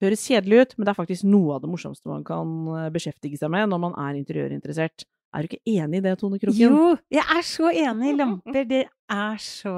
Det 0.00 0.08
høres 0.08 0.22
kjedelig 0.24 0.60
ut, 0.60 0.70
men 0.78 0.86
det 0.86 0.92
er 0.94 0.96
faktisk 0.96 1.26
noe 1.28 1.56
av 1.58 1.64
det 1.64 1.68
morsomste 1.68 2.08
man 2.08 2.22
kan 2.24 2.52
eh, 2.72 2.86
beskjeftige 2.94 3.36
seg 3.36 3.52
med 3.52 3.68
når 3.68 3.82
man 3.82 3.96
er 4.00 4.16
interiørinteressert. 4.16 5.04
Er 5.36 5.44
du 5.44 5.50
ikke 5.50 5.74
enig 5.76 6.00
i 6.00 6.04
det, 6.06 6.14
Tone 6.18 6.40
Kroken? 6.40 6.56
Jo, 6.58 6.94
jeg 7.12 7.22
er 7.36 7.44
så 7.46 7.68
enig. 7.68 8.14
Lamper, 8.20 8.64
det 8.66 8.86
er 8.88 9.42
så 9.44 9.74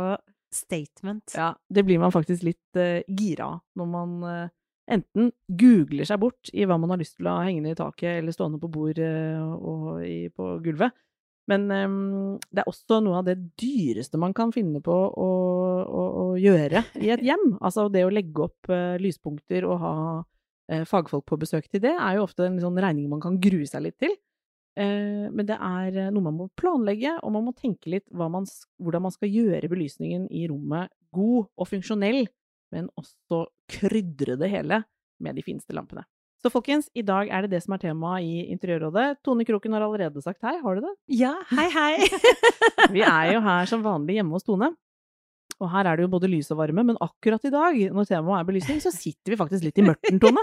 statement. 0.54 1.34
Ja, 1.34 1.50
det 1.68 1.84
blir 1.88 1.98
man 1.98 2.14
faktisk 2.14 2.46
litt 2.46 2.78
uh, 2.78 3.02
gira 3.08 3.48
av 3.50 3.60
når 3.80 3.90
man 3.90 4.14
uh, 4.22 4.52
enten 4.92 5.32
googler 5.48 6.06
seg 6.06 6.20
bort 6.22 6.52
i 6.54 6.66
hva 6.68 6.78
man 6.78 6.94
har 6.94 7.00
lyst 7.02 7.16
til 7.18 7.26
å 7.26 7.38
ha 7.38 7.46
hengende 7.46 7.72
i 7.72 7.78
taket 7.78 8.20
eller 8.20 8.36
stående 8.36 8.60
på 8.62 8.70
bord 8.72 9.00
uh, 9.02 9.56
og 9.58 10.04
i, 10.06 10.28
på 10.30 10.54
gulvet. 10.62 10.94
Men 11.50 11.64
um, 11.70 11.94
det 12.54 12.62
er 12.62 12.70
også 12.70 13.00
noe 13.02 13.18
av 13.18 13.26
det 13.26 13.34
dyreste 13.58 14.18
man 14.20 14.34
kan 14.36 14.52
finne 14.54 14.78
på 14.84 14.94
å, 14.94 15.30
å, 15.82 16.02
å 16.22 16.26
gjøre 16.38 16.84
i 17.02 17.10
et 17.14 17.24
hjem. 17.26 17.46
Altså 17.66 17.88
det 17.92 18.04
å 18.06 18.12
legge 18.12 18.46
opp 18.46 18.70
uh, 18.70 18.98
lyspunkter 19.02 19.66
og 19.66 19.80
ha 19.82 19.94
uh, 20.22 20.84
fagfolk 20.88 21.26
på 21.28 21.40
besøk 21.42 21.66
til 21.70 21.82
det, 21.82 21.96
er 21.96 22.18
jo 22.18 22.28
ofte 22.28 22.46
en 22.46 22.60
sånn 22.62 22.78
regning 22.82 23.10
man 23.10 23.22
kan 23.22 23.40
grue 23.42 23.66
seg 23.68 23.88
litt 23.88 23.98
til. 24.02 24.14
Uh, 24.78 25.28
men 25.34 25.48
det 25.48 25.58
er 25.58 26.14
noe 26.14 26.28
man 26.30 26.38
må 26.38 26.48
planlegge, 26.58 27.16
og 27.20 27.34
man 27.34 27.48
må 27.48 27.56
tenke 27.58 27.90
litt 27.92 28.06
man, 28.14 28.46
hvordan 28.78 29.08
man 29.08 29.14
skal 29.14 29.34
gjøre 29.34 29.72
belysningen 29.72 30.30
i 30.30 30.46
rommet 30.50 30.94
god 31.12 31.50
og 31.58 31.68
funksjonell, 31.68 32.24
men 32.72 32.88
også 32.96 33.44
krydre 33.68 34.38
det 34.40 34.48
hele 34.48 34.84
med 35.22 35.36
de 35.36 35.44
fineste 35.44 35.74
lampene. 35.76 36.06
Så 36.42 36.50
folkens, 36.50 36.88
i 36.98 37.04
dag 37.06 37.28
er 37.30 37.44
det 37.44 37.52
det 37.52 37.60
som 37.62 37.76
er 37.76 37.82
temaet 37.84 38.26
i 38.26 38.46
Interiørrådet. 38.50 39.20
Tone 39.22 39.44
Kroken 39.46 39.76
har 39.76 39.84
allerede 39.86 40.22
sagt 40.24 40.42
hei, 40.42 40.56
har 40.58 40.78
du 40.78 40.88
det? 40.88 40.94
Ja, 41.14 41.36
hei, 41.54 41.68
hei. 41.70 42.08
Vi 42.96 43.04
er 43.06 43.36
jo 43.36 43.42
her 43.44 43.68
som 43.70 43.84
vanlig 43.84 44.18
hjemme 44.18 44.34
hos 44.34 44.48
Tone. 44.48 44.72
Og 45.62 45.70
her 45.70 45.86
er 45.86 46.00
det 46.00 46.08
jo 46.08 46.10
både 46.10 46.30
lys 46.32 46.50
og 46.50 46.58
varme, 46.58 46.82
men 46.88 46.98
akkurat 46.98 47.46
i 47.46 47.52
dag, 47.54 47.78
når 47.94 48.08
temaet 48.10 48.40
er 48.40 48.48
belysning, 48.48 48.82
så 48.82 48.90
sitter 48.90 49.36
vi 49.36 49.38
faktisk 49.38 49.68
litt 49.68 49.78
i 49.78 49.86
mørten, 49.86 50.18
Tone. 50.22 50.42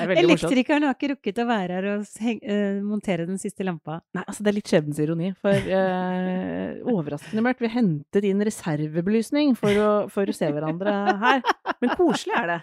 er. 0.00 0.14
Elektrikeren 0.22 0.88
har 0.88 0.96
ikke 0.96 1.12
rukket 1.12 1.42
å 1.42 1.46
være 1.50 1.76
her 1.76 1.90
og 1.92 2.08
heng, 2.24 2.40
uh, 2.48 2.80
montere 2.88 3.28
den 3.28 3.40
siste 3.42 3.66
lampa. 3.68 4.00
Nei, 4.16 4.24
altså 4.24 4.44
det 4.44 4.54
er 4.54 4.58
litt 4.62 4.72
skjebnens 4.72 5.04
ironi, 5.04 5.30
for 5.36 5.68
uh, 5.68 6.80
overraskende 6.94 7.44
mørkt. 7.44 7.60
Vi 7.66 7.72
hentet 7.76 8.28
inn 8.32 8.44
reservebelysning 8.48 9.52
for 9.58 9.84
å, 9.84 9.92
for 10.12 10.30
å 10.30 10.40
se 10.40 10.48
hverandre 10.48 10.98
her. 11.26 11.42
Men 11.82 11.96
koselig 11.98 12.40
er 12.40 12.52
det. 12.54 12.60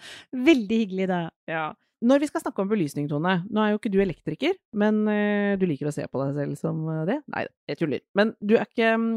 Veldig 0.50 0.86
hyggelig, 0.86 1.12
da. 1.14 1.26
Ja. 1.52 1.68
Når 2.04 2.20
vi 2.22 2.28
skal 2.28 2.42
snakke 2.44 2.62
om 2.62 2.70
belysning, 2.70 3.08
Tone, 3.10 3.38
nå 3.48 3.62
er 3.62 3.72
jo 3.72 3.80
ikke 3.80 3.92
du 3.94 4.00
elektriker, 4.04 4.58
men 4.76 5.06
eh, 5.12 5.54
du 5.60 5.64
liker 5.70 5.88
å 5.88 5.94
se 5.96 6.04
på 6.12 6.20
deg 6.22 6.34
selv 6.36 6.58
som 6.60 6.82
eh, 6.92 7.04
det? 7.08 7.18
Nei, 7.32 7.46
jeg 7.72 7.80
tuller. 7.80 8.04
Men 8.20 8.34
du 8.44 8.58
er 8.58 8.68
ikke 8.68 8.92
mm, 9.00 9.14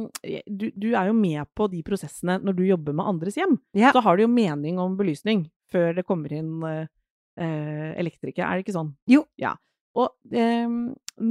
du, 0.47 0.69
du 0.79 0.89
er 0.93 1.11
jo 1.11 1.17
med 1.19 1.51
på 1.59 1.67
de 1.73 1.83
prosessene 1.87 2.39
når 2.45 2.59
du 2.61 2.65
jobber 2.69 2.97
med 2.97 3.11
andres 3.11 3.39
hjem. 3.41 3.59
Ja. 3.79 3.91
Så 3.97 4.05
har 4.07 4.17
du 4.17 4.25
jo 4.25 4.31
mening 4.31 4.79
om 4.83 4.95
belysning 4.99 5.49
før 5.73 5.97
det 5.99 6.07
kommer 6.09 6.33
inn 6.33 6.63
eh, 6.69 7.91
elektriker. 7.99 8.47
er 8.47 8.57
det 8.57 8.67
ikke 8.67 8.79
sånn? 8.79 8.95
Jo. 9.11 9.25
Ja. 9.41 9.57
Og 9.99 10.15
eh, 10.31 10.71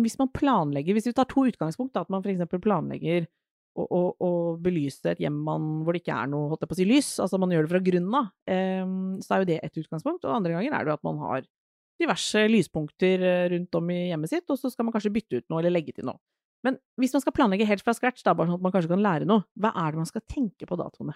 hvis 0.04 0.20
man 0.20 0.34
planlegger, 0.36 0.98
hvis 0.98 1.10
vi 1.10 1.16
tar 1.16 1.30
to 1.32 1.48
utgangspunkt, 1.48 1.96
da, 1.96 2.04
at 2.04 2.12
man 2.14 2.26
eksempel 2.28 2.62
planlegger 2.64 3.30
å, 3.78 3.86
å, 3.86 4.02
å 4.26 4.32
belyse 4.62 5.12
et 5.12 5.22
hjem 5.22 5.38
man, 5.46 5.68
hvor 5.86 5.96
det 5.96 6.02
ikke 6.02 6.16
er 6.18 6.32
noe 6.32 6.52
holdt 6.52 6.66
jeg 6.66 6.72
på 6.72 6.78
å 6.78 6.80
si, 6.80 6.88
lys, 6.90 7.12
altså 7.24 7.40
man 7.42 7.54
gjør 7.54 7.68
det 7.68 7.74
fra 7.76 7.84
grunnen 7.86 8.18
av, 8.18 8.32
eh, 8.50 8.96
så 9.24 9.36
er 9.36 9.44
jo 9.44 9.50
det 9.52 9.60
ett 9.62 9.82
utgangspunkt. 9.84 10.26
Og 10.26 10.34
andre 10.34 10.56
ganger 10.58 10.74
er 10.74 10.86
det 10.86 10.92
jo 10.92 10.98
at 10.98 11.08
man 11.08 11.22
har 11.26 11.46
diverse 12.02 12.46
lyspunkter 12.52 13.26
eh, 13.26 13.44
rundt 13.54 13.78
om 13.80 13.94
i 13.94 14.00
hjemmet 14.12 14.34
sitt, 14.34 14.48
og 14.50 14.60
så 14.60 14.72
skal 14.74 14.88
man 14.88 14.96
kanskje 14.96 15.14
bytte 15.14 15.42
ut 15.42 15.48
noe 15.52 15.62
eller 15.62 15.78
legge 15.78 15.96
til 15.98 16.10
noe. 16.10 16.20
Men 16.66 16.80
hvis 17.00 17.14
man 17.14 17.24
skal 17.24 17.36
planlegge 17.38 17.68
helt 17.70 17.86
fra 17.86 17.94
scratch, 17.96 18.24
da, 18.26 18.34
bare 18.36 18.50
sånn 18.50 18.58
at 18.60 18.66
man 18.66 18.74
kanskje 18.74 18.92
kan 18.92 19.04
lære 19.04 19.28
noe, 19.30 19.46
hva 19.62 19.72
er 19.78 19.94
det 19.94 20.02
man 20.02 20.10
skal 20.10 20.26
tenke 20.26 20.68
på 20.70 20.80
da, 20.80 20.90
Tone? 20.94 21.14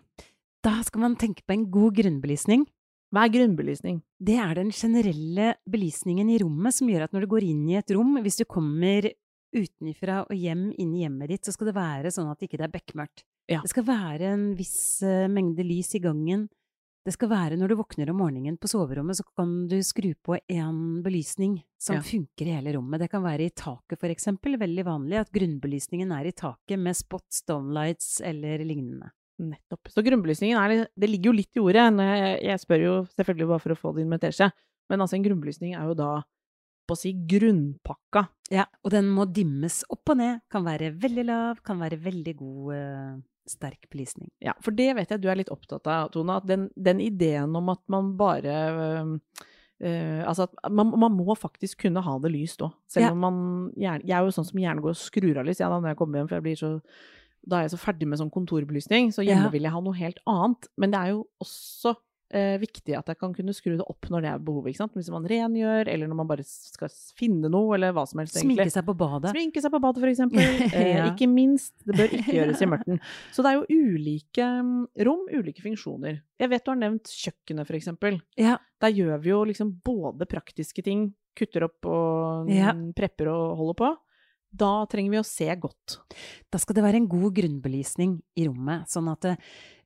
Da 0.61 0.77
skal 0.85 1.03
man 1.03 1.17
tenke 1.19 1.43
på 1.45 1.55
en 1.55 1.65
god 1.73 1.97
grunnbelysning. 1.97 2.67
Hva 3.11 3.25
er 3.25 3.33
grunnbelysning? 3.33 3.97
Det 4.23 4.37
er 4.39 4.53
den 4.55 4.69
generelle 4.71 5.55
belysningen 5.67 6.29
i 6.31 6.37
rommet 6.39 6.77
som 6.77 6.87
gjør 6.87 7.07
at 7.07 7.15
når 7.15 7.25
du 7.25 7.31
går 7.33 7.47
inn 7.49 7.65
i 7.67 7.79
et 7.79 7.91
rom, 7.91 8.13
hvis 8.23 8.39
du 8.39 8.45
kommer 8.47 9.09
utenfra 9.55 10.21
og 10.27 10.33
hjem 10.37 10.69
inn 10.79 10.95
i 10.95 11.03
hjemmet 11.05 11.29
ditt, 11.33 11.45
så 11.45 11.53
skal 11.55 11.71
det 11.71 11.75
være 11.77 12.11
sånn 12.13 12.29
at 12.31 12.39
det 12.39 12.49
ikke 12.49 12.61
er 12.63 12.71
bekmørkt. 12.73 13.23
Ja. 13.51 13.59
Det 13.63 13.71
skal 13.73 13.85
være 13.87 14.33
en 14.35 14.49
viss 14.55 15.01
eh, 15.03 15.27
mengde 15.31 15.63
lys 15.67 15.93
i 15.97 16.01
gangen. 16.03 16.47
Det 17.01 17.15
skal 17.15 17.31
være 17.31 17.57
når 17.57 17.71
du 17.71 17.75
våkner 17.79 18.11
om 18.13 18.19
morgenen 18.21 18.59
på 18.61 18.69
soverommet, 18.69 19.17
så 19.17 19.25
kan 19.35 19.65
du 19.67 19.79
skru 19.81 20.11
på 20.21 20.37
en 20.53 21.01
belysning 21.01 21.55
som 21.81 21.95
Ja. 21.97 22.01
funker 22.05 22.45
i 22.45 22.53
hele 22.53 22.75
rommet. 22.77 22.99
Det 23.01 23.09
kan 23.09 23.23
være 23.25 23.47
i 23.47 23.53
taket, 23.57 23.97
for 23.99 24.07
eksempel. 24.13 24.53
Veldig 24.61 24.85
vanlig 24.85 25.17
at 25.17 25.31
grunnbelysningen 25.33 26.13
er 26.13 26.29
i 26.29 26.31
taket 26.37 26.77
med 26.77 26.93
spots, 26.95 27.41
downlights 27.49 28.21
eller 28.21 28.61
lignende. 28.61 29.09
Nettopp. 29.41 29.89
Så 29.89 30.03
grunnbelysningen 30.05 30.59
er 30.61 30.85
Det 30.93 31.09
ligger 31.09 31.31
jo 31.31 31.37
litt 31.39 31.57
i 31.57 31.63
ordet. 31.63 31.87
Jeg, 31.97 32.43
jeg 32.45 32.59
spør 32.61 32.83
jo 32.85 32.93
selvfølgelig 33.17 33.47
bare 33.49 33.63
for 33.65 33.73
å 33.73 33.79
få 33.81 33.95
det 33.95 34.03
inn 34.05 34.13
med 34.13 34.21
teskje, 34.21 34.51
men 34.91 35.01
altså 35.01 35.17
en 35.17 35.25
grunnbelysning 35.25 35.73
er 35.73 35.87
jo 35.89 35.95
da 35.97 36.11
på 36.91 36.97
å 36.97 36.99
si 36.99 37.13
grunnpakka. 37.15 38.25
Ja, 38.51 38.65
og 38.83 38.91
den 38.93 39.07
må 39.15 39.25
dimmes 39.31 39.81
opp 39.93 40.11
og 40.11 40.19
ned. 40.19 40.41
Kan 40.51 40.65
være 40.67 40.91
veldig 40.99 41.23
lav, 41.29 41.61
kan 41.63 41.79
være 41.79 41.99
veldig 42.03 42.33
god, 42.41 42.73
eh, 42.75 43.13
sterk 43.51 43.87
belysning. 43.91 44.29
Ja, 44.43 44.53
for 44.63 44.75
det 44.75 44.89
vet 44.99 45.09
jeg 45.15 45.21
du 45.23 45.29
er 45.31 45.39
litt 45.39 45.49
opptatt 45.53 45.87
av, 45.87 46.11
Tone. 46.13 46.35
At 46.37 46.45
den, 46.47 46.67
den 46.77 46.99
ideen 47.03 47.55
om 47.57 47.71
at 47.73 47.81
man 47.91 48.11
bare 48.19 48.57
øh, 48.69 49.15
øh, 49.81 50.21
Altså 50.27 50.45
at 50.45 50.71
man, 50.71 50.91
man 50.99 51.15
må 51.17 51.33
faktisk 51.35 51.81
kunne 51.87 52.03
ha 52.05 52.17
det 52.21 52.31
lyst 52.35 52.61
òg. 52.61 52.75
Selv 52.91 53.07
Ja. 53.07 53.11
om 53.15 53.19
man 53.19 53.71
Jeg 53.77 54.03
er 54.11 54.21
jo 54.27 54.35
sånn 54.35 54.45
som 54.45 54.59
gjerne 54.61 54.81
går 54.83 54.93
og 54.93 55.01
skrur 55.01 55.39
av 55.41 55.45
lys 55.47 55.59
ja, 55.59 55.69
da 55.69 55.79
når 55.79 55.95
jeg 55.95 55.97
kommer 55.97 56.19
hjem, 56.21 56.29
for 56.29 56.35
jeg 56.37 56.43
blir 56.43 56.59
så 56.61 56.81
da 57.41 57.57
er 57.57 57.63
jeg 57.65 57.71
så 57.73 57.81
ferdig 57.81 58.05
med 58.07 58.19
sånn 58.19 58.29
kontorbelysning, 58.29 59.07
så 59.09 59.23
hjemme 59.25 59.47
Ja. 59.49 59.49
vil 59.49 59.63
jeg 59.63 59.71
ha 59.73 59.79
noe 59.81 59.97
helt 59.97 60.19
annet. 60.29 60.67
Men 60.77 60.91
det 60.91 60.99
er 60.99 61.07
jo 61.15 61.23
også 61.41 61.95
eh, 62.33 62.55
viktig 62.61 62.95
at 62.97 63.07
jeg 63.11 63.17
kan 63.19 63.33
kunne 63.35 63.53
skru 63.53 63.75
det 63.77 63.85
opp 63.85 64.07
når 64.11 64.23
det 64.25 64.29
er 64.31 64.41
behov. 64.47 64.67
ikke 64.69 64.79
sant? 64.81 64.93
Hvis 64.97 65.09
man 65.13 65.25
rengjør, 65.29 65.87
eller 65.91 66.07
når 66.09 66.19
man 66.21 66.29
bare 66.31 66.45
skal 66.47 66.89
finne 67.19 67.49
noe, 67.51 67.75
eller 67.77 67.93
hva 67.95 68.05
som 68.09 68.21
helst. 68.23 68.39
Sminke 68.39 68.65
seg 68.73 68.85
på 68.87 68.95
badet. 68.97 69.31
Sminke 69.35 69.61
seg 69.63 69.73
på 69.73 69.81
badet, 69.83 70.03
eksempel. 70.11 70.41
Eh, 70.71 70.91
Ja. 70.97 71.07
Ikke 71.11 71.27
minst. 71.29 71.73
Det 71.85 71.95
bør 71.97 72.11
ikke 72.17 72.35
gjøres 72.39 72.61
i 72.63 72.69
mørten. 72.71 72.99
Så 73.35 73.43
det 73.45 73.51
er 73.53 73.59
jo 73.61 73.81
ulike 73.95 74.45
mm, 74.63 74.75
rom, 75.07 75.25
ulike 75.31 75.63
funksjoner. 75.63 76.21
Jeg 76.41 76.49
vet 76.51 76.65
du 76.65 76.71
har 76.73 76.79
nevnt 76.81 77.11
kjøkkenet, 77.11 77.73
eksempel. 77.77 78.21
Ja, 78.39 78.57
Der 78.81 78.89
gjør 78.95 79.19
vi 79.21 79.29
jo 79.33 79.43
liksom 79.45 79.75
både 79.85 80.25
praktiske 80.29 80.83
ting, 80.83 81.11
kutter 81.37 81.63
opp 81.69 81.85
og 81.87 82.49
Ja. 82.51 82.73
mm, 82.75 82.93
prepper 82.97 83.29
og 83.31 83.57
holder 83.59 83.77
på. 83.83 83.91
Da 84.51 84.85
trenger 84.91 85.13
vi 85.13 85.19
å 85.21 85.23
se 85.23 85.45
godt. 85.55 85.99
da 86.51 86.59
skal 86.59 86.75
det 86.75 86.83
være 86.83 86.99
en 86.99 87.07
god 87.07 87.31
grunnbelysning 87.37 88.17
i 88.35 88.47
rommet, 88.49 88.83
sånn 88.91 89.07
at 89.07 89.23
eh, 89.29 89.37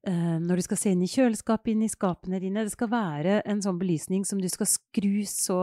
når 0.06 0.60
du 0.60 0.62
skal 0.62 0.78
se 0.78 0.92
inn 0.94 1.04
i 1.06 1.10
kjøleskapet, 1.10 1.72
inn 1.74 1.86
i 1.86 1.90
skapene 1.92 2.40
dine, 2.40 2.64
det 2.68 2.74
skal 2.76 2.92
være 2.92 3.40
en 3.46 3.62
sånn 3.66 3.80
belysning 3.82 4.26
som 4.28 4.42
du 4.42 4.48
skal 4.52 4.70
skru 4.70 5.24
så 5.30 5.60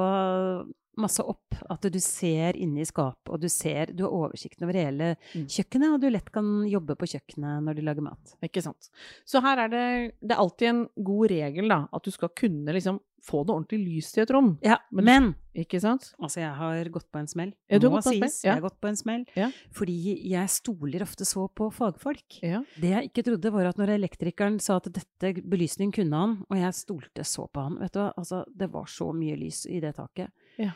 masse 1.00 1.24
opp 1.24 1.56
at 1.72 1.86
du 1.88 1.96
ser 2.04 2.56
inne 2.60 2.82
i 2.82 2.88
skapet, 2.88 3.30
og 3.32 3.40
du 3.40 3.48
ser, 3.48 3.94
du 3.96 4.02
har 4.04 4.12
oversikten 4.12 4.66
over 4.66 4.76
hele 4.76 5.06
Mm. 5.32 5.46
kjøkkenet, 5.48 5.94
og 5.94 6.00
du 6.02 6.10
lett 6.10 6.30
kan 6.30 6.44
jobbe 6.68 6.96
på 7.00 7.08
kjøkkenet 7.14 7.62
når 7.64 7.78
du 7.78 7.82
lager 7.82 8.04
mat. 8.04 8.34
Ikke 8.44 8.62
sant. 8.62 8.90
Så 9.24 9.40
her 9.40 9.56
er 9.64 9.68
det, 9.72 10.14
det 10.20 10.34
er 10.36 10.42
alltid 10.42 10.68
en 10.68 10.82
god 11.00 11.30
regel, 11.30 11.68
da, 11.68 11.88
at 11.92 12.02
du 12.04 12.10
skal 12.10 12.28
kunne 12.36 12.74
liksom 12.76 13.00
få 13.22 13.44
det 13.46 13.54
ordentlig 13.54 13.78
lyst 13.86 14.16
i 14.18 14.22
et 14.24 14.30
rom. 14.34 14.58
Ja, 14.62 14.78
Men- 14.90 15.04
men 15.04 15.34
Ikke 15.54 15.78
sant? 15.82 16.14
Altså, 16.18 16.40
jeg 16.40 16.54
har 16.56 16.84
gått 16.88 17.10
på 17.12 17.18
en 17.20 17.26
smell. 17.28 17.52
Ja, 17.68 17.78
du 17.78 17.88
har 17.90 17.98
gått 18.00 18.04
på 18.06 18.12
en 18.14 18.18
smell, 18.22 18.30
ja. 18.42 18.54
Jeg 18.54 18.62
har 18.62 18.68
gått 18.70 18.80
på 18.80 18.88
en 18.88 18.96
smell. 18.96 19.24
Ja. 19.36 19.50
Fordi 19.70 19.96
jeg 20.30 20.48
stoler 20.48 21.02
ofte 21.02 21.26
så 21.28 21.46
på 21.54 21.70
fagfolk. 21.70 22.38
Ja. 22.42 22.62
Det 22.80 22.88
jeg 22.88 23.10
ikke 23.12 23.24
trodde, 23.24 23.52
var 23.52 23.66
at 23.66 23.76
når 23.76 23.88
elektrikeren 23.98 24.58
sa 24.60 24.76
at 24.76 24.84
dette 24.90 25.42
belysning 25.44 25.92
kunne 25.92 26.14
han, 26.16 26.46
og 26.50 26.56
jeg 26.56 26.72
stolte 26.72 27.22
så 27.22 27.46
på 27.52 27.62
han 27.62 27.76
Vet 27.78 27.92
du 27.92 27.98
hva, 28.00 28.12
altså, 28.16 28.44
det 28.56 28.70
var 28.72 28.84
så 28.86 29.12
mye 29.14 29.36
lys 29.36 29.66
i 29.66 29.78
det 29.80 29.94
taket. 29.96 30.30
Ja. 30.58 30.70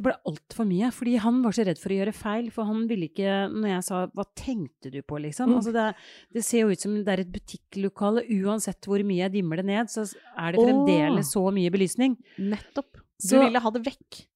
Det 0.00 0.06
ble 0.06 0.14
altfor 0.30 0.64
mye. 0.70 0.88
Fordi 0.96 1.16
han 1.20 1.42
var 1.44 1.52
så 1.56 1.66
redd 1.68 1.80
for 1.82 1.92
å 1.92 1.98
gjøre 1.98 2.14
feil. 2.16 2.48
For 2.54 2.64
han 2.70 2.86
ville 2.88 3.08
ikke 3.10 3.34
Når 3.52 3.68
jeg 3.74 3.84
sa 3.84 4.06
'hva 4.06 4.24
tenkte 4.34 4.90
du 4.94 5.02
på', 5.02 5.20
liksom. 5.20 5.50
Mm. 5.52 5.56
Altså 5.58 5.72
det, 5.76 5.86
det 6.32 6.44
ser 6.46 6.60
jo 6.64 6.70
ut 6.72 6.80
som 6.80 6.96
det 7.04 7.08
er 7.12 7.20
et 7.20 7.32
butikklokale. 7.34 8.24
Uansett 8.40 8.80
hvor 8.88 9.02
mye 9.04 9.28
jeg 9.28 9.32
dimmer 9.36 9.56
det 9.60 9.66
ned, 9.66 9.86
så 9.92 10.08
er 10.38 10.52
det 10.56 10.60
fremdeles 10.64 11.32
så 11.36 11.44
mye 11.52 11.70
belysning. 11.70 12.16
Nettopp. 12.38 12.92
Du 13.20 13.28
Så- 13.28 13.44
ville 13.44 13.60
ha 13.60 13.70
det 13.70 13.84
vekk. 13.84 14.26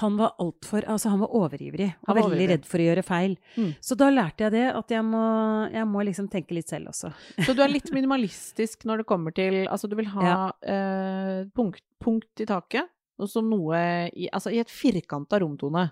Han 0.00 0.16
var 0.16 0.32
altfor 0.40 0.82
Altså, 0.88 1.10
han 1.10 1.20
var 1.20 1.28
overivrig. 1.28 1.94
Han 2.06 2.16
Og 2.16 2.16
var 2.16 2.22
veldig 2.30 2.32
overivrig. 2.32 2.48
redd 2.48 2.64
for 2.66 2.78
å 2.78 2.86
gjøre 2.88 3.04
feil. 3.04 3.36
Mm. 3.56 3.74
Så 3.82 3.96
da 3.96 4.08
lærte 4.10 4.38
jeg 4.38 4.52
det, 4.52 4.74
at 4.74 4.88
jeg 4.88 5.02
må, 5.04 5.70
jeg 5.70 5.84
må 5.86 6.04
liksom 6.06 6.28
tenke 6.30 6.52
litt 6.56 6.68
selv 6.68 6.88
også. 6.88 7.12
Så 7.44 7.54
du 7.54 7.60
er 7.62 7.68
litt 7.68 7.90
minimalistisk 7.92 8.84
når 8.86 8.96
det 8.98 9.06
kommer 9.06 9.34
til 9.34 9.66
Altså, 9.68 9.86
du 9.88 9.94
vil 9.96 10.06
ha 10.06 10.22
Ja. 10.22 10.52
eh, 10.62 11.44
punkt, 11.54 11.82
punkt 12.00 12.40
i 12.40 12.46
taket, 12.46 12.88
så 13.30 13.42
noe 13.44 13.78
i 14.12 14.28
Altså, 14.32 14.50
i 14.50 14.60
et 14.62 14.70
firkanta 14.70 15.38
romtone. 15.42 15.86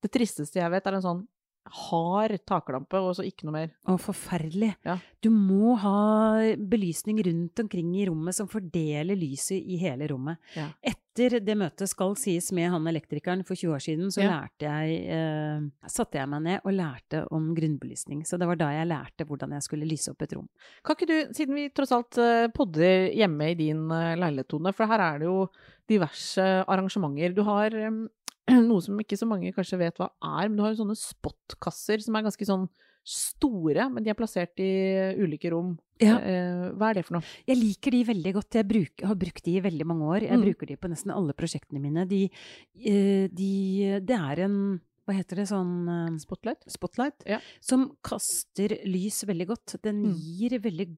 Det 0.00 0.10
tristeste 0.14 0.60
jeg 0.60 0.72
vet, 0.72 0.86
er 0.86 0.96
en 0.96 1.04
sånn 1.04 1.22
hard 1.66 2.38
taklampe, 2.48 2.98
og 2.98 3.14
så 3.18 3.24
ikke 3.26 3.44
noe 3.46 3.52
mer. 3.54 3.70
Å, 3.86 3.96
forferdelig. 4.00 4.72
Ja. 4.86 4.96
Du 5.22 5.28
må 5.30 5.74
ha 5.78 6.54
belysning 6.56 7.20
rundt 7.26 7.60
omkring 7.62 7.92
i 8.00 8.06
rommet 8.08 8.34
som 8.34 8.48
fordeler 8.50 9.18
lyset 9.18 9.60
i 9.60 9.76
hele 9.82 10.08
rommet. 10.10 10.40
Ja. 10.56 10.68
Etter 10.82 11.36
det 11.44 11.56
møtet 11.58 11.90
skal 11.90 12.14
sies 12.16 12.48
med 12.56 12.70
han 12.72 12.86
elektrikeren 12.88 13.42
for 13.44 13.54
20 13.58 13.74
år 13.76 13.82
siden, 13.84 14.10
så 14.14 14.22
Ja. 14.24 14.40
lærte 14.40 14.66
jeg 14.70 15.00
eh, 15.10 15.60
satte 15.86 16.18
jeg 16.18 16.28
meg 16.32 16.42
ned 16.42 16.60
og 16.64 16.72
lærte 16.72 17.24
om 17.30 17.50
grunnbelysning. 17.54 18.22
Så 18.26 18.38
det 18.38 18.48
var 18.48 18.56
da 18.56 18.70
jeg 18.72 18.88
lærte 18.88 19.26
hvordan 19.28 19.52
jeg 19.52 19.62
skulle 19.66 19.86
lyse 19.90 20.10
opp 20.10 20.22
et 20.22 20.32
rom. 20.32 20.48
Kan 20.82 20.96
ikke 20.96 21.10
du, 21.10 21.34
siden 21.34 21.54
vi 21.54 21.68
tross 21.68 21.92
alt 21.92 22.16
eh, 22.18 22.46
podder 22.56 23.10
hjemme 23.12 23.50
i 23.52 23.58
din 23.58 23.84
eh, 23.90 24.16
leilighet, 24.16 24.48
Tone, 24.48 24.72
for 24.72 24.86
her 24.86 24.98
er 25.00 25.18
det 25.18 25.26
jo 25.28 25.48
diverse 25.90 26.42
arrangementer. 26.70 27.34
Du 27.34 27.42
har 27.42 27.74
em, 27.74 28.04
noe 28.70 28.80
som 28.82 28.98
ikke 28.98 29.16
så 29.18 29.26
mange 29.26 29.52
kanskje 29.54 29.78
vet 29.78 29.96
hva 30.00 30.10
er, 30.22 30.48
men 30.48 30.56
du 30.56 30.62
har 30.62 30.74
jo 30.74 30.82
sånne 30.84 30.96
spotkasser 30.98 32.02
som 32.02 32.16
er 32.16 32.22
ganske 32.28 32.46
sånn 32.48 32.68
store, 33.10 33.86
men 33.90 34.04
de 34.04 34.10
er 34.12 34.18
plassert 34.18 34.60
i 34.60 34.70
ulike 35.18 35.50
rom. 35.50 35.72
Ja. 36.00 36.18
Eh, 36.20 36.66
hva 36.76 36.90
er 36.90 36.94
det 37.00 37.04
for 37.06 37.16
noe? 37.16 37.24
Jeg 37.48 37.56
liker 37.56 37.90
de 37.96 38.02
veldig 38.04 38.32
godt. 38.36 38.58
Jeg 38.60 38.68
bruk, 38.68 39.02
har 39.08 39.16
brukt 39.16 39.42
de 39.44 39.56
i 39.56 39.62
veldig 39.64 39.86
mange 39.88 40.04
år. 40.04 40.20
Jeg 40.28 40.36
Mm. 40.38 40.44
bruker 40.44 40.66
de 40.68 40.76
på 40.76 40.88
nesten 40.90 41.10
alle 41.14 41.32
prosjektene 41.32 41.80
mine. 41.80 42.06
De, 42.08 42.30
eh, 42.76 43.26
de 43.28 44.00
Det 44.04 44.16
er 44.16 44.40
en 44.44 44.80
Hva 45.08 45.14
heter 45.16 45.36
det 45.36 45.48
sånn 45.48 45.88
eh, 45.88 46.18
Spotlight? 46.18 46.62
spotlight, 46.68 47.24
Ja. 47.26 47.40
som 47.60 47.96
kaster 48.04 48.68
lys 48.84 49.24
veldig 49.24 49.46
godt. 49.48 49.82
Den 49.82 50.04
Mm. 50.04 50.14
gir 50.14 50.58
veldig, 50.60 50.96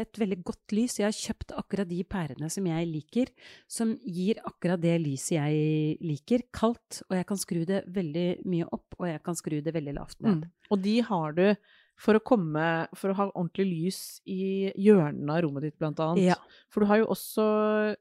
et 0.00 0.18
veldig 0.18 0.38
godt 0.44 0.72
lys. 0.76 0.98
Jeg 0.98 1.06
har 1.06 1.12
kjøpt 1.16 1.54
akkurat 1.58 1.88
de 1.88 2.00
pærene 2.04 2.50
som 2.50 2.66
jeg 2.66 2.88
liker, 2.90 3.30
som 3.70 3.94
gir 4.04 4.40
akkurat 4.44 4.80
det 4.82 4.96
lyset 5.02 5.36
jeg 5.38 5.98
liker. 6.04 6.42
Kaldt, 6.52 7.02
og 7.10 7.16
jeg 7.16 7.26
kan 7.26 7.36
skru 7.40 7.64
det 7.68 7.84
veldig 7.94 8.26
mye 8.50 8.66
opp, 8.72 8.94
og 8.98 9.06
jeg 9.08 9.22
kan 9.22 9.34
skru 9.38 9.60
det 9.62 9.74
veldig 9.74 9.94
lavt 9.98 10.20
ned. 10.20 10.44
Mm. 10.44 10.70
Og 10.70 10.82
de 10.82 10.96
har 11.10 11.32
du 11.38 11.46
for 11.96 12.18
å 12.18 12.22
komme 12.26 12.88
For 12.98 13.12
å 13.12 13.14
ha 13.14 13.28
ordentlig 13.36 13.66
lys 13.70 13.98
i 14.26 14.72
hjørnene 14.74 15.30
av 15.36 15.44
rommet 15.44 15.62
ditt, 15.68 15.76
blant 15.78 16.00
annet. 16.02 16.24
Ja. 16.32 16.34
For 16.68 16.82
du 16.82 16.86
har 16.90 16.98
jo 16.98 17.06
også 17.14 17.44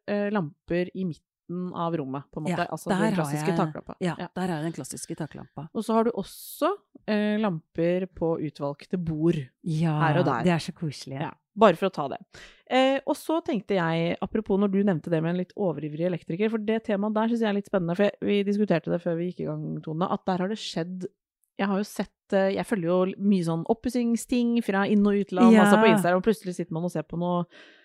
eh, 0.09 0.31
lamper 0.33 0.89
i 0.97 1.05
midten 1.05 1.29
av 1.77 1.93
rommet, 1.99 2.23
på 2.33 2.39
en 2.39 2.47
måte. 2.47 2.63
Ja, 2.63 2.65
altså 2.73 2.89
den 2.89 3.13
klassiske 3.13 3.51
jeg- 3.51 3.59
taklampa. 3.59 3.93
Ja, 4.01 4.15
Ja. 4.17 4.27
der 4.33 4.49
er 4.55 4.63
den 4.63 4.73
klassiske 4.73 5.13
taklampa. 5.19 5.67
Og 5.75 5.83
så 5.85 5.93
har 5.93 6.03
du 6.05 6.11
også 6.17 6.71
eh, 7.05 7.37
lamper 7.37 8.07
på 8.15 8.39
utvalgte 8.41 8.97
bord. 8.97 9.37
Ja, 9.61 9.99
Her 9.99 10.19
og 10.21 10.25
der. 10.25 10.43
det 10.43 10.53
er 10.55 10.63
så 10.63 10.73
koselig. 10.73 11.19
Ja, 11.21 11.29
bare 11.55 11.77
for 11.79 11.89
å 11.89 11.94
ta 11.94 12.07
det. 12.11 12.19
Eh, 12.73 13.00
og 13.05 13.15
så 13.19 13.39
tenkte 13.45 13.75
jeg, 13.77 14.15
apropos 14.23 14.57
når 14.57 14.71
du 14.73 14.79
nevnte 14.83 15.11
det 15.13 15.19
med 15.21 15.33
en 15.35 15.41
litt 15.44 15.51
overivrig 15.59 16.07
elektriker, 16.09 16.50
for 16.50 16.57
det 16.65 16.79
temaet 16.88 17.13
der 17.13 17.29
syns 17.29 17.44
jeg 17.45 17.50
er 17.51 17.57
litt 17.59 17.69
spennende, 17.69 17.95
for 18.00 18.07
jeg, 18.07 18.17
vi 18.25 18.39
diskuterte 18.47 18.89
det 18.94 19.01
før 19.03 19.19
vi 19.19 19.27
gikk 19.29 19.44
i 19.44 19.50
gang, 19.51 19.67
Tone, 19.85 20.09
at 20.09 20.25
der 20.29 20.41
har 20.45 20.50
det 20.53 20.59
skjedd 20.61 21.05
jeg 21.53 21.69
har 21.69 21.77
jo 21.77 21.85
sett 21.85 22.33
eh, 22.33 22.47
Jeg 22.55 22.65
følger 22.65 22.88
jo 22.89 23.25
mye 23.29 23.44
sånn 23.45 23.61
oppussingsting 23.69 24.55
fra 24.65 24.88
inn- 24.89 25.05
og 25.05 25.19
utland, 25.21 25.53
Ja. 25.53 25.67
altså 25.67 25.77
på 25.83 25.91
Instagram, 25.91 26.17
og 26.17 26.25
plutselig 26.25 26.55
sitter 26.57 26.73
man 26.73 26.88
og 26.88 26.94
ser 26.95 27.05
på 27.05 27.19
noe 27.21 27.44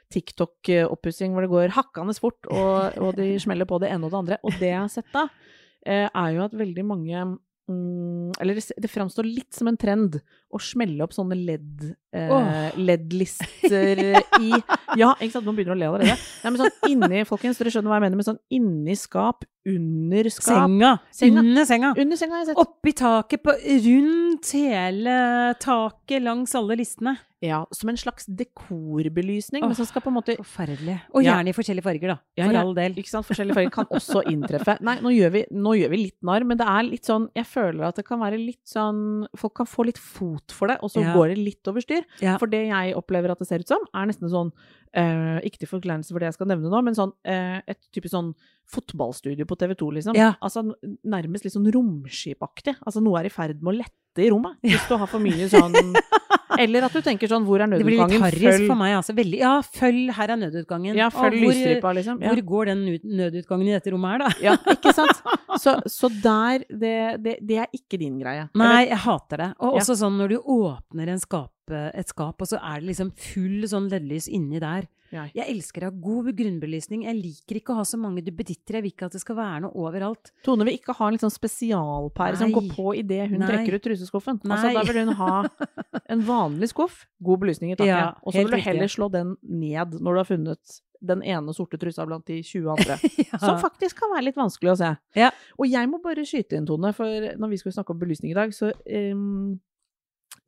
TikTok-oppussing 0.09 1.35
hvor 1.35 1.45
det 1.45 1.51
går 1.53 1.75
hakkende 1.77 2.15
fort, 2.17 2.49
og, 2.49 2.97
og 2.97 3.17
de 3.19 3.35
smeller 3.43 3.69
på 3.69 3.77
det 3.83 3.91
ene 3.93 4.09
og 4.09 4.15
det 4.15 4.19
andre. 4.23 4.39
Og 4.43 4.57
det 4.57 4.71
jeg 4.71 4.81
har 4.81 4.89
sett 4.93 5.11
da, 5.13 5.27
eh, 5.85 6.07
er 6.09 6.31
jo 6.33 6.45
at 6.47 6.57
veldig 6.57 6.85
mange 6.89 7.27
Eller 7.69 8.57
det, 8.57 8.89
framstår 8.89 9.27
litt 9.29 9.53
som 9.55 9.69
en 9.69 9.77
trend 9.81 10.19
å 10.55 10.61
smelle 10.63 11.05
opp 11.05 11.13
sånne 11.13 11.37
LED, 11.37 11.85
eh, 12.17 12.33
oh. 12.33 12.79
LED-lister 12.81 14.01
i 14.45 14.53
Ja, 14.97 15.13
ikke 15.19 15.35
sant, 15.35 15.45
nå 15.45 15.53
begynner 15.53 15.75
du 15.75 15.77
å 15.77 15.81
le 15.83 15.91
allerede. 15.91 16.17
Nei, 16.17 16.53
men 16.53 16.61
sånn 16.63 16.89
inni, 16.89 17.25
folkens, 17.29 17.61
dere 17.61 17.75
skjønner 17.75 17.93
hva 17.93 18.01
jeg 18.01 18.07
mener, 18.07 18.21
men 18.21 18.29
sånn 18.31 18.41
inni 18.57 18.97
skap, 18.99 19.45
under 19.69 20.31
skap 20.33 20.65
Senga. 20.65 20.93
Senga. 21.13 21.41
Under 21.45 21.65
senga. 21.69 21.95
Under 21.99 22.17
senga 22.21 22.39
har 22.39 22.45
jeg 22.45 22.51
sett. 22.53 22.63
Oppi 22.65 22.93
taket, 22.97 23.43
på, 23.45 23.55
rundt 23.87 24.53
hele 24.59 25.17
taket, 25.63 26.23
langs 26.25 26.55
alle 26.59 26.79
listene. 26.81 27.19
Ja, 27.39 27.61
som 27.71 27.87
en 27.93 27.97
slags 28.01 28.27
dekorbelysning, 28.27 29.63
men 29.63 29.75
som 29.79 29.87
skal 29.87 30.03
på 30.03 30.11
en 30.11 30.17
måte 30.17 30.35
Forferdelig. 30.39 30.97
Og 31.15 31.23
Ja. 31.23 31.37
gjerne 31.37 31.51
i 31.51 31.53
forskjellige 31.55 31.85
farger, 31.85 32.09
da. 32.09 32.19
Ja, 32.37 32.45
For 32.47 32.53
ja, 32.53 32.61
all 32.63 32.75
del. 32.75 32.95
Ikke 32.99 33.09
sant? 33.13 33.27
Forskjellige 33.27 33.55
farger 33.55 33.71
kan 33.71 33.87
også 33.87 34.25
inntreffe. 34.27 34.81
Nei, 34.83 34.97
nå 34.99 35.13
gjør, 35.15 35.31
vi, 35.31 35.45
nå 35.53 35.75
gjør 35.79 35.91
vi 35.91 35.97
litt 36.03 36.17
narr, 36.21 36.45
men 36.45 36.57
det 36.59 36.67
er 36.67 36.83
litt 36.83 37.05
sånn 37.05 37.29
Jeg 37.37 37.47
føler 37.47 37.87
at 37.87 37.95
det 37.95 38.05
kan 38.07 38.19
være 38.19 38.39
litt 38.45 38.67
sånn 38.67 39.29
Folk 39.37 39.55
kan 39.55 39.67
få 39.67 39.87
litt 39.87 39.99
fot 39.99 40.51
for 40.51 40.67
det, 40.67 40.79
og 40.83 40.91
så 40.91 41.01
går 41.15 41.29
det 41.29 41.39
litt 41.39 41.69
over 41.69 41.81
styr. 41.81 42.03
For 42.41 42.47
det 42.47 42.67
jeg 42.69 42.95
opplever 42.97 43.31
at 43.31 43.39
det 43.39 43.47
ser 43.47 43.61
ut 43.61 43.69
som, 43.69 43.87
er 43.95 44.07
nesten 44.07 44.29
sånn 44.29 44.51
eh, 44.93 45.39
Ikke 45.49 45.59
til 45.63 45.69
forkleinelse 45.71 46.13
for 46.15 46.23
det 46.23 46.31
jeg 46.31 46.39
skal 46.39 46.51
nevne 46.53 46.71
nå, 46.73 46.83
men 46.85 46.97
sånn 46.97 47.13
eh, 47.25 47.61
et 47.67 47.81
typisk 47.95 48.13
sånn 48.15 48.33
fotballstudio 48.69 49.47
på 49.49 49.57
TV 49.59 49.75
2, 49.81 49.91
liksom. 49.99 50.17
Ja. 50.19 50.35
Altså 50.45 50.63
nærmest 51.09 51.47
litt 51.47 51.55
sånn 51.57 51.69
romskipaktig. 51.73 52.77
Altså 52.85 53.01
noe 53.05 53.21
er 53.23 53.29
i 53.31 53.33
ferd 53.33 53.63
med 53.63 53.75
å 53.75 53.79
lette 53.83 54.25
i 54.25 54.29
rommet. 54.33 54.59
Hvis 54.67 54.85
du 54.91 54.97
har 54.99 55.09
for 55.11 55.23
mye 55.23 55.47
sånn 55.53 55.77
Eller 56.59 56.83
at 56.89 56.95
du 56.97 56.99
tenker 57.05 57.29
sånn 57.31 57.45
Hvor 57.47 57.61
er 57.63 57.69
nødutgangen? 57.71 58.09
Det 58.09 58.09
blir 58.09 58.19
litt 58.19 58.25
harris 58.25 58.65
for 58.67 58.79
meg, 58.81 58.95
altså. 58.99 59.15
Veldig, 59.15 59.39
ja, 59.39 59.53
følg, 59.63 60.09
her 60.17 60.33
er 60.35 60.41
nødutgangen. 60.41 60.97
Ja, 60.99 61.07
følg 61.15 61.37
hvor- 61.39 61.53
lysstripa, 61.55 61.93
liksom. 62.01 62.23
Ja. 62.25 62.33
Hvor 62.33 62.43
går 62.53 62.71
den 62.73 62.81
nødutgangen 63.21 63.69
i 63.69 63.77
dette 63.77 63.93
rommet 63.95 64.17
her, 64.17 64.25
da? 64.25 64.31
Ja, 64.43 64.57
ikke 64.75 64.95
sant? 64.97 65.23
Så, 65.59 65.73
så 65.91 66.07
der 66.23 66.63
det, 66.71 66.91
det, 67.25 67.33
det 67.43 67.57
er 67.65 67.73
ikke 67.75 67.99
din 67.99 68.19
greie. 68.21 68.45
Nei, 68.55 68.85
jeg 68.87 68.99
hater 69.03 69.41
det. 69.43 69.49
Og 69.59 69.79
også 69.81 69.97
sånn 69.99 70.15
når 70.21 70.37
du 70.37 70.37
åpner 70.55 71.11
en 71.11 71.19
skap, 71.19 71.51
et 71.73 72.09
skap, 72.09 72.41
og 72.41 72.49
så 72.49 72.61
er 72.61 72.81
det 72.81 72.91
liksom 72.93 73.13
full 73.17 73.67
sånn 73.69 73.91
LED-lys 73.93 74.29
inni 74.33 74.61
der. 74.63 74.89
Ja. 75.09 75.25
Jeg 75.33 75.49
elsker 75.55 75.87
å 75.87 75.89
ha 75.89 76.01
god 76.05 76.29
grunnbelysning. 76.37 77.07
Jeg 77.07 77.17
liker 77.17 77.61
ikke 77.61 77.73
å 77.73 77.79
ha 77.79 77.85
så 77.89 77.97
mange 78.01 78.21
duppeditter. 78.27 78.77
Jeg 78.77 78.85
vil 78.85 78.93
ikke 78.93 79.07
at 79.09 79.15
det 79.17 79.23
skal 79.23 79.39
være 79.39 79.63
noe 79.65 79.85
overalt. 79.87 80.33
Tone 80.45 80.67
vil 80.69 80.77
ikke 80.77 80.97
ha 80.99 81.09
en 81.09 81.17
liksom 81.17 81.33
spesialpære 81.33 82.41
som 82.43 82.53
går 82.53 82.67
på 82.75 82.93
idet 83.01 83.23
hun 83.31 83.41
Nei. 83.41 83.49
trekker 83.49 83.79
ut 83.79 83.87
truseskuffen. 83.87 84.43
Altså, 84.45 84.75
da 84.77 84.83
vil 84.85 85.01
hun 85.07 85.15
ha 85.21 85.39
en 86.13 86.27
vanlig 86.29 86.69
skuff, 86.75 87.07
god 87.25 87.41
belysning 87.45 87.73
i 87.73 87.79
taket, 87.79 87.95
Ja, 87.95 88.11
og 88.21 88.35
så 88.35 88.45
vil 88.45 88.53
du 88.53 88.67
heller 88.69 88.93
slå 88.93 89.09
den 89.13 89.33
ned 89.43 89.97
når 89.97 90.13
du 90.19 90.23
har 90.23 90.29
funnet 90.29 90.77
den 91.09 91.23
ene 91.23 91.55
sorte 91.55 91.79
trusa 91.79 92.05
blant 92.09 92.27
de 92.29 92.41
20 92.43 92.73
andre. 92.75 92.99
Ja. 93.29 93.39
Som 93.43 93.59
faktisk 93.61 93.99
kan 94.01 94.11
være 94.15 94.25
litt 94.29 94.39
vanskelig 94.39 94.71
å 94.73 94.77
se. 94.81 94.89
Ja. 95.19 95.29
Og 95.61 95.69
jeg 95.69 95.89
må 95.91 95.99
bare 96.03 96.25
skyte 96.27 96.57
inn, 96.59 96.67
Tone, 96.69 96.91
for 96.97 97.07
når 97.39 97.51
vi 97.53 97.59
skulle 97.61 97.77
snakke 97.77 97.93
om 97.95 98.01
belysning 98.01 98.33
i 98.33 98.37
dag, 98.39 98.55
så, 98.57 98.71
ehm, 98.89 99.59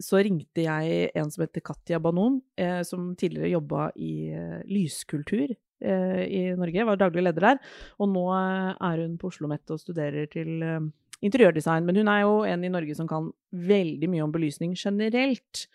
så 0.00 0.20
ringte 0.24 0.64
jeg 0.64 1.10
en 1.14 1.32
som 1.32 1.44
heter 1.44 1.64
Katja 1.64 2.00
Banon, 2.02 2.40
eh, 2.58 2.80
som 2.86 3.12
tidligere 3.18 3.52
jobba 3.54 3.90
i 4.00 4.30
eh, 4.32 4.62
lyskultur 4.70 5.50
eh, 5.50 6.22
i 6.24 6.42
Norge, 6.58 6.86
var 6.88 7.00
daglig 7.00 7.26
leder 7.26 7.46
der. 7.50 7.60
Og 8.00 8.10
nå 8.12 8.24
eh, 8.36 8.72
er 8.90 9.04
hun 9.04 9.18
på 9.20 9.30
Oslo 9.30 9.46
OsloMet 9.46 9.74
og 9.74 9.82
studerer 9.82 10.30
til 10.32 10.64
eh, 10.64 10.88
interiørdesign. 11.26 11.86
Men 11.86 12.00
hun 12.00 12.10
er 12.12 12.24
jo 12.24 12.40
en 12.48 12.64
i 12.64 12.72
Norge 12.72 12.96
som 12.96 13.08
kan 13.10 13.30
veldig 13.52 14.10
mye 14.10 14.26
om 14.26 14.34
belysning 14.34 14.74
generelt. 14.78 15.66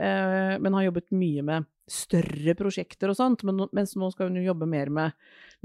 Eh, 0.00 0.56
men 0.60 0.76
har 0.76 0.90
jobbet 0.90 1.12
mye 1.16 1.44
med 1.46 1.68
større 1.90 2.54
prosjekter 2.58 3.10
og 3.10 3.16
sånt. 3.18 3.42
Men, 3.48 3.64
mens 3.76 3.96
nå 3.98 4.08
skal 4.14 4.28
hun 4.30 4.38
jo 4.38 4.44
jobbe 4.52 4.68
mer 4.70 4.90
med, 4.94 5.12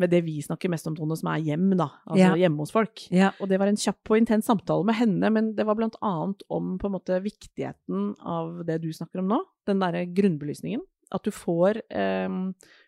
med 0.02 0.10
det 0.12 0.24
vi 0.26 0.40
snakker 0.42 0.72
mest 0.74 0.88
om, 0.90 0.96
Tone, 0.98 1.16
som 1.20 1.30
er 1.32 1.44
hjem, 1.46 1.70
da. 1.78 1.90
Altså 2.08 2.24
Ja. 2.24 2.34
hjemme 2.42 2.64
hos 2.66 2.74
folk. 2.74 3.06
Ja. 3.14 3.32
Og 3.40 3.48
det 3.52 3.60
var 3.62 3.70
en 3.72 3.78
kjapp 3.80 4.12
og 4.12 4.18
intens 4.18 4.50
samtale 4.50 4.84
med 4.90 4.96
henne, 4.98 5.30
men 5.32 5.54
det 5.56 5.66
var 5.68 5.78
blant 5.78 5.96
annet 6.02 6.42
om 6.50 6.76
på 6.82 6.90
en 6.90 6.96
måte 6.98 7.22
viktigheten 7.24 8.16
av 8.26 8.66
det 8.66 8.82
du 8.82 8.90
snakker 8.92 9.20
om 9.22 9.28
nå, 9.32 9.40
den 9.70 9.80
derre 9.80 10.06
grunnbelysningen. 10.12 10.82
At 11.14 11.24
du 11.24 11.30
får 11.32 11.82
eh, 11.94 12.30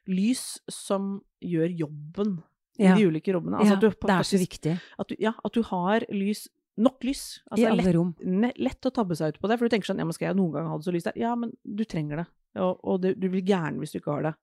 lys 0.09 0.43
som 0.73 1.21
gjør 1.43 1.69
jobben 1.85 2.39
Ja. 2.79 2.93
i 2.95 2.99
de 3.01 3.07
ulike 3.09 3.33
rommene. 3.33 3.57
Altså 3.57 3.73
ja, 3.73 3.79
du 3.81 3.89
det 3.89 4.09
er 4.13 4.23
så 4.27 4.37
viktig. 4.37 4.79
At 4.99 5.07
du, 5.09 5.15
ja, 5.19 5.33
at 5.43 5.53
du 5.53 5.61
har 5.63 6.03
lys, 6.13 6.47
nok 6.77 7.01
lys. 7.03 7.39
Altså, 7.49 7.63
I 7.63 7.69
alle 7.71 7.83
lett, 7.83 7.95
rom. 7.95 8.11
lett 8.57 8.85
å 8.85 8.91
tabbe 8.93 9.15
seg 9.17 9.33
ut 9.33 9.39
på 9.41 9.47
det, 9.49 9.57
for 9.57 9.65
du 9.65 9.73
tenker 9.73 9.89
sånn, 9.89 9.97
ja, 9.97 10.05
men 10.05 10.13
skal 10.13 10.27
jeg 10.29 10.37
noen 10.37 10.51
gang 10.53 10.67
ha 10.69 10.77
det 10.77 10.85
så 10.85 10.93
lyst 10.93 11.05
der? 11.09 11.17
Ja, 11.17 11.31
men 11.35 11.55
du 11.65 11.83
trenger 11.89 12.17
det, 12.21 12.27
og, 12.63 12.83
og 12.83 13.01
du, 13.03 13.13
du 13.15 13.29
blir 13.29 13.45
gæren 13.45 13.79
hvis 13.81 13.95
du 13.95 14.01
ikke 14.01 14.17
har 14.17 14.29
det. 14.29 14.35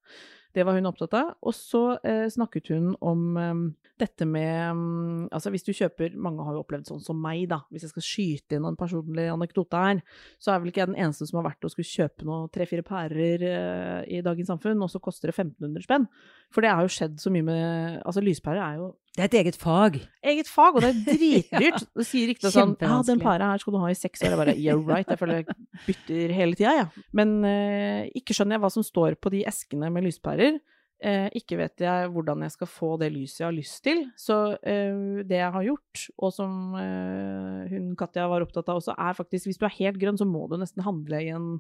Det 0.55 0.63
var 0.63 0.77
hun 0.77 0.87
opptatt 0.87 1.15
av. 1.19 1.33
Og 1.43 1.55
så 1.57 1.83
eh, 2.07 2.27
snakket 2.31 2.71
hun 2.71 2.93
om 3.03 3.23
eh, 3.41 3.63
dette 4.01 4.27
med 4.27 4.75
um, 4.75 5.27
Altså 5.35 5.51
hvis 5.55 5.67
du 5.67 5.73
kjøper 5.75 6.17
Mange 6.19 6.43
har 6.47 6.57
jo 6.57 6.63
opplevd 6.65 6.89
sånn 6.91 7.03
som 7.03 7.19
meg, 7.21 7.47
da. 7.51 7.61
Hvis 7.75 7.87
jeg 7.87 7.95
skal 7.95 8.07
skyte 8.07 8.59
inn 8.59 8.69
en 8.69 8.79
personlig 8.79 9.27
anekdote 9.33 9.81
her, 9.81 10.03
så 10.39 10.53
er 10.53 10.63
vel 10.63 10.71
ikke 10.71 10.85
jeg 10.85 10.93
den 10.93 11.01
eneste 11.07 11.27
som 11.31 11.41
har 11.41 11.49
vært 11.49 11.67
og 11.67 11.75
skulle 11.75 11.91
kjøpe 11.91 12.29
noe 12.29 12.51
tre-fire 12.55 12.87
pærer 12.87 13.47
eh, 13.51 14.01
i 14.19 14.23
dagens 14.27 14.53
samfunn, 14.53 14.83
og 14.85 14.93
så 14.93 15.03
koster 15.03 15.31
det 15.31 15.37
1500 15.37 15.87
spenn. 15.87 16.07
For 16.55 16.65
det 16.65 16.75
har 16.75 16.87
jo 16.87 16.95
skjedd 16.95 17.19
så 17.23 17.35
mye 17.35 17.49
med 17.51 18.03
Altså 18.05 18.23
lyspærer 18.23 18.63
er 18.63 18.83
jo 18.83 18.93
Det 19.15 19.23
er 19.23 19.29
et 19.29 19.37
eget 19.45 19.57
fag. 19.57 20.01
eget 20.27 20.49
fag, 20.51 20.75
og 20.75 20.83
det 20.83 20.89
er 20.91 21.03
dritdyrt. 21.07 21.85
Du 21.95 22.03
sier 22.03 22.27
riktig 22.33 22.51
sånn 22.51 22.75
Ja, 22.83 22.99
den 23.07 23.21
para 23.23 23.53
her 23.53 23.63
skal 23.63 23.77
du 23.77 23.79
ha 23.79 23.91
i 23.93 23.95
seks 23.95 24.25
år. 24.25 24.33
Jeg 24.33 24.41
bare 24.41 24.55
Yeah, 24.59 24.81
right. 24.83 25.07
Jeg 25.07 25.21
føler 25.21 25.43
jeg 25.43 25.57
bytter 25.87 26.35
hele 26.35 26.59
tida, 26.59 26.73
jeg. 26.75 26.89
Ja. 26.89 27.05
Men 27.15 27.37
eh, 27.47 28.11
ikke 28.19 28.35
skjønner 28.35 28.59
jeg 28.59 28.65
hva 28.65 28.73
som 28.75 28.87
står 28.87 29.15
på 29.23 29.31
de 29.31 29.45
eskene 29.47 29.91
med 29.95 30.09
lyspærer. 30.09 30.59
Eh, 31.05 31.29
ikke 31.39 31.61
vet 31.61 31.85
jeg 31.85 32.11
hvordan 32.11 32.43
jeg 32.43 32.55
skal 32.57 32.71
få 32.71 32.91
det 32.99 33.13
lyset 33.15 33.45
jeg 33.45 33.47
har 33.47 33.55
lyst 33.55 33.79
til. 33.87 34.03
Så 34.19 34.41
eh, 34.67 35.23
det 35.23 35.39
jeg 35.39 35.55
har 35.61 35.69
gjort, 35.69 36.05
og 36.19 36.35
som 36.35 36.75
eh, 36.81 37.71
hun 37.71 37.95
Katja 38.01 38.27
var 38.33 38.43
opptatt 38.43 38.73
av 38.73 38.83
også, 38.83 38.99
er 38.99 39.19
faktisk 39.19 39.51
hvis 39.51 39.63
du 39.63 39.67
er 39.69 39.79
helt 39.79 40.03
grønn, 40.03 40.19
så 40.19 40.27
må 40.27 40.49
du 40.51 40.59
nesten 40.59 40.83
handle 40.87 41.23
i 41.23 41.31
en 41.37 41.53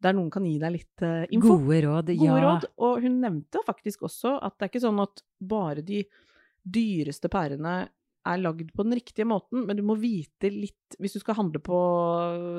der 0.00 0.14
noen 0.16 0.30
kan 0.32 0.46
gi 0.48 0.56
deg 0.56 0.72
litt 0.78 1.04
eh, 1.04 1.28
info. 1.28 1.58
Gode 1.60 1.82
råd. 1.84 2.14
Gode 2.16 2.40
ja. 2.40 2.40
råd. 2.46 2.66
Og 2.88 3.04
hun 3.04 3.20
nevnte 3.20 3.60
faktisk 3.66 4.06
også 4.08 4.38
at 4.40 4.56
det 4.56 4.64
er 4.64 4.72
ikke 4.72 4.86
sånn 4.86 5.02
at 5.04 5.24
bare 5.44 5.84
de 5.84 6.06
dyreste 6.64 7.30
pærene 7.32 7.74
er 8.28 8.40
lagd 8.40 8.72
på 8.76 8.84
den 8.84 8.98
riktige 8.98 9.24
måten, 9.24 9.62
men 9.64 9.78
du 9.78 9.84
må 9.86 9.94
vite 9.96 10.50
litt 10.52 10.96
Hvis 11.00 11.14
du 11.16 11.22
skal 11.22 11.38
handle 11.38 11.60
på, 11.64 11.76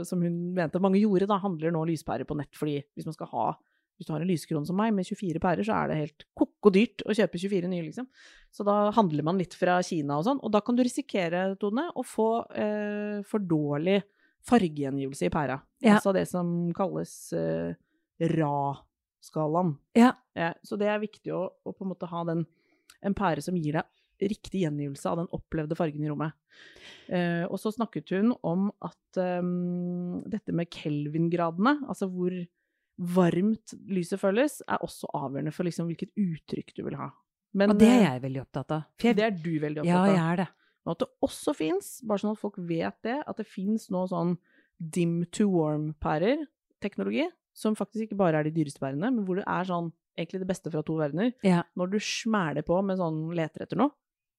som 0.08 0.24
hun 0.26 0.56
mente 0.58 0.82
mange 0.82 1.02
gjorde, 1.04 1.28
da 1.30 1.38
handler 1.44 1.74
nå 1.74 1.84
lyspærer 1.90 2.26
på 2.26 2.38
nett 2.40 2.56
fordi 2.58 2.80
hvis 2.96 3.06
man 3.06 3.18
skal 3.18 3.30
ha 3.34 3.52
hvis 4.02 4.08
du 4.10 4.16
har 4.16 4.24
en 4.24 4.32
lyskron 4.32 4.64
som 4.66 4.80
meg 4.82 4.96
med 4.98 5.06
24 5.06 5.38
pærer, 5.38 5.62
så 5.62 5.76
er 5.78 5.92
det 5.92 5.98
helt 6.00 6.24
koko 6.34 6.72
dyrt 6.74 7.04
å 7.06 7.14
kjøpe 7.14 7.38
24 7.38 7.68
nye, 7.70 7.84
liksom. 7.86 8.08
Så 8.50 8.66
da 8.66 8.88
handler 8.96 9.28
man 9.28 9.38
litt 9.38 9.54
fra 9.54 9.76
Kina 9.86 10.18
og 10.18 10.26
sånn, 10.26 10.40
og 10.42 10.50
da 10.56 10.64
kan 10.66 10.74
du 10.74 10.82
risikere, 10.82 11.44
Tone, 11.62 11.84
å 11.94 12.02
få 12.02 12.32
eh, 12.50 13.20
for 13.30 13.46
dårlig 13.46 14.00
fargegjengivelse 14.50 15.30
i 15.30 15.34
pæra. 15.36 15.60
Ja. 15.86 16.00
Altså 16.00 16.16
det 16.18 16.26
som 16.32 16.50
kalles 16.74 17.14
eh, 17.38 17.78
RA-skalaen. 18.26 19.76
Ja. 20.02 20.16
Ja, 20.34 20.50
så 20.66 20.82
det 20.82 20.90
er 20.90 20.98
viktig 21.06 21.36
å, 21.38 21.44
å 21.62 21.76
på 21.76 21.86
en 21.86 21.94
måte 21.94 22.10
ha 22.10 22.24
den, 22.32 22.42
en 23.02 23.16
pære 23.18 23.44
som 23.46 23.58
gir 23.58 23.80
deg 23.80 23.88
riktig 24.30 24.62
gjengivelse 24.62 25.10
av 25.10 25.22
den 25.22 25.30
opplevde 25.34 25.78
fargen 25.78 26.04
i 26.06 26.10
rommet. 26.12 26.36
Eh, 27.10 27.44
og 27.48 27.58
så 27.62 27.72
snakket 27.74 28.14
hun 28.16 28.36
om 28.48 28.70
at 28.86 29.22
um, 29.42 30.22
dette 30.30 30.54
med 30.56 30.70
Kelvin-gradene, 30.74 31.80
altså 31.90 32.10
hvor 32.12 32.36
varmt 33.02 33.74
lyset 33.90 34.22
føles, 34.22 34.60
er 34.70 34.84
også 34.86 35.10
avgjørende 35.18 35.54
for 35.56 35.66
liksom 35.68 35.90
hvilket 35.90 36.14
uttrykk 36.22 36.74
du 36.78 36.84
vil 36.86 37.00
ha. 37.00 37.10
Men, 37.58 37.74
Og 37.74 37.82
det 37.82 37.90
er 37.90 37.98
eh, 37.98 38.08
jeg 38.08 38.26
veldig 38.28 38.44
opptatt 38.46 38.76
av. 38.78 38.88
Jeg, 39.02 39.18
det 39.18 39.28
er 39.28 39.36
du 39.36 39.54
veldig 39.60 39.84
opptatt 39.84 39.98
av. 39.98 40.08
ja, 40.08 40.16
jeg 40.16 40.26
er 40.28 40.44
det. 40.44 40.50
Og 40.82 40.96
at 40.96 41.04
det 41.04 41.12
også 41.28 41.54
fins, 41.54 41.90
bare 42.08 42.24
sånn 42.24 42.34
at 42.34 42.42
folk 42.42 42.58
vet 42.70 42.98
det, 43.06 43.20
at 43.22 43.38
det 43.38 43.46
fins 43.50 43.90
nå 43.94 44.06
sånn 44.10 44.38
dim 44.82 45.20
to 45.34 45.46
warm-pærer, 45.52 46.48
teknologi, 46.82 47.28
som 47.54 47.76
faktisk 47.76 48.08
ikke 48.10 48.18
bare 48.20 48.40
er 48.40 48.44
de 48.48 48.54
dyreste 48.56 48.80
pærene, 48.80 49.10
men 49.12 49.26
hvor 49.28 49.36
det 49.42 49.46
er 49.48 49.68
sånn 49.68 49.92
egentlig 50.18 50.42
det 50.44 50.48
beste 50.52 50.72
fra 50.72 50.82
to 50.84 50.96
verdener. 51.00 51.34
Ja. 51.44 51.64
Når 51.80 51.92
du 51.94 52.00
smæler 52.00 52.66
på 52.68 52.78
med 52.84 52.98
sånn 53.00 53.22
leter 53.38 53.64
etter 53.66 53.80
noe, 53.80 53.92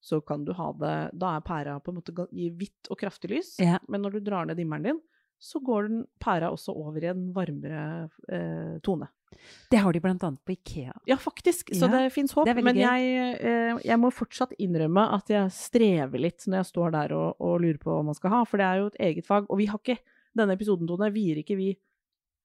så 0.02 0.18
kan 0.26 0.44
du 0.44 0.52
ha 0.58 0.72
det 0.74 0.94
Da 1.14 1.36
er 1.36 1.44
pæra 1.46 1.76
på 1.80 1.92
en 1.92 2.00
måte 2.00 2.26
i 2.34 2.48
hvitt 2.50 2.88
og 2.90 2.98
kraftig 2.98 3.30
lys, 3.30 3.52
Ja. 3.62 3.78
men 3.88 4.02
når 4.02 4.12
du 4.18 4.20
drar 4.20 4.46
ned 4.46 4.56
dimmeren 4.58 4.82
din, 4.82 5.00
så 5.42 5.60
går 5.62 5.88
den 5.88 6.04
pæra 6.22 6.50
også 6.52 6.74
over 6.74 7.02
i 7.02 7.08
en 7.10 7.32
varmere 7.34 8.08
eh, 8.28 8.78
tone. 8.82 9.08
Det 9.70 9.78
har 9.80 9.92
de 9.92 10.00
blant 10.00 10.22
annet 10.22 10.42
på 10.44 10.52
Ikea. 10.52 10.92
Ja, 11.08 11.16
faktisk. 11.16 11.70
Så 11.74 11.88
Ja, 11.88 12.02
det 12.04 12.12
fins 12.12 12.32
håp. 12.32 12.44
det 12.46 12.62
men 12.62 12.76
jeg, 12.76 13.38
eh, 13.40 13.78
jeg 13.82 13.98
må 13.98 14.10
fortsatt 14.12 14.52
innrømme 14.60 15.06
at 15.14 15.26
jeg 15.32 15.50
strever 15.50 16.18
litt 16.20 16.44
når 16.46 16.58
jeg 16.62 16.66
står 16.66 16.92
der 16.92 17.12
og, 17.16 17.36
og 17.40 17.60
lurer 17.60 17.78
på 17.78 17.90
hva 17.90 18.04
man 18.04 18.14
skal 18.14 18.30
ha, 18.30 18.42
for 18.44 18.58
det 18.58 18.66
er 18.66 18.76
jo 18.82 18.86
et 18.92 19.00
eget 19.00 19.26
fag. 19.26 19.46
Og 19.48 19.58
vi 19.58 19.66
har 19.66 19.78
ikke 19.78 19.98
denne 20.36 20.52
episoden, 20.54 20.86
Tone, 20.86 21.10
vier 21.12 21.36
ikke 21.42 21.56
vi 21.56 21.72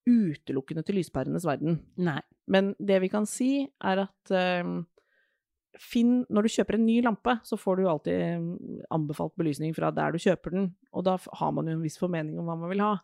utelukkende 0.07 0.85
til 0.87 0.97
lyspærenes 1.01 1.45
verden. 1.47 1.81
Nei. 1.99 2.19
Men 2.47 2.71
det 2.79 3.01
vi 3.03 3.09
kan 3.11 3.27
si, 3.29 3.67
er 3.83 4.05
at 4.05 4.31
eh, 4.31 4.69
finn 5.77 6.21
Når 6.33 6.47
du 6.47 6.53
kjøper 6.55 6.77
en 6.77 6.85
ny 6.87 7.01
lampe, 7.05 7.35
så 7.45 7.57
får 7.59 7.77
du 7.77 7.87
alltid 7.91 8.13
eh, 8.17 8.45
anbefalt 8.93 9.35
belysning 9.37 9.75
fra 9.77 9.91
der 9.93 10.15
du 10.15 10.21
kjøper 10.23 10.55
den, 10.55 10.69
og 10.93 11.05
da 11.05 11.17
har 11.19 11.51
man 11.53 11.67
jo 11.69 11.77
en 11.77 11.83
viss 11.85 11.99
formening 12.01 12.39
om 12.39 12.47
hva 12.49 12.57
man 12.57 12.71
vil 12.73 12.85
ha. 12.85 12.95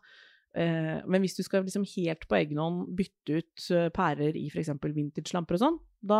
Uh, 0.54 1.00
men 1.10 1.24
hvis 1.24 1.34
du 1.34 1.42
skal 1.42 1.64
liksom 1.66 1.82
helt 1.96 2.28
på 2.30 2.36
egen 2.38 2.60
hånd 2.62 2.92
bytte 2.94 3.40
ut 3.40 3.62
uh, 3.74 3.88
pærer 3.90 4.36
i 4.38 4.44
f.eks. 4.52 4.68
vintage-lamper 4.84 5.56
og 5.56 5.62
sånn, 5.64 5.78
da, 5.98 6.18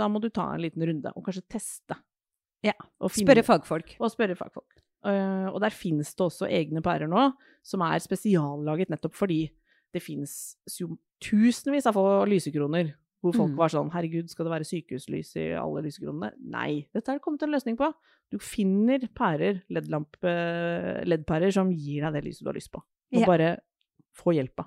da 0.00 0.08
må 0.10 0.18
du 0.18 0.26
ta 0.34 0.48
en 0.50 0.64
liten 0.64 0.82
runde, 0.82 1.12
og 1.14 1.22
kanskje 1.28 1.44
teste. 1.54 1.94
Ja. 2.66 2.74
Finne- 3.06 3.28
Spørre 3.28 3.44
fagfolk. 3.46 3.92
og 4.00 4.10
spørre 4.10 4.34
fagfolk. 4.38 4.80
Uh, 5.06 5.46
og 5.52 5.60
der 5.62 5.70
finnes 5.70 6.10
det 6.10 6.26
også 6.26 6.48
egne 6.50 6.82
pærer 6.82 7.06
nå, 7.06 7.28
som 7.62 7.86
er 7.86 8.02
spesiallaget 8.02 8.90
nettopp 8.90 9.14
fordi 9.14 9.44
det 9.96 10.02
finnes 10.04 10.36
jo 10.78 10.90
tusenvis 11.24 11.86
av 11.88 11.96
få 11.96 12.06
lysekroner. 12.28 12.94
Hvor 13.24 13.32
folk 13.34 13.50
Mm. 13.50 13.56
var 13.58 13.68
sånn 13.72 13.88
Herregud, 13.90 14.28
skal 14.30 14.44
det 14.46 14.52
være 14.52 14.66
sykehuslys 14.68 15.30
i 15.40 15.46
alle 15.58 15.82
lysekronene? 15.82 16.32
Nei, 16.38 16.86
dette 16.94 17.08
er 17.10 17.16
det 17.18 17.22
kommet 17.24 17.42
en 17.42 17.50
løsning 17.56 17.76
på. 17.80 17.88
Du 18.30 18.36
finner 18.38 19.00
pærer, 19.16 19.62
LED-pærer, 19.72 21.04
LED-pærer, 21.08 21.52
som 21.52 21.70
gir 21.72 22.02
deg 22.04 22.12
det 22.12 22.24
lyset 22.28 22.44
du 22.44 22.50
har 22.50 22.58
lyst 22.58 22.70
på. 22.72 22.82
Du 23.10 23.18
må 23.18 23.20
Ja. 23.22 23.26
bare 23.26 23.60
få 24.14 24.34
hjelpa. 24.36 24.66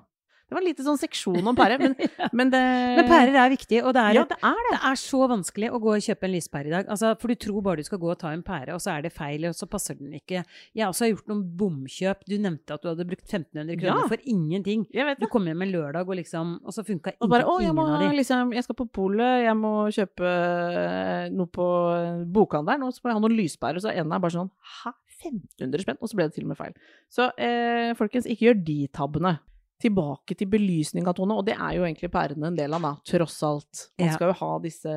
Det 0.50 0.56
var 0.56 0.64
en 0.64 0.66
liten 0.66 0.82
sånn 0.88 0.98
seksjon 0.98 1.46
om 1.46 1.54
pære, 1.54 1.76
men, 1.78 1.92
men 2.40 2.48
det 2.50 2.60
Men 2.98 3.06
pærer 3.06 3.36
er 3.38 3.52
viktig, 3.52 3.78
og 3.86 3.94
det 3.94 4.02
er, 4.02 4.16
Ja, 4.18 4.24
det 4.26 4.38
er 4.42 4.56
det. 4.66 4.72
det 4.74 4.80
er 4.90 4.98
så 4.98 5.20
vanskelig 5.30 5.68
å 5.70 5.78
gå 5.78 5.92
og 5.94 6.02
kjøpe 6.02 6.26
en 6.26 6.32
lyspære 6.34 6.66
i 6.66 6.74
dag. 6.74 6.88
Altså, 6.90 7.12
for 7.22 7.30
du 7.30 7.38
tror 7.38 7.62
bare 7.68 7.78
du 7.78 7.86
skal 7.86 8.00
gå 8.02 8.10
og 8.10 8.18
ta 8.18 8.32
en 8.34 8.42
pære, 8.42 8.74
og 8.74 8.82
så 8.82 8.96
er 8.96 9.04
det 9.06 9.12
feil, 9.14 9.46
og 9.46 9.54
så 9.54 9.68
passer 9.70 9.94
den 10.00 10.16
ikke. 10.18 10.42
Jeg 10.74 10.82
har 10.82 10.90
også 10.90 11.06
gjort 11.12 11.30
noen 11.30 11.44
bomkjøp. 11.60 12.24
Du 12.26 12.34
nevnte 12.42 12.74
at 12.74 12.82
du 12.82 12.90
hadde 12.90 13.06
brukt 13.06 13.22
1500 13.30 13.78
kroner 13.78 14.02
Ja. 14.02 14.08
for 14.10 14.26
ingenting. 14.26 14.86
Du 15.22 15.26
kom 15.30 15.46
hjem 15.46 15.62
en 15.62 15.70
lørdag, 15.72 16.08
og 16.10 16.18
liksom, 16.18 16.56
og 16.66 16.74
så 16.74 16.82
funka 16.84 17.14
ingen, 17.14 17.30
bare, 17.30 17.46
å, 17.46 17.60
jeg, 17.62 17.72
må, 17.78 17.86
av 17.86 18.02
de. 18.02 18.10
liksom, 18.18 18.50
jeg 18.58 18.66
skal 18.66 18.78
på 18.82 18.88
polet, 18.90 19.44
jeg 19.46 19.54
må 19.56 19.74
kjøpe 19.94 20.34
eh, 20.34 21.28
noe 21.30 21.46
på 21.46 21.68
eh, 21.94 22.24
bokhandelen, 22.34 22.82
og 22.88 22.92
så 22.96 23.04
må 23.04 23.12
jeg 23.12 23.20
ha 23.20 23.22
noen 23.24 23.38
lyspærer, 23.38 23.78
så 23.86 23.94
en 23.94 24.10
er 24.12 24.18
bare 24.26 24.34
sånn, 24.34 24.50
hæ, 24.80 24.92
1500 25.20 25.82
spenn? 25.84 25.98
Og 26.00 26.08
så 26.10 26.16
ble 26.16 26.26
det 26.30 26.34
til 26.38 26.46
og 26.46 26.52
med 26.54 26.58
feil. 26.58 26.74
Så 27.12 27.28
eh, 27.36 27.92
folkens, 27.98 28.26
ikke 28.30 28.48
gjør 28.50 28.60
de 28.64 28.78
tabbene. 28.96 29.34
Tilbake 29.80 30.36
til 30.36 30.50
belysning 30.52 31.06
av 31.08 31.16
tone, 31.16 31.36
og 31.40 31.46
det 31.46 31.54
er 31.56 31.78
jo 31.78 31.86
egentlig 31.86 32.10
pærene 32.12 32.50
en 32.50 32.58
del 32.58 32.74
av, 32.76 32.84
da, 32.84 32.94
tross 33.08 33.38
alt. 33.48 33.86
Man 34.00 34.12
skal 34.12 34.32
jo 34.32 34.38
ha 34.42 34.50
disse 34.64 34.96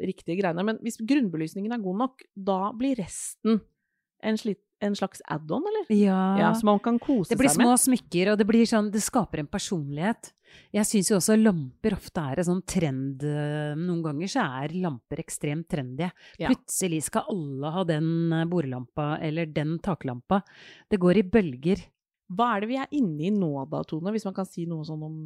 riktige 0.00 0.38
greiene. 0.40 0.64
Men 0.64 0.80
hvis 0.84 0.96
grunnbelysningen 1.02 1.74
er 1.76 1.82
god 1.84 2.00
nok, 2.06 2.24
da 2.32 2.60
blir 2.76 2.96
resten 3.02 3.60
en, 4.24 4.38
slitt 4.40 4.62
en 4.80 4.94
slags 4.96 5.22
add-on, 5.26 5.64
eller? 5.66 5.86
Ja. 5.94 6.18
Ja, 6.38 6.48
så 6.54 6.66
man 6.66 6.80
kan 6.82 6.98
kose 7.02 7.28
seg 7.28 7.34
med. 7.34 7.36
Det 7.36 7.40
blir 7.42 7.54
små 7.54 7.76
smykker, 7.82 8.32
og 8.32 8.40
det 8.40 8.46
blir 8.48 8.66
sånn, 8.68 8.90
det 8.94 9.02
skaper 9.02 9.42
en 9.42 9.50
personlighet. 9.50 10.32
Jeg 10.72 10.88
syns 10.88 11.10
jo 11.10 11.18
også 11.18 11.36
lamper 11.38 11.96
ofte 11.98 12.22
er 12.24 12.40
en 12.40 12.46
sånn 12.46 12.62
trend 12.64 13.24
eh, 13.26 13.74
Noen 13.76 14.00
ganger 14.06 14.30
så 14.32 14.46
er 14.62 14.72
lamper 14.80 15.20
ekstremt 15.20 15.68
trendy. 15.68 16.08
Ja. 16.40 16.48
Plutselig 16.48 17.02
skal 17.10 17.28
alle 17.34 17.72
ha 17.74 17.84
den 17.88 18.08
eh, 18.32 18.46
bordlampa 18.48 19.10
eller 19.24 19.50
den 19.52 19.76
taklampa. 19.84 20.40
Det 20.88 21.00
går 21.02 21.20
i 21.20 21.26
bølger. 21.36 21.84
Hva 22.28 22.50
er 22.54 22.62
det 22.62 22.70
vi 22.70 22.78
er 22.80 22.96
inne 22.96 23.28
i 23.28 23.32
nå 23.32 23.52
da, 23.70 23.80
Tone, 23.88 24.12
hvis 24.12 24.26
man 24.28 24.36
kan 24.36 24.48
si 24.48 24.66
noe 24.68 24.84
sånn 24.84 25.04
om 25.06 25.20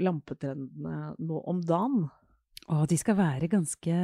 lampetrendene 0.00 1.14
nå 1.20 1.40
om 1.52 1.60
dagen? 1.64 2.06
Å, 2.66 2.84
de 2.88 2.96
skal 2.98 3.18
være 3.18 3.50
ganske 3.52 3.98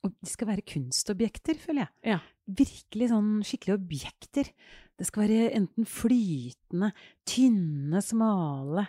og 0.00 0.12
De 0.16 0.30
skal 0.32 0.48
være 0.48 0.64
kunstobjekter, 0.64 1.58
føler 1.60 1.84
jeg. 1.84 2.14
Ja. 2.14 2.20
Virkelig 2.60 3.10
sånn 3.10 3.32
skikkelige 3.44 3.76
objekter. 3.76 4.48
Det 4.96 5.06
skal 5.08 5.26
være 5.26 5.50
enten 5.58 5.88
flytende, 5.88 6.90
tynne, 7.28 8.00
smale. 8.04 8.86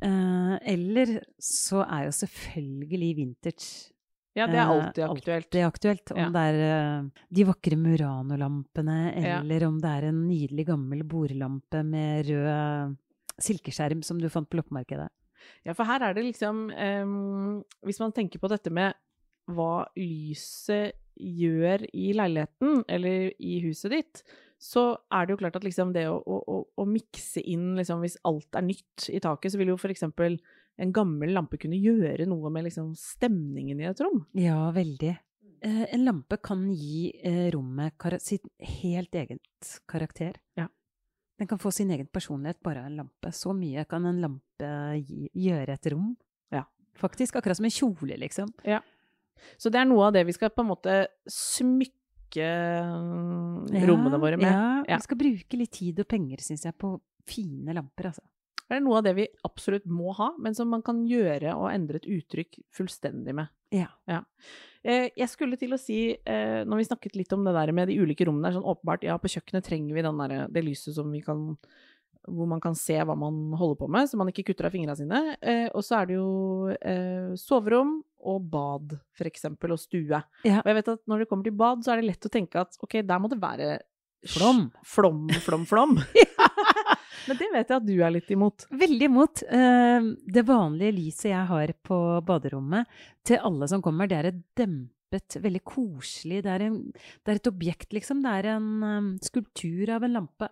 Eh, 0.00 0.54
eller 0.72 1.18
så 1.36 1.82
er 1.84 2.06
jo 2.08 2.14
selvfølgelig 2.16 3.10
vintage 3.20 3.93
Ja, 4.34 4.46
det 4.50 4.56
er 4.58 4.64
eh, 4.64 4.70
alltid 4.74 5.04
aktuelt. 5.04 5.44
alltid 5.46 5.64
aktuelt. 5.68 6.10
Om 6.14 6.18
Ja. 6.18 6.28
det 6.34 6.42
er 6.50 6.60
eh, 6.66 7.24
de 7.38 7.44
vakre 7.44 7.76
Murano-lampene, 7.78 8.96
Ja. 9.22 9.40
eller 9.40 9.66
om 9.68 9.78
det 9.80 9.90
er 9.90 10.08
en 10.08 10.26
nydelig 10.28 10.66
gammel 10.66 11.02
bordlampe 11.04 11.84
med 11.84 12.26
rød 12.26 12.96
silkeskjerm 13.40 14.02
som 14.04 14.18
du 14.18 14.28
fant 14.28 14.48
på 14.50 14.56
loppemarkedet. 14.60 15.08
Ja, 15.66 15.72
for 15.74 15.84
her 15.84 16.00
er 16.02 16.14
det 16.14 16.24
liksom 16.24 16.70
um, 16.72 17.64
Hvis 17.84 17.98
man 18.00 18.12
tenker 18.12 18.38
på 18.40 18.48
dette 18.48 18.70
med 18.72 18.94
hva 19.52 19.84
lyset 19.94 20.94
gjør 21.20 21.84
i 21.92 22.12
leiligheten, 22.16 22.82
eller 22.88 23.30
i 23.38 23.58
huset 23.60 23.90
ditt, 23.92 24.22
så 24.58 24.96
er 25.12 25.26
det 25.26 25.34
jo 25.34 25.40
klart 25.42 25.56
at 25.58 25.64
liksom 25.66 25.92
det 25.92 26.06
å, 26.08 26.16
å, 26.16 26.38
å, 26.48 26.56
å 26.80 26.86
mikse 26.88 27.42
inn 27.44 27.74
liksom 27.76 28.00
Hvis 28.00 28.16
alt 28.24 28.56
er 28.56 28.64
nytt 28.64 29.10
i 29.12 29.20
taket, 29.20 29.52
så 29.52 29.58
vil 29.60 29.68
jo 29.74 29.76
for 29.76 29.92
eksempel 29.92 30.38
en 30.78 30.92
gammel 30.92 31.30
lampe 31.36 31.58
kunne 31.62 31.78
gjøre 31.78 32.26
noe 32.26 32.50
med 32.50 32.66
liksom 32.66 32.94
stemningen 32.98 33.80
i 33.80 33.86
et 33.90 34.00
rom. 34.02 34.24
Ja, 34.34 34.70
veldig. 34.74 35.12
Eh, 35.64 35.84
en 35.94 36.04
lampe 36.04 36.36
kan 36.42 36.66
gi 36.74 37.12
eh, 37.24 37.50
rommet 37.54 37.94
sitt 38.20 38.44
helt 38.82 39.14
eget 39.14 39.78
karakter. 39.88 40.34
Ja. 40.58 40.66
Den 41.38 41.48
kan 41.50 41.58
få 41.58 41.70
sin 41.74 41.90
egen 41.90 42.06
personlighet 42.06 42.60
bare 42.62 42.84
en 42.86 42.96
lampe. 42.96 43.30
Så 43.34 43.54
mye 43.56 43.84
kan 43.90 44.04
en 44.06 44.20
lampe 44.22 44.68
gi, 45.02 45.28
gjøre 45.34 45.74
et 45.78 45.86
rom. 45.92 46.16
Ja. 46.54 46.64
Faktisk. 46.94 47.36
Akkurat 47.36 47.56
som 47.58 47.64
en 47.66 47.74
kjole, 47.74 48.18
liksom. 48.18 48.50
Så 49.58 49.70
det 49.70 49.80
er 49.80 49.88
noe 49.88 50.06
av 50.06 50.12
det 50.14 50.22
vi 50.28 50.32
skal 50.32 50.52
på 50.54 50.62
en 50.62 50.70
måte 50.70 50.92
smykke 51.26 52.46
mm, 52.86 53.74
rommene 53.88 54.20
våre 54.22 54.38
med. 54.38 54.46
Ja, 54.50 54.84
Ja. 54.88 54.96
vi 54.96 55.02
skal 55.06 55.18
bruke 55.18 55.58
litt 55.58 55.72
tid 55.74 55.98
og 56.00 56.08
penger, 56.08 56.38
syns 56.44 56.64
jeg, 56.64 56.76
på 56.78 56.94
fine 57.26 57.74
lamper, 57.74 58.10
altså. 58.12 58.22
Det 58.64 58.78
er 58.78 58.84
noe 58.84 59.00
av 59.00 59.04
det 59.06 59.14
vi 59.18 59.26
absolutt 59.44 59.84
må 59.90 60.14
ha, 60.16 60.30
men 60.40 60.56
som 60.56 60.70
man 60.72 60.82
kan 60.84 61.02
gjøre 61.08 61.52
og 61.58 61.68
endre 61.68 62.00
et 62.00 62.08
uttrykk 62.08 62.62
fullstendig 62.74 63.34
med. 63.36 63.52
Ja. 63.74 63.90
ja. 64.08 64.22
Jeg 64.84 65.28
skulle 65.32 65.58
til 65.60 65.74
å 65.74 65.80
si, 65.80 65.98
eh, 66.16 66.60
når 66.64 66.80
vi 66.80 66.86
snakket 66.88 67.18
litt 67.18 67.32
om 67.36 67.44
det 67.44 67.54
der 67.56 67.72
med 67.76 67.90
de 67.90 67.98
ulike 68.00 68.26
rommene, 68.28 68.54
sånn 68.54 68.64
åpenbart, 68.64 69.04
ja, 69.04 69.18
på 69.20 69.32
kjøkkenet 69.34 69.66
trenger 69.68 69.96
vi 69.96 70.06
den 70.06 70.22
der, 70.22 70.46
det 70.52 70.64
lyset 70.64 70.96
som 70.96 71.12
vi 71.12 71.20
kan 71.24 71.52
hvor 72.24 72.48
man 72.48 72.60
kan 72.62 72.76
se 72.78 72.96
hva 73.04 73.12
man 73.18 73.52
holder 73.58 73.78
på 73.82 73.88
med, 73.92 74.08
så 74.08 74.16
man 74.16 74.30
ikke 74.30 74.46
kutter 74.48 74.68
av 74.68 74.74
fingrene 74.74 74.96
sine. 74.96 75.20
Eh, 75.44 75.66
og 75.76 75.84
så 75.84 75.98
er 75.98 76.08
det 76.08 76.16
jo 76.16 76.28
eh, 76.78 77.34
soverom 77.36 77.98
og 78.24 78.46
bad, 78.48 78.94
for 79.16 79.28
eksempel, 79.28 79.74
og 79.76 79.82
stue. 79.82 80.22
Ja. 80.46 80.62
Og 80.62 80.70
jeg 80.70 80.78
vet 80.78 80.92
at 80.94 81.02
når 81.10 81.24
det 81.24 81.28
kommer 81.30 81.44
til 81.44 81.56
bad, 81.58 81.84
så 81.84 81.92
er 81.92 82.00
det 82.00 82.08
lett 82.08 82.28
å 82.28 82.32
tenke 82.32 82.64
at 82.64 82.80
ok, 82.80 83.02
der 83.04 83.20
må 83.20 83.32
det 83.32 83.42
være 83.42 83.74
Flom. 84.24 84.70
Flom, 84.88 85.26
flom, 85.44 85.66
flom. 85.68 85.98
Men 87.28 87.36
det 87.40 87.48
vet 87.52 87.68
jeg 87.68 87.76
at 87.76 87.86
du 87.86 87.94
er 88.02 88.10
litt 88.14 88.30
imot. 88.34 88.66
Veldig 88.70 89.08
imot. 89.10 89.42
Eh, 89.48 90.08
Det 90.26 90.44
vanlige 90.46 90.92
lyset 90.96 91.30
jeg 91.30 91.46
har 91.46 91.72
på 91.84 91.98
baderommet 92.26 92.86
til 93.24 93.38
alle 93.38 93.68
som 93.68 93.82
kommer, 93.82 94.08
det 94.08 94.18
er 94.18 94.26
et 94.32 94.42
dempet, 94.56 95.36
veldig 95.40 95.62
koselig 95.64 96.42
Det 96.42 96.50
er, 96.50 96.62
en, 96.66 96.78
det 96.92 97.30
er 97.32 97.36
et 97.38 97.46
objekt, 97.52 97.92
liksom. 97.92 98.22
Det 98.22 98.32
er 98.44 98.48
en 98.56 98.68
eh, 98.82 99.18
skulptur 99.22 99.90
av 99.94 100.02
en 100.04 100.12
lampe 100.20 100.48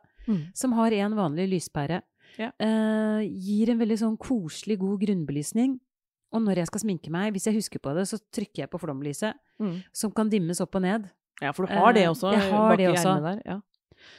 som 0.54 0.70
har 0.78 0.92
en 0.92 1.16
vanlig 1.18 1.48
lyspære. 1.50 1.96
Ja. 2.38 2.52
Eh, 2.62 3.24
gir 3.26 3.70
en 3.72 3.78
veldig 3.80 3.96
sånn 3.98 4.16
koselig, 4.16 4.78
god 4.78 5.00
grunnbelysning. 5.02 5.80
Og 6.32 6.40
når 6.46 6.60
jeg 6.62 6.66
skal 6.70 6.80
sminke 6.80 7.10
meg, 7.10 7.32
hvis 7.34 7.44
jeg 7.50 7.54
husker 7.58 7.78
på 7.82 7.92
det, 7.96 8.06
så 8.08 8.16
trykker 8.32 8.62
jeg 8.62 8.70
på 8.70 8.78
flomlyset, 8.80 9.34
Mm. 9.60 9.82
som 9.92 10.10
kan 10.12 10.30
dimmes 10.30 10.60
opp 10.60 10.74
og 10.76 10.82
ned. 10.82 11.10
Ja, 11.42 11.50
for 11.52 11.66
du 11.66 11.72
har 11.74 11.92
det 11.92 12.06
også 12.08 12.30
jeg 12.32 12.50
har 12.52 12.70
bak 12.70 12.78
det 12.78 12.86
også. 12.88 13.20
der. 13.22 13.42
Ja. 13.44 13.60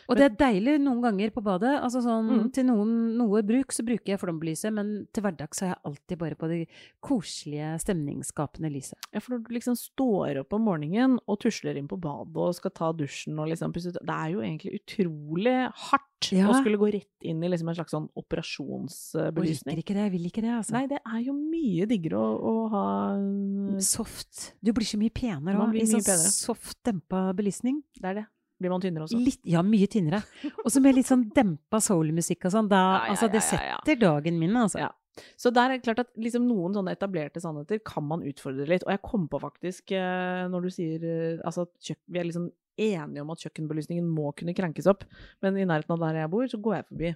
Og 0.10 0.16
det 0.18 0.26
er 0.26 0.36
deilig 0.40 0.78
noen 0.82 1.02
ganger 1.04 1.32
på 1.36 1.44
badet. 1.44 1.74
Altså 1.84 2.02
sånn, 2.04 2.30
Mm. 2.34 2.52
Til 2.54 2.66
noen, 2.66 2.92
noe 3.18 3.42
bruk 3.44 3.72
så 3.72 3.84
bruker 3.86 4.14
jeg 4.14 4.20
flombelyset, 4.20 4.74
men 4.74 5.08
til 5.14 5.24
hverdags 5.24 5.60
har 5.62 5.70
jeg 5.74 5.82
alltid 5.86 6.18
bare 6.20 6.36
på 6.36 6.48
det 6.50 6.68
koselige, 7.02 7.74
stemningsskapende 7.84 8.72
lyset. 8.72 8.98
Ja, 9.14 9.20
for 9.20 9.36
når 9.36 9.44
du 9.48 9.54
liksom 9.56 9.76
står 9.78 10.40
opp 10.42 10.54
om 10.54 10.66
morgenen 10.66 11.20
og 11.28 11.40
tusler 11.44 11.78
inn 11.78 11.88
på 11.88 12.00
badet 12.00 12.36
og 12.38 12.56
skal 12.56 12.72
ta 12.72 12.92
dusjen 12.94 13.38
og 13.40 13.48
liksom 13.52 13.74
pusse 13.74 13.92
Det 13.94 14.10
er 14.10 14.32
jo 14.34 14.40
egentlig 14.42 14.80
utrolig 14.82 15.72
hardt 15.90 16.32
Ja. 16.32 16.48
å 16.48 16.56
skulle 16.62 16.78
gå 16.80 16.88
rett 16.94 17.22
inn 17.28 17.44
i 17.44 17.50
liksom 17.50 17.68
en 17.68 17.76
slags 17.76 17.92
sånn 17.92 18.08
operasjonsbelysning. 18.16 19.74
Jeg 19.76 19.78
liker 19.78 19.84
ikke 19.84 19.96
det, 19.98 20.04
jeg 20.08 20.12
vil 20.14 20.28
ikke 20.30 20.42
det, 20.46 20.54
altså. 20.56 20.72
Nei, 20.78 20.86
det 20.88 21.00
er 21.06 21.20
jo 21.26 21.34
mye 21.34 21.88
diggere 21.90 22.20
å, 22.20 22.30
å 22.40 22.70
ha 22.72 23.80
Soft. 23.84 24.54
Du 24.64 24.72
blir 24.76 24.86
så 24.88 24.98
mye 25.00 25.12
penere 25.14 25.60
òg, 25.60 25.76
i 25.76 25.86
sånn 25.90 26.04
soft, 26.04 26.78
dempa 26.86 27.34
belysning. 27.36 27.82
Det 28.00 28.10
er 28.12 28.14
det. 28.22 28.26
Blir 28.64 28.74
man 28.74 28.84
tynnere 28.84 29.06
også? 29.06 29.20
Litt, 29.20 29.42
ja, 29.50 29.62
mye 29.68 29.92
tynnere. 29.92 30.24
Og 30.64 30.72
så 30.72 30.82
med 30.84 30.96
litt 30.96 31.10
sånn 31.10 31.28
dempa 31.36 31.82
soulmusikk 31.84 32.48
og 32.48 32.56
sånn. 32.56 32.72
Da, 32.72 32.82
Ja, 32.84 33.00
ja, 33.04 33.16
altså, 33.16 33.30
det 33.34 33.44
setter 33.46 34.00
dagen 34.00 34.40
min, 34.40 34.56
altså. 34.60 34.80
Ja. 34.86 34.94
Så 35.38 35.52
der 35.54 35.70
er 35.70 35.78
det 35.78 35.86
klart 35.86 36.02
at 36.02 36.10
liksom 36.18 36.48
noen 36.50 36.74
sånne 36.74 36.96
etablerte 36.96 37.42
sannheter 37.44 37.82
kan 37.86 38.06
man 38.08 38.24
utfordre 38.26 38.66
litt. 38.70 38.86
Og 38.88 38.94
jeg 38.96 39.04
kom 39.06 39.28
på 39.30 39.42
faktisk, 39.44 39.94
eh, 39.94 40.46
når 40.50 40.66
du 40.66 40.74
sier 40.74 41.06
eh, 41.06 41.44
altså 41.46 41.68
at 41.68 41.92
vi 42.08 42.22
er 42.22 42.30
liksom 42.30 42.50
enige 42.82 43.22
om 43.22 43.30
at 43.30 43.44
kjøkkenbelysningen 43.46 44.08
må 44.10 44.32
kunne 44.38 44.56
krenkes 44.58 44.90
opp, 44.90 45.06
men 45.46 45.60
i 45.60 45.68
nærheten 45.70 45.94
av 45.94 46.02
der 46.02 46.24
jeg 46.24 46.34
bor, 46.34 46.48
så 46.50 46.58
går 46.58 46.80
jeg 46.80 46.90
forbi. 46.90 47.14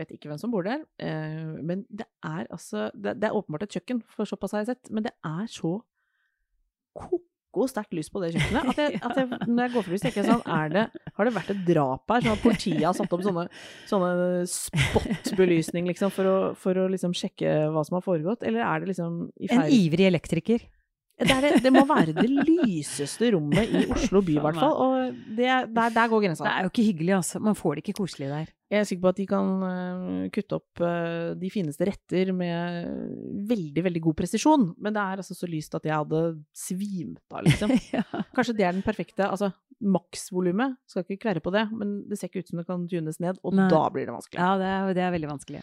Vet 0.00 0.14
ikke 0.14 0.30
hvem 0.30 0.40
som 0.42 0.50
bor 0.54 0.66
der, 0.66 0.82
eh, 1.02 1.54
men 1.62 1.84
det 1.90 2.08
er 2.26 2.50
altså 2.50 2.88
det, 2.94 3.16
det 3.22 3.28
er 3.28 3.38
åpenbart 3.38 3.68
et 3.68 3.78
kjøkken, 3.78 4.02
for 4.10 4.26
såpass 4.26 4.56
har 4.56 4.64
jeg 4.64 4.72
sett, 4.72 4.90
men 4.90 5.06
det 5.06 5.14
er 5.26 5.46
så 5.50 5.76
koko 7.50 7.68
sterkt 7.70 7.94
lys 7.96 8.10
på 8.12 8.22
det 8.22 8.32
kjøkkenet 8.34 8.72
at, 8.72 8.80
jeg, 8.80 9.00
at 9.06 9.20
jeg, 9.20 9.28
når 9.46 9.62
jeg 9.64 9.74
går 9.74 9.86
forbi, 9.86 10.00
så 10.00 10.06
tenker 10.06 10.22
jeg 10.22 10.30
sånn 10.30 10.56
er 10.56 10.74
det, 10.74 10.84
Har 11.16 11.28
det 11.28 11.34
vært 11.36 11.52
et 11.54 11.62
drap 11.66 12.14
her? 12.14 12.24
Sånn 12.24 12.36
at 12.36 12.44
politiet 12.44 12.84
har 12.86 12.96
satt 12.96 13.16
opp 13.16 13.24
sånne, 13.26 13.46
sånne 13.90 14.42
spot-belysning 14.50 15.88
liksom, 15.90 16.14
for 16.14 16.30
å, 16.30 16.36
for 16.58 16.78
å 16.78 16.88
liksom 16.92 17.14
sjekke 17.16 17.56
hva 17.74 17.84
som 17.86 17.98
har 17.98 18.06
foregått? 18.06 18.46
Eller 18.46 18.64
er 18.66 18.82
det 18.82 18.92
liksom 18.94 19.24
i 19.36 19.50
feil 19.50 19.66
En 19.66 19.74
ivrig 19.80 20.06
elektriker. 20.10 20.66
Det, 21.20 21.36
det- 21.44 21.62
det 21.64 21.72
må 21.74 21.82
være 21.88 22.14
det 22.16 22.28
lyseste 22.30 23.30
rommet 23.34 23.68
i 23.76 23.84
Oslo 23.92 24.22
by, 24.24 24.36
i 24.38 24.42
hvert 24.44 24.56
fall. 24.60 24.72
Og 24.86 25.20
det, 25.36 25.46
er- 25.46 25.66
der, 25.68 25.92
der 25.96 26.08
går 26.12 26.24
grensa. 26.24 26.44
Det 26.46 26.52
er 26.54 26.66
jo 26.66 26.70
ikke 26.72 26.86
hyggelig, 26.92 27.14
altså. 27.20 27.40
Man 27.44 27.54
får 27.58 27.74
det 27.76 27.84
ikke 27.84 27.98
koselig 28.00 28.28
der. 28.32 28.48
Jeg 28.70 28.78
er 28.80 28.86
sikker 28.86 29.02
på 29.02 29.10
at 29.10 29.16
de 29.18 29.26
kan 29.26 29.48
eh, 29.66 30.28
kutte 30.30 30.54
opp 30.60 30.80
eh, 30.86 31.32
de 31.40 31.48
fineste 31.50 31.88
retter 31.88 32.30
med 32.32 32.86
veldig, 33.50 33.82
veldig 33.88 34.02
god 34.04 34.14
presisjon. 34.20 34.68
Men 34.78 34.94
det 34.94 35.02
er 35.02 35.22
altså 35.24 35.34
så 35.34 35.48
lyst 35.50 35.74
at 35.74 35.88
jeg 35.88 35.96
hadde 35.96 36.20
svimt 36.54 37.18
av, 37.34 37.42
liksom. 37.48 37.72
ja. 37.96 38.04
Kanskje 38.36 38.54
det 38.60 38.68
er 38.68 38.76
den 38.78 38.86
perfekte 38.86 39.26
Altså, 39.26 39.50
maksvolumet, 39.80 40.76
skal 40.90 41.02
ikke 41.06 41.22
kverre 41.24 41.40
på 41.42 41.50
det, 41.54 41.66
men 41.72 41.96
det 42.08 42.18
ser 42.20 42.28
ikke 42.30 42.44
ut 42.44 42.50
som 42.52 42.60
det 42.60 42.66
kan 42.68 42.82
tunes 42.90 43.18
ned, 43.22 43.38
og 43.42 43.54
Nei. 43.56 43.68
da 43.72 43.82
blir 43.92 44.06
det 44.06 44.14
vanskelig. 44.14 44.38
ja, 44.38 44.50
det 44.60 44.66
er, 44.70 44.90
det 44.98 45.04
er 45.06 45.14
veldig 45.16 45.30
vanskelig. 45.32 45.62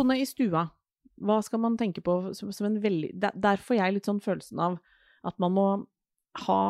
Tone 0.00 0.16
i 0.20 0.26
stua, 0.28 0.64
hva 1.20 1.40
skal 1.44 1.60
man 1.60 1.76
tenke 1.80 2.00
på 2.04 2.16
som, 2.36 2.52
som 2.56 2.68
en 2.70 2.78
veldig 2.80 3.12
der, 3.20 3.34
der 3.36 3.60
får 3.60 3.76
jeg 3.76 3.96
litt 3.98 4.08
sånn 4.08 4.22
følelsen 4.24 4.62
av 4.64 4.78
at 5.28 5.36
man 5.42 5.52
må 5.52 5.66
ha 6.46 6.62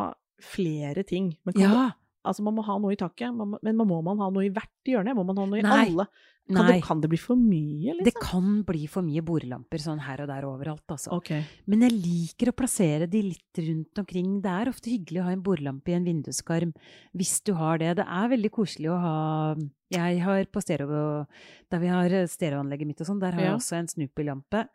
flere 0.43 1.05
ting. 1.07 1.37
Men 1.47 1.55
kan 1.55 1.63
Ja. 1.69 1.91
Altså, 2.25 2.43
man 2.45 2.55
må 2.59 2.63
ha 2.67 2.75
noe 2.79 2.93
i 2.93 2.99
taket, 3.01 3.33
man 3.35 3.55
må, 3.55 3.59
men 3.65 3.77
må 3.81 4.03
man 4.05 4.19
ha 4.21 4.29
noe 4.31 4.45
i 4.45 4.51
hvert 4.53 4.69
hjørne? 4.91 5.15
Må 5.17 5.25
man 5.25 5.39
ha 5.41 5.47
noe 5.49 5.59
i 5.61 5.65
Nei. 5.65 5.87
alle? 5.89 6.07
Kan 6.51 6.67
det, 6.67 6.81
kan 6.83 6.99
det 7.01 7.09
bli 7.13 7.19
for 7.21 7.39
mye, 7.39 7.93
liksom? 7.95 8.05
Det 8.09 8.13
kan 8.19 8.47
bli 8.67 8.87
for 8.91 9.07
mye 9.07 9.23
bordlamper 9.23 9.79
sånn 9.79 10.01
her 10.03 10.25
og 10.25 10.27
der 10.33 10.43
overalt, 10.49 10.83
altså. 10.91 11.13
Okay. 11.21 11.45
Men 11.71 11.85
jeg 11.87 11.95
liker 11.95 12.51
å 12.51 12.55
plassere 12.59 13.07
de 13.07 13.21
litt 13.29 13.61
rundt 13.63 14.01
omkring. 14.03 14.33
Det 14.43 14.51
er 14.51 14.71
ofte 14.73 14.91
hyggelig 14.91 15.21
å 15.23 15.27
ha 15.29 15.35
en 15.37 15.45
bordlampe 15.47 15.93
i 15.93 15.95
en 15.95 16.09
vinduskarm, 16.09 16.73
hvis 17.15 17.37
du 17.47 17.53
har 17.55 17.79
det. 17.79 17.93
Det 18.01 18.07
er 18.09 18.33
veldig 18.35 18.51
koselig 18.57 18.91
å 18.91 18.99
ha 18.99 19.55
Jeg 19.95 20.21
har 20.23 20.45
på 20.51 20.61
stereo, 20.63 21.27
der 21.71 21.79
vi 21.83 21.89
har 21.91 22.13
stereoanlegget 22.27 22.87
mitt 22.87 23.01
og 23.01 23.07
sånn, 23.13 23.21
der 23.23 23.33
har 23.39 23.41
Ja. 23.43 23.47
jeg 23.53 23.61
også 23.61 23.79
en 23.79 23.89
Snoopy-lampe. 23.95 24.67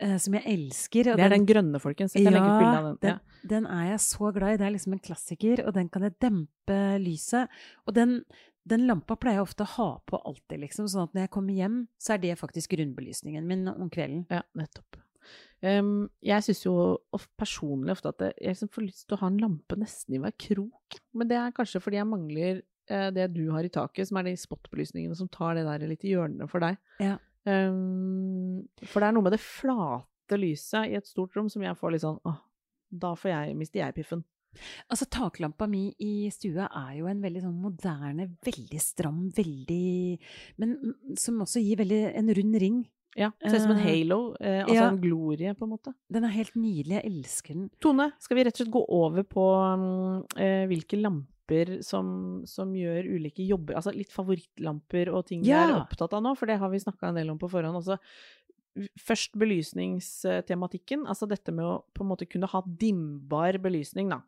Eh, 0.00 0.16
som 0.18 0.34
jeg 0.38 0.44
elsker. 0.46 1.12
Det 1.16 1.24
er 1.24 1.34
den 1.34 1.46
grønne, 1.48 1.80
folkens. 1.82 2.14
Jeg 2.16 2.24
kan 2.26 2.36
legge 2.36 2.50
ut 2.50 2.60
bilde 2.62 2.76
av 2.78 2.84
den. 2.88 2.98
den, 3.02 3.10
Ja. 3.10 3.48
den 3.54 3.66
er 3.66 3.90
jeg 3.92 3.98
så 4.04 4.32
glad 4.34 4.54
i. 4.54 4.60
Det 4.60 4.66
er 4.66 4.76
liksom 4.76 4.92
en 4.96 5.02
klassiker, 5.04 5.64
og 5.66 5.74
den 5.74 5.88
kan 5.88 6.02
jeg 6.02 6.18
dempe 6.20 6.78
lyset. 7.02 7.48
Og 7.86 7.94
den, 7.94 8.22
den 8.68 8.86
lampa 8.86 9.16
pleier 9.16 9.40
jeg 9.40 9.48
ofte 9.48 9.64
å 9.66 9.72
ha 9.76 9.90
på 10.06 10.20
alltid, 10.24 10.60
liksom, 10.60 10.88
sånn 10.88 11.08
at 11.08 11.14
når 11.14 11.26
jeg 11.26 11.30
kommer 11.30 11.54
hjem, 11.54 11.76
så 11.98 12.14
er 12.14 12.18
det 12.18 12.38
faktisk 12.38 12.76
grunnbelysningen 12.76 13.46
min 13.46 13.68
om 13.68 13.90
kvelden. 13.90 14.26
Ja, 14.30 14.42
nettopp. 14.54 15.02
Um, 15.60 16.08
jeg 16.22 16.44
syns 16.46 16.60
jo 16.62 16.72
personlig 17.36 17.90
ofte 17.96 18.12
at 18.12 18.20
jeg 18.38 18.52
liksom 18.54 18.68
får 18.70 18.84
lyst 18.86 19.08
til 19.08 19.16
å 19.16 19.20
ha 19.24 19.26
en 19.32 19.40
lampe 19.42 19.76
nesten 19.76 20.14
i 20.14 20.20
hver 20.22 20.34
krok. 20.38 21.00
Men 21.18 21.28
det 21.28 21.36
er 21.40 21.54
kanskje 21.56 21.82
fordi 21.82 21.98
jeg 21.98 22.06
mangler 22.06 22.60
eh, 22.88 23.08
det 23.10 23.26
du 23.34 23.50
har 23.50 23.66
i 23.66 23.72
taket, 23.74 24.06
som 24.08 24.20
er 24.20 24.28
de 24.30 24.36
spotbelysningene 24.38 25.16
som 25.18 25.28
tar 25.28 25.58
det 25.58 25.64
der 25.66 25.88
litt 25.90 26.04
i 26.06 26.12
hjørnene 26.14 26.46
for 26.48 26.62
deg. 26.62 26.78
Ja. 27.02 27.16
Em, 27.48 28.64
for 28.84 29.00
det 29.00 29.08
er 29.08 29.16
noe 29.16 29.26
med 29.26 29.34
det 29.36 29.42
flate 29.42 30.38
lyset 30.40 30.90
i 30.90 30.98
et 30.98 31.08
stort 31.08 31.36
rom 31.38 31.48
som 31.52 31.64
jeg 31.64 31.78
får 31.78 31.94
litt 31.94 32.04
sånn 32.04 32.18
åh, 32.28 32.42
da 32.88 33.14
får 33.16 33.32
jeg, 33.32 33.56
mister 33.58 33.82
jeg 33.82 33.96
piffen. 33.96 34.24
Altså, 34.88 35.06
taklampa 35.12 35.68
mi 35.70 35.90
i 36.02 36.28
stua 36.32 36.66
er 36.66 36.98
jo 36.98 37.08
en 37.10 37.20
veldig 37.22 37.44
sånn 37.44 37.58
moderne, 37.62 38.30
veldig 38.46 38.80
stram, 38.82 39.26
veldig 39.36 40.18
Men 40.58 40.72
mm, 40.80 41.18
som 41.20 41.44
også 41.44 41.62
gir 41.62 41.80
veldig 41.82 42.00
en 42.18 42.32
rund 42.38 42.58
ring. 42.64 42.78
Ja, 43.18 43.32
Ser 43.42 43.58
ut 43.58 43.64
som 43.64 43.74
en 43.74 43.80
Eh, 43.82 43.86
halo. 43.86 44.18
Eh, 44.40 44.60
altså 44.62 44.74
ja. 44.76 44.88
en 44.88 45.00
glorie, 45.02 45.54
på 45.54 45.66
en 45.66 45.72
måte. 45.72 45.94
Den 46.08 46.24
er 46.24 46.34
helt 46.36 46.54
nydelig. 46.54 47.00
Jeg 47.00 47.10
elsker 47.12 47.54
den. 47.54 47.70
Tone, 47.82 48.12
skal 48.22 48.38
vi 48.38 48.44
rett 48.46 48.54
og 48.54 48.62
slett 48.62 48.74
gå 48.76 48.84
over 48.98 49.26
på 49.26 49.46
um, 49.58 50.24
eh, 50.38 50.66
hvilke 50.70 51.00
lamper 51.00 51.37
som, 51.84 52.08
som 52.48 52.74
gjør 52.76 53.08
ulike 53.16 53.44
jobber? 53.46 53.78
Altså 53.78 53.94
litt 53.94 54.12
favorittlamper 54.14 55.10
og 55.12 55.26
ting 55.30 55.44
jeg 55.46 55.56
er 55.56 55.76
opptatt 55.78 56.16
av 56.16 56.24
nå, 56.24 56.34
for 56.38 56.50
det 56.50 56.58
har 56.60 56.72
vi 56.72 56.82
snakka 56.82 57.10
en 57.10 57.20
del 57.20 57.32
om 57.32 57.40
på 57.40 57.50
forhånd 57.52 57.80
også. 57.80 57.98
Først 59.02 59.34
belysningstematikken, 59.40 61.06
altså 61.10 61.26
dette 61.30 61.54
med 61.54 61.66
å 61.66 61.76
på 61.96 62.04
en 62.04 62.12
måte 62.12 62.28
kunne 62.30 62.50
ha 62.50 62.62
dimbar 62.66 63.58
belysning, 63.62 64.12
da. 64.12 64.20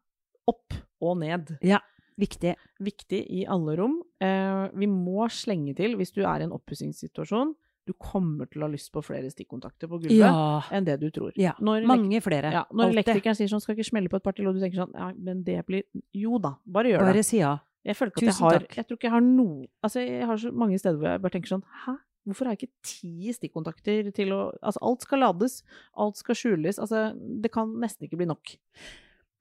Opp 0.50 0.74
og 1.04 1.20
ned. 1.20 1.54
Ja, 1.62 1.78
viktig. 2.18 2.56
Viktig 2.82 3.20
i 3.30 3.44
alle 3.46 3.76
rom. 3.78 4.00
Eh, 4.22 4.64
vi 4.74 4.88
må 4.90 5.28
slenge 5.30 5.76
til, 5.78 5.94
hvis 6.00 6.14
du 6.16 6.24
er 6.24 6.42
i 6.42 6.48
en 6.48 6.56
oppussingssituasjon, 6.56 7.54
du 7.86 7.92
kommer 7.98 8.46
til 8.50 8.60
å 8.62 8.66
ha 8.68 8.72
lyst 8.72 8.92
på 8.92 9.02
flere 9.02 9.30
stikkontakter 9.32 9.88
på 9.88 9.98
gulvet 10.02 10.16
Ja. 10.18 10.60
enn 10.70 10.84
det 10.84 10.98
du 11.00 11.10
tror. 11.10 11.32
ja. 11.36 11.52
Når 11.60 11.86
Mange 11.86 12.20
flere. 12.22 12.52
Ja, 12.52 12.64
når 12.72 12.84
Alltid. 12.90 12.98
elektrikeren 12.98 13.34
sier 13.36 13.48
sånn, 13.48 13.60
skal 13.62 13.74
ikke 13.76 13.88
smelle 13.90 14.08
på 14.08 14.16
et 14.16 14.22
par 14.22 14.32
til, 14.32 14.46
og 14.46 14.54
du 14.54 14.60
tenker 14.60 14.76
sånn, 14.84 14.92
ja, 14.94 15.12
men 15.16 15.42
det 15.42 15.64
blir 15.66 15.82
Jo 16.14 16.38
da, 16.38 16.56
bare 16.66 16.84
gjør 16.92 16.98
Bare 17.00 17.12
det. 17.14 17.24
si 17.24 17.38
ja. 17.38 17.58
Jeg 17.84 17.96
føler 17.96 18.10
ikke 18.12 18.28
at 18.28 18.34
jeg 18.34 18.34
har 18.44 18.58
takk. 18.60 18.76
Jeg 18.76 18.86
tror 18.86 18.96
ikke 18.98 19.08
jeg 19.08 19.10
har 19.12 19.20
noe 19.24 19.66
Altså, 19.82 20.06
jeg 20.06 20.26
har 20.26 20.36
så 20.36 20.52
mange 20.52 20.78
steder 20.78 20.98
hvor 20.98 21.08
jeg 21.08 21.22
bare 21.22 21.32
tenker 21.32 21.48
sånn 21.48 21.62
Hæ? 21.86 21.96
Hvorfor 22.28 22.44
har 22.44 22.54
jeg 22.54 22.68
ikke 22.68 22.82
ti 22.84 23.32
stikkontakter 23.32 24.12
til 24.12 24.28
å 24.36 24.52
Altså, 24.62 24.78
alt 24.82 25.00
skal 25.00 25.18
lades, 25.20 25.62
alt 25.96 26.16
skal 26.16 26.34
skjules. 26.34 26.78
Altså, 26.78 27.16
det 27.40 27.50
kan 27.50 27.72
nesten 27.80 28.06
ikke 28.06 28.18
bli 28.18 28.26
nok. 28.26 28.56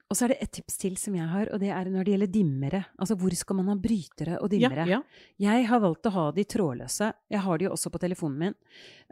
Og 0.10 0.17
så 0.17 0.26
er 0.26 0.32
det 0.34 0.39
et 0.41 0.52
tips 0.58 0.80
til 0.82 0.95
som 0.98 1.13
jeg 1.13 1.26
har, 1.30 1.52
og 1.54 1.60
det 1.62 1.67
er 1.69 1.89
når 1.93 2.08
det 2.08 2.13
gjelder 2.15 2.30
dimmere. 2.34 2.80
Altså 2.98 3.13
hvor 3.19 3.34
skal 3.38 3.60
man 3.60 3.67
ha 3.69 3.76
brytere 3.78 4.39
og 4.41 4.50
dimmere? 4.50 4.88
ja. 4.89 4.98
Jeg 5.38 5.67
har 5.69 5.82
valgt 5.84 6.10
å 6.10 6.13
ha 6.15 6.24
de 6.34 6.45
trådløse. 6.50 7.12
Jeg 7.30 7.43
har 7.45 7.60
de 7.60 7.67
jo 7.67 7.74
også 7.76 7.91
på 7.93 8.02
telefonen 8.02 8.39
min. 8.41 8.56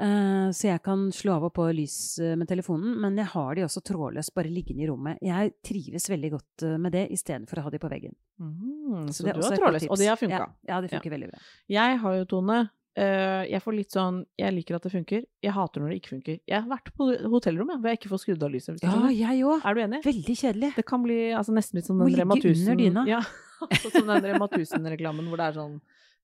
uh, 0.01 0.49
så 0.49 0.71
jeg 0.71 0.81
kan 0.81 1.03
slå 1.13 1.35
av 1.35 1.45
og 1.51 1.53
på 1.53 1.67
lys 1.77 2.17
eh, 2.17 2.33
med 2.39 2.49
telefonen, 2.49 2.95
men 3.03 3.19
jeg 3.21 3.29
har 3.29 3.59
de 3.59 3.65
også 3.67 3.83
trådløst 3.85 4.33
bare 4.33 4.49
liggende 4.49 4.87
i 4.87 4.89
rommet. 4.89 5.21
Jeg 5.21 5.53
trives 5.61 6.09
veldig 6.09 6.31
godt 6.33 6.65
eh, 6.65 6.79
med 6.81 6.97
det 6.97 7.05
istedenfor 7.13 7.61
å 7.61 7.67
ha 7.67 7.73
de 7.75 7.81
på 7.83 7.91
veggen. 7.93 8.17
Mm, 8.41 9.11
så 9.13 9.27
det 9.27 9.35
er 9.35 9.37
du 9.37 9.45
har 9.45 9.53
et 9.53 9.53
godt 9.53 9.61
trådløs, 9.61 9.85
tips. 9.85 9.91
og 9.93 10.01
det 10.01 10.09
har 10.09 10.21
funka. 10.23 10.41
Ja, 10.41 10.49
ja 10.71 10.81
det 10.81 10.91
funker 10.95 11.13
veldig 11.13 11.29
bra. 11.29 11.45
Jeg 11.77 12.01
har 12.01 12.17
jo, 12.17 12.25
Tone 12.33 12.59
eh, 12.97 13.43
Jeg 13.51 13.63
får 13.63 13.75
litt 13.77 13.95
sånn 13.95 14.21
Jeg 14.39 14.55
liker 14.55 14.77
at 14.77 14.87
det 14.87 14.93
funker. 14.93 15.25
Jeg 15.43 15.55
hater 15.55 15.83
når 15.83 15.93
det 15.93 15.99
ikke 16.01 16.13
funker. 16.15 16.39
Jeg 16.49 16.57
har 16.57 16.69
vært 16.69 16.93
på 16.97 17.09
hotellrom 17.33 17.73
hvor 17.75 17.91
jeg 17.91 18.01
ikke 18.01 18.13
får 18.13 18.23
skrudd 18.23 18.47
av 18.47 18.53
lyset. 18.53 18.81
Ja, 18.83 18.95
jeg 19.13 19.43
òg. 19.45 19.61
Er 19.61 19.77
du 19.77 19.83
enig? 19.83 20.01
Veldig 20.07 20.37
kjedelig. 20.41 20.71
Det 20.77 20.87
kan 20.87 21.03
bli 21.05 21.19
altså, 21.37 21.55
nesten 21.57 21.79
litt 21.79 21.89
som 21.89 22.01
den 22.01 22.15
Rema 22.17 22.37
ligge 22.37 22.55
1000 22.55 22.73
under 22.73 22.81
dyna. 22.83 23.05
Ja, 23.09 23.21
altså, 23.69 23.93
som 23.93 24.09
den 24.09 24.27
Rema 24.31 24.49
1000-reklamen 24.49 25.29
hvor 25.29 25.41
det 25.41 25.51
er 25.51 25.61
sånn 25.61 25.77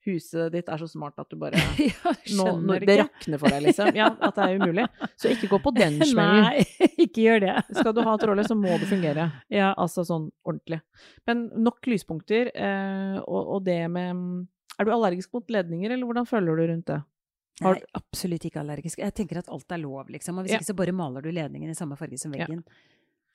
Huset 0.04 0.52
ditt 0.52 0.68
er 0.68 0.82
så 0.82 0.88
smart 0.92 1.16
at 1.22 1.30
du 1.32 1.38
bare 1.40 1.56
ja, 1.80 2.12
nå, 2.36 2.48
nå, 2.60 2.76
Det 2.84 2.98
rakner 3.00 3.40
for 3.40 3.54
deg, 3.54 3.62
liksom. 3.70 3.94
Ja, 3.96 4.10
at 4.12 4.36
det 4.36 4.48
er 4.50 4.60
umulig. 4.60 4.84
Så 5.16 5.32
ikke 5.32 5.48
gå 5.54 5.60
på 5.64 5.72
den 5.78 5.96
smellen. 6.10 6.44
Nei, 6.44 6.90
ikke 7.06 7.24
gjør 7.24 7.46
det. 7.46 7.54
Skal 7.70 7.96
du 7.96 8.02
ha 8.04 8.16
trådløs, 8.20 8.50
så 8.52 8.58
må 8.60 8.74
det 8.82 8.90
fungere. 8.90 9.30
Ja. 9.48 9.72
Altså 9.80 10.04
sånn 10.08 10.28
ordentlig. 10.44 10.82
Men 11.30 11.46
nok 11.56 11.88
lyspunkter, 11.88 12.52
uh, 12.52 13.22
og, 13.24 13.56
og 13.56 13.64
det 13.70 13.80
med 13.96 14.50
Er 14.80 14.86
du 14.86 14.92
allergisk 14.92 15.34
mot 15.34 15.48
ledninger, 15.48 15.92
eller 15.92 16.06
hvordan 16.06 16.26
føler 16.28 16.56
du 16.58 16.64
rundt 16.72 16.86
det? 16.86 17.04
Har- 17.62 17.76
Jeg 17.76 17.84
er 17.84 18.00
absolutt 18.00 18.46
ikke 18.50 18.60
allergisk. 18.64 18.98
Jeg 18.98 19.14
tenker 19.14 19.38
at 19.38 19.50
alt 19.50 19.72
er 19.72 19.78
lov, 19.78 20.08
liksom. 20.10 20.38
Og 20.40 20.46
hvis 20.46 20.52
Ja. 20.54 20.58
ikke 20.58 20.72
så 20.74 20.76
bare 20.76 20.92
maler 20.92 21.22
du 21.22 21.30
ledningen 21.32 21.70
i 21.70 21.74
samme 21.78 21.96
farge 21.96 22.18
som 22.20 22.34
Ja. 22.34 22.46
veggen. 22.48 22.64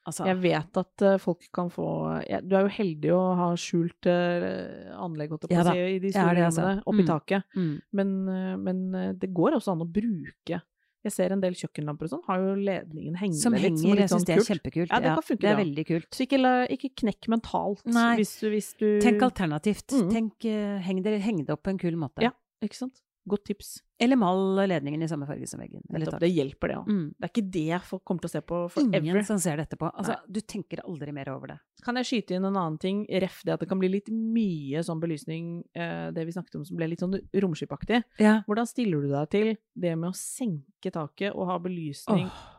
Altså, 0.06 0.24
Jeg 0.24 0.36
vet 0.40 0.76
at 0.76 1.02
eh, 1.02 1.18
folk 1.18 1.42
kan 1.52 1.68
få 1.68 2.24
ja, 2.28 2.40
Du 2.40 2.56
er 2.56 2.62
jo 2.62 2.68
heldig 2.68 3.10
å 3.12 3.36
ha 3.36 3.54
skjult 3.54 4.06
eh, 4.06 4.90
anlegg, 4.96 5.28
holdt 5.30 5.42
jeg 5.42 5.50
på 5.50 5.52
Ja 5.52 5.62
å 5.62 5.72
si, 5.72 5.96
i 5.96 5.98
de 5.98 6.10
store 6.10 6.34
det, 6.34 6.44
altså. 6.44 6.82
oppi 6.86 7.02
Mm. 7.02 7.06
taket. 7.06 7.42
mm. 7.54 7.82
Men, 7.92 8.28
eh, 8.28 8.56
men 8.56 9.18
det 9.18 9.34
går 9.34 9.52
også 9.52 9.72
an 9.72 9.80
å 9.80 9.92
bruke 9.92 10.62
Jeg 11.06 11.12
ser 11.14 11.32
en 11.32 11.40
del 11.40 11.54
kjøkkenlamper 11.54 12.08
og 12.08 12.10
sånn, 12.10 12.22
har 12.26 12.40
jo 12.42 12.54
ledningen 12.58 13.14
hengende 13.20 13.40
Som 13.40 13.54
litt. 13.54 13.78
som 13.78 13.86
henger, 13.86 14.00
Jeg 14.02 14.08
syns 14.08 14.10
sånn 14.10 14.24
det 14.26 14.34
er 14.34 14.40
kult. 14.40 14.48
kjempekult. 14.50 14.90
Ja, 14.90 14.98
det 15.04 15.12
kan 15.14 15.22
funke, 15.28 15.40
det 15.40 15.48
er 15.48 15.54
ja. 15.54 15.60
veldig 15.64 15.84
kult. 15.86 16.08
Så 16.10 16.26
ikke, 16.26 16.40
ikke 16.74 16.90
knekk 17.02 17.28
mentalt 17.28 17.84
Nei. 17.86 18.16
hvis 18.18 18.32
du, 18.40 18.46
hvis 18.50 18.70
du 18.80 18.86
Tenk 19.00 19.22
alternativt. 19.22 19.94
Mm. 19.94 20.10
Tenk, 20.10 20.44
eh, 20.44 20.78
heng, 20.82 21.02
det, 21.02 21.20
heng 21.22 21.44
det 21.44 21.54
opp 21.54 21.62
på 21.62 21.70
en 21.70 21.78
kul 21.78 21.94
måte. 21.96 22.22
Ja. 22.26 22.32
Ikke 22.62 22.74
sant? 22.74 22.98
Godt 23.28 23.44
tips. 23.50 23.70
Eller 24.00 24.18
mal 24.18 24.38
ledningen 24.70 25.02
i 25.02 25.08
samme 25.10 25.26
farge 25.26 25.46
som 25.50 25.60
veggen. 25.60 25.82
Eller 25.94 26.18
det 26.22 26.30
hjelper, 26.30 26.70
det 26.70 26.76
òg. 26.78 26.90
Mm. 26.90 27.06
Det 27.14 27.26
er 27.26 27.32
ikke 27.32 27.46
det 27.56 27.80
folk 27.88 28.02
kommer 28.06 28.24
til 28.24 28.30
å 28.30 28.32
se 28.32 28.42
på 28.46 28.60
forever. 28.74 28.98
Ingen 29.02 29.26
som 29.26 29.40
ser 29.42 29.58
det 29.58 29.68
etterpå. 29.68 29.90
Altså, 29.90 30.18
du 30.26 30.40
tenker 30.40 30.82
aldri 30.84 31.14
mer 31.14 31.30
over 31.32 31.54
det. 31.54 31.58
Kan 31.84 31.98
jeg 32.00 32.08
skyte 32.08 32.36
inn 32.36 32.46
en 32.46 32.56
annen 32.56 32.78
ting? 32.82 33.02
Ref 33.24 33.40
det 33.46 33.56
at 33.56 33.64
det 33.64 33.70
kan 33.70 33.80
bli 33.80 33.90
litt 33.92 34.10
mye 34.12 34.82
sånn 34.86 35.02
belysning, 35.02 35.48
eh, 35.74 36.10
det 36.14 36.26
vi 36.28 36.36
snakket 36.36 36.60
om 36.60 36.68
som 36.68 36.78
ble 36.78 36.90
litt 36.92 37.02
sånn 37.02 37.18
romskipaktig. 37.44 38.04
Ja. 38.22 38.38
Hvordan 38.46 38.70
stiller 38.70 39.02
du 39.02 39.10
deg 39.12 39.32
til 39.34 39.50
det 39.74 39.96
med 39.96 40.12
å 40.12 40.16
senke 40.18 40.94
taket 40.94 41.34
og 41.34 41.50
ha 41.50 41.58
belysning? 41.62 42.28
Oh. 42.30 42.54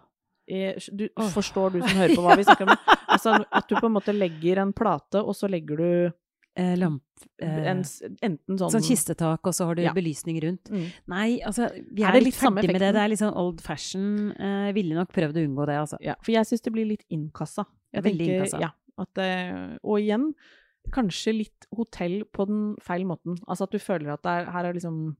Du. 0.49 1.05
Forstår 1.29 1.75
du 1.75 1.83
som 1.83 1.99
hører 1.99 2.15
på 2.17 2.23
hva 2.25 2.33
vi 2.39 2.45
snakker 2.47 2.65
om? 2.65 2.79
Altså 3.05 3.35
at 3.45 3.67
du 3.69 3.75
på 3.77 3.85
en 3.85 3.93
måte 3.93 4.15
legger 4.15 4.63
en 4.63 4.71
plate, 4.73 5.21
og 5.21 5.35
så 5.37 5.45
legger 5.51 5.77
du 5.77 5.91
Eh, 6.57 6.75
lamp... 6.77 7.03
Eh, 7.41 7.67
en, 7.71 7.83
enten 8.25 8.57
sånn 8.59 8.71
sånn 8.73 8.83
kistetak, 8.83 9.39
og 9.47 9.53
så 9.53 9.65
har 9.69 9.75
du 9.75 9.81
Ja. 9.83 9.93
belysning 9.93 10.39
rundt. 10.43 10.69
Mm. 10.71 10.87
Nei, 11.07 11.39
altså, 11.45 11.69
vi 11.93 12.03
Er 12.03 12.15
er, 12.15 12.21
litt 12.21 12.35
ferdig 12.35 12.67
med 12.71 12.81
det. 12.81 12.93
Det 12.95 13.01
er 13.03 13.07
litt 13.09 13.19
sånn 13.19 13.35
old 13.35 13.61
fashion. 13.61 14.31
Eh, 14.35 14.71
ville 14.73 14.95
nok 14.95 15.11
prøvd 15.13 15.37
å 15.37 15.43
unngå 15.47 15.65
det, 15.67 15.77
altså. 15.79 15.97
Ja, 16.01 16.15
for 16.21 16.31
jeg 16.31 16.45
syns 16.49 16.61
det 16.65 16.73
blir 16.73 16.85
litt 16.89 17.05
innkassa. 17.09 17.65
Jeg 17.93 18.03
Veldig 18.03 18.17
tenker- 18.27 18.39
innkassa. 18.43 18.59
Ja, 18.59 18.71
at, 18.97 19.17
eh, 19.17 19.77
og 19.83 19.99
igjen, 19.99 20.33
kanskje 20.91 21.37
litt 21.37 21.67
hotell 21.75 22.23
på 22.33 22.45
den 22.47 22.75
feil 22.81 23.05
måten. 23.05 23.37
Altså 23.47 23.63
at 23.63 23.71
du 23.71 23.77
føler 23.79 24.13
at 24.13 24.25
er, 24.25 24.45
her 24.51 24.65
er 24.65 24.73
liksom 24.73 25.15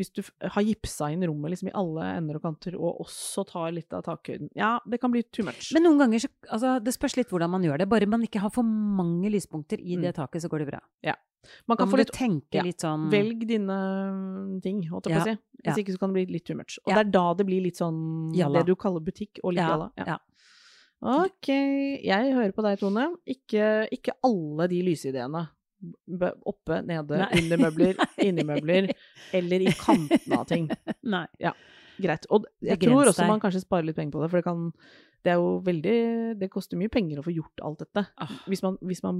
Hvis 0.00 0.12
du 0.16 0.22
har 0.40 0.64
gipsa 0.64 1.10
inn 1.12 1.22
rommet 1.28 1.52
liksom 1.52 1.68
i 1.68 1.74
alle 1.76 2.06
ender 2.16 2.38
og 2.40 2.44
kanter, 2.46 2.76
og 2.80 3.02
også 3.04 3.44
tar 3.50 3.70
litt 3.76 3.92
av 3.92 4.02
takhøyden 4.06 4.48
Ja, 4.56 4.78
det 4.88 4.98
kan 5.02 5.12
bli 5.12 5.22
too 5.28 5.44
much. 5.44 5.74
Men 5.76 5.84
noen 5.84 6.00
ganger 6.00 6.24
så 6.24 6.30
altså, 6.48 6.78
Det 6.82 6.94
spørs 6.96 7.18
litt 7.20 7.28
hvordan 7.28 7.52
man 7.52 7.62
gjør 7.66 7.82
det. 7.84 7.88
Bare 7.92 8.08
man 8.08 8.24
ikke 8.24 8.40
har 8.40 8.50
for 8.54 8.64
mange 8.64 9.28
lyspunkter 9.30 9.78
i 9.80 9.96
Mm. 9.98 10.02
det 10.06 10.14
taket, 10.16 10.40
så 10.42 10.48
går 10.48 10.64
det 10.64 10.70
bra. 10.72 10.80
Man 11.66 11.76
Da 11.76 11.84
kan 11.84 11.90
få 11.90 11.96
litt 11.96 12.12
tenke 12.12 12.58
ja, 12.58 12.62
litt 12.62 12.82
sånn 12.84 13.08
Velg 13.10 13.46
dine 13.48 14.60
ting, 14.60 14.82
holdt 14.90 15.06
jeg 15.08 15.16
på 15.16 15.22
å 15.22 15.28
si. 15.30 15.36
Hvis 15.64 15.76
ja. 15.76 15.82
ikke 15.82 15.94
så 15.94 15.98
kan 16.02 16.12
det 16.12 16.26
bli 16.26 16.34
litt 16.34 16.44
too 16.44 16.56
much. 16.56 16.78
Og 16.84 16.90
Ja. 16.92 16.96
det 16.98 17.06
er 17.06 17.10
da 17.16 17.34
det 17.34 17.46
blir 17.46 17.62
litt 17.62 17.76
sånn 17.80 18.34
Jalla. 18.36 18.58
det 18.60 18.66
du 18.66 18.76
kaller 18.76 19.00
butikk, 19.00 19.40
og 19.42 19.54
litt 19.54 19.62
Ja, 19.64 19.68
jalla. 19.70 19.90
ja. 19.96 20.18
Ok, 21.02 21.48
jeg 21.48 22.34
hører 22.34 22.52
på 22.52 22.62
deg, 22.62 22.78
Tone. 22.78 23.06
Ikke, 23.26 23.88
ikke 23.90 24.12
alle 24.22 24.68
de 24.68 24.82
lysideene. 24.82 25.48
Oppe, 26.44 26.80
nede, 26.86 27.20
Nei. 27.22 27.28
under 27.42 27.62
møbler, 27.64 27.94
Nei. 28.00 28.08
inni 28.28 28.44
møbler, 28.46 28.90
eller 29.36 29.64
i 29.64 29.74
kantene 29.78 30.40
av 30.40 30.48
ting. 30.50 30.66
Nei. 31.14 31.26
Greit. 32.00 32.26
Og 32.32 32.48
jeg 32.64 32.80
tror 32.80 33.10
også 33.10 33.28
man 33.28 33.40
kanskje 33.42 33.62
sparer 33.64 33.88
litt 33.88 33.98
penger 33.98 34.14
på 34.14 34.22
det, 34.24 34.30
for 34.32 34.40
det 34.40 34.46
kan 34.48 34.68
det 35.20 35.34
er 35.34 35.36
jo 35.36 35.58
veldig 35.60 35.96
Det 36.40 36.48
koster 36.48 36.78
mye 36.80 36.88
penger 36.88 37.18
å 37.20 37.24
få 37.26 37.32
gjort 37.34 37.60
alt 37.60 37.82
dette. 37.82 38.06
Ah. 38.16 38.30
Hvis 38.48 38.62
man, 38.64 38.78
hvis 38.80 39.02
man 39.04 39.18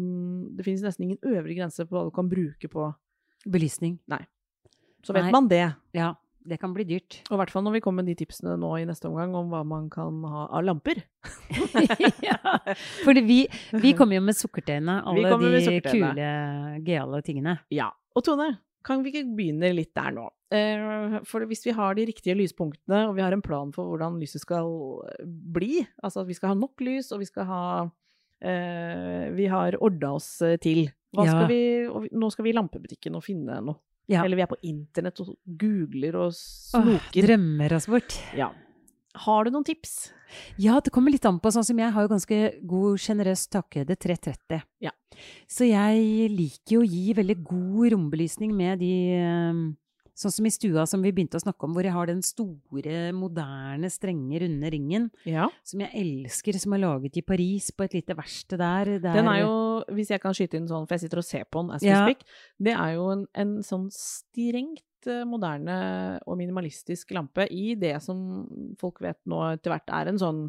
Det 0.57 0.65
finnes 0.65 0.85
nesten 0.87 1.05
ingen 1.05 1.21
øvre 1.29 1.53
grense 1.53 1.85
på 1.85 1.93
hva 1.93 2.07
du 2.09 2.15
kan 2.17 2.31
bruke 2.31 2.71
på 2.73 2.87
Belysning. 3.45 3.99
Så 5.05 5.13
vet 5.17 5.27
Nei. 5.29 5.33
man 5.33 5.49
det. 5.49 5.67
Ja, 5.97 6.15
det 6.47 6.57
kan 6.61 6.73
bli 6.73 6.85
dyrt. 6.89 7.21
Og 7.29 7.35
i 7.37 7.39
hvert 7.43 7.51
fall 7.53 7.65
når 7.67 7.75
vi 7.77 7.81
kommer 7.85 8.03
med 8.05 8.11
de 8.15 8.25
tipsene 8.25 8.55
nå 8.59 8.71
i 8.81 8.87
neste 8.89 9.09
omgang 9.11 9.35
om 9.37 9.51
hva 9.53 9.61
man 9.67 9.91
kan 9.93 10.23
ha 10.25 10.47
av 10.57 10.65
lamper. 10.65 11.03
ja. 12.25 12.39
Fordi 13.05 13.23
vi, 13.27 13.39
vi 13.83 13.93
kommer 13.99 14.17
jo 14.19 14.25
med 14.25 14.39
sukkertøyene, 14.39 15.01
alle 15.05 15.35
de 15.37 15.81
kule, 15.85 16.31
gøyale 16.87 17.23
tingene. 17.27 17.59
Ja. 17.75 17.91
Og 18.17 18.25
Tone, 18.27 18.51
kan 18.87 19.03
vi 19.05 19.13
ikke 19.13 19.27
begynne 19.37 19.73
litt 19.77 19.93
der 19.95 20.15
nå? 20.17 20.29
Eh, 20.51 21.19
For 21.29 21.45
hvis 21.47 21.63
vi 21.69 21.75
har 21.77 21.95
de 21.95 22.07
riktige 22.09 22.35
lyspunktene, 22.39 23.05
og 23.11 23.15
vi 23.19 23.23
har 23.23 23.37
en 23.37 23.45
plan 23.45 23.71
for 23.77 23.93
hvordan 23.93 24.17
lyset 24.23 24.43
skal 24.43 24.73
bli, 25.55 25.85
altså 26.03 26.25
at 26.25 26.31
vi 26.33 26.39
skal 26.41 26.55
ha 26.55 26.59
nok 26.59 26.81
lys, 26.83 27.13
og 27.15 27.21
vi 27.23 27.29
skal 27.29 27.47
ha 27.51 27.63
eh, 28.41 29.29
Vi 29.37 29.47
har 29.53 29.77
ordna 29.85 30.15
oss 30.17 30.33
til. 30.65 30.89
Hva 31.15 31.25
Ja. 31.27 31.31
skal 31.37 31.49
vi, 31.51 31.61
og 31.91 32.03
vi- 32.07 32.13
nå 32.17 32.31
skal 32.33 32.45
vi 32.45 32.51
i 32.51 32.57
lampebutikken 32.57 33.17
og 33.19 33.25
finne 33.25 33.61
noe. 33.63 33.77
Ja. 34.11 34.25
Eller 34.27 34.37
vi 34.41 34.43
er 34.43 34.51
på 34.51 34.59
internett 34.67 35.21
og 35.23 35.37
googler 35.47 36.17
og 36.19 36.33
Åh, 36.33 36.41
snoker. 36.41 37.23
drømmer 37.29 37.77
oss 37.79 37.87
bort. 37.91 38.19
ja. 38.37 38.51
Har 39.25 39.43
du 39.45 39.51
noen 39.51 39.65
tips? 39.67 40.13
Ja, 40.63 40.77
det 40.79 40.93
kommer 40.95 41.11
litt 41.11 41.25
an 41.27 41.41
på. 41.43 41.51
Sånn 41.51 41.65
som 41.67 41.79
jeg 41.83 41.91
har 41.91 42.05
jo 42.07 42.11
ganske 42.13 42.37
god, 42.71 43.01
sjenerøs 43.03 43.49
takhøyde, 43.51 43.97
330. 43.99 44.61
Ja. 44.87 44.93
Så 45.51 45.67
jeg 45.67 46.29
liker 46.31 46.77
jo 46.77 46.83
å 46.85 46.87
gi 46.87 47.13
veldig 47.19 47.37
god 47.43 47.89
rombelysning 47.97 48.53
med 48.55 48.79
de 48.79 48.93
eh, 49.19 49.59
Sånn 50.21 50.35
som 50.35 50.45
i 50.45 50.53
stua 50.53 50.83
som 50.91 51.01
vi 51.01 51.13
begynte 51.17 51.39
å 51.39 51.41
snakke 51.41 51.65
om, 51.65 51.73
hvor 51.73 51.87
jeg 51.87 51.95
har 51.95 52.11
den 52.11 52.21
store, 52.27 52.97
moderne, 53.17 53.89
strenge, 53.89 54.43
runde 54.43 54.71
ringen. 54.75 55.07
Ja. 55.25 55.47
Som 55.65 55.81
jeg 55.81 55.91
elsker, 55.97 56.59
som 56.61 56.75
er 56.77 56.83
laget 56.83 57.17
i 57.17 57.23
Paris, 57.25 57.71
på 57.73 57.87
et 57.87 57.97
lite 57.97 58.17
verksted 58.19 58.61
der. 58.61 58.99
der 59.01 59.17
Den 59.17 59.31
er 59.33 59.41
jo, 59.47 59.55
hvis 59.97 60.13
jeg 60.13 60.21
kan 60.21 60.37
skyte 60.37 60.61
inn 60.61 60.69
sånn, 60.69 60.85
for 60.87 60.99
jeg 60.99 61.07
sitter 61.07 61.23
og 61.23 61.25
ser 61.31 61.45
på 61.49 61.63
den 61.65 61.73
as 61.79 61.83
we 61.83 61.89
Ja. 61.89 62.05
speak, 62.05 62.27
det 62.61 62.75
er 62.77 62.95
jo 62.99 63.09
en, 63.15 63.25
en 63.35 63.57
sånn 63.65 63.89
strengt 63.97 64.85
eh, 65.09 65.25
moderne 65.25 66.21
og 66.29 66.37
minimalistisk 66.37 67.15
lampe 67.17 67.47
i 67.51 67.75
det 67.81 67.97
som 68.05 68.21
folk 68.79 69.01
vet 69.01 69.17
nå 69.27 69.41
etter 69.55 69.73
hvert 69.73 69.89
er 69.89 70.13
en 70.13 70.21
sånn 70.21 70.43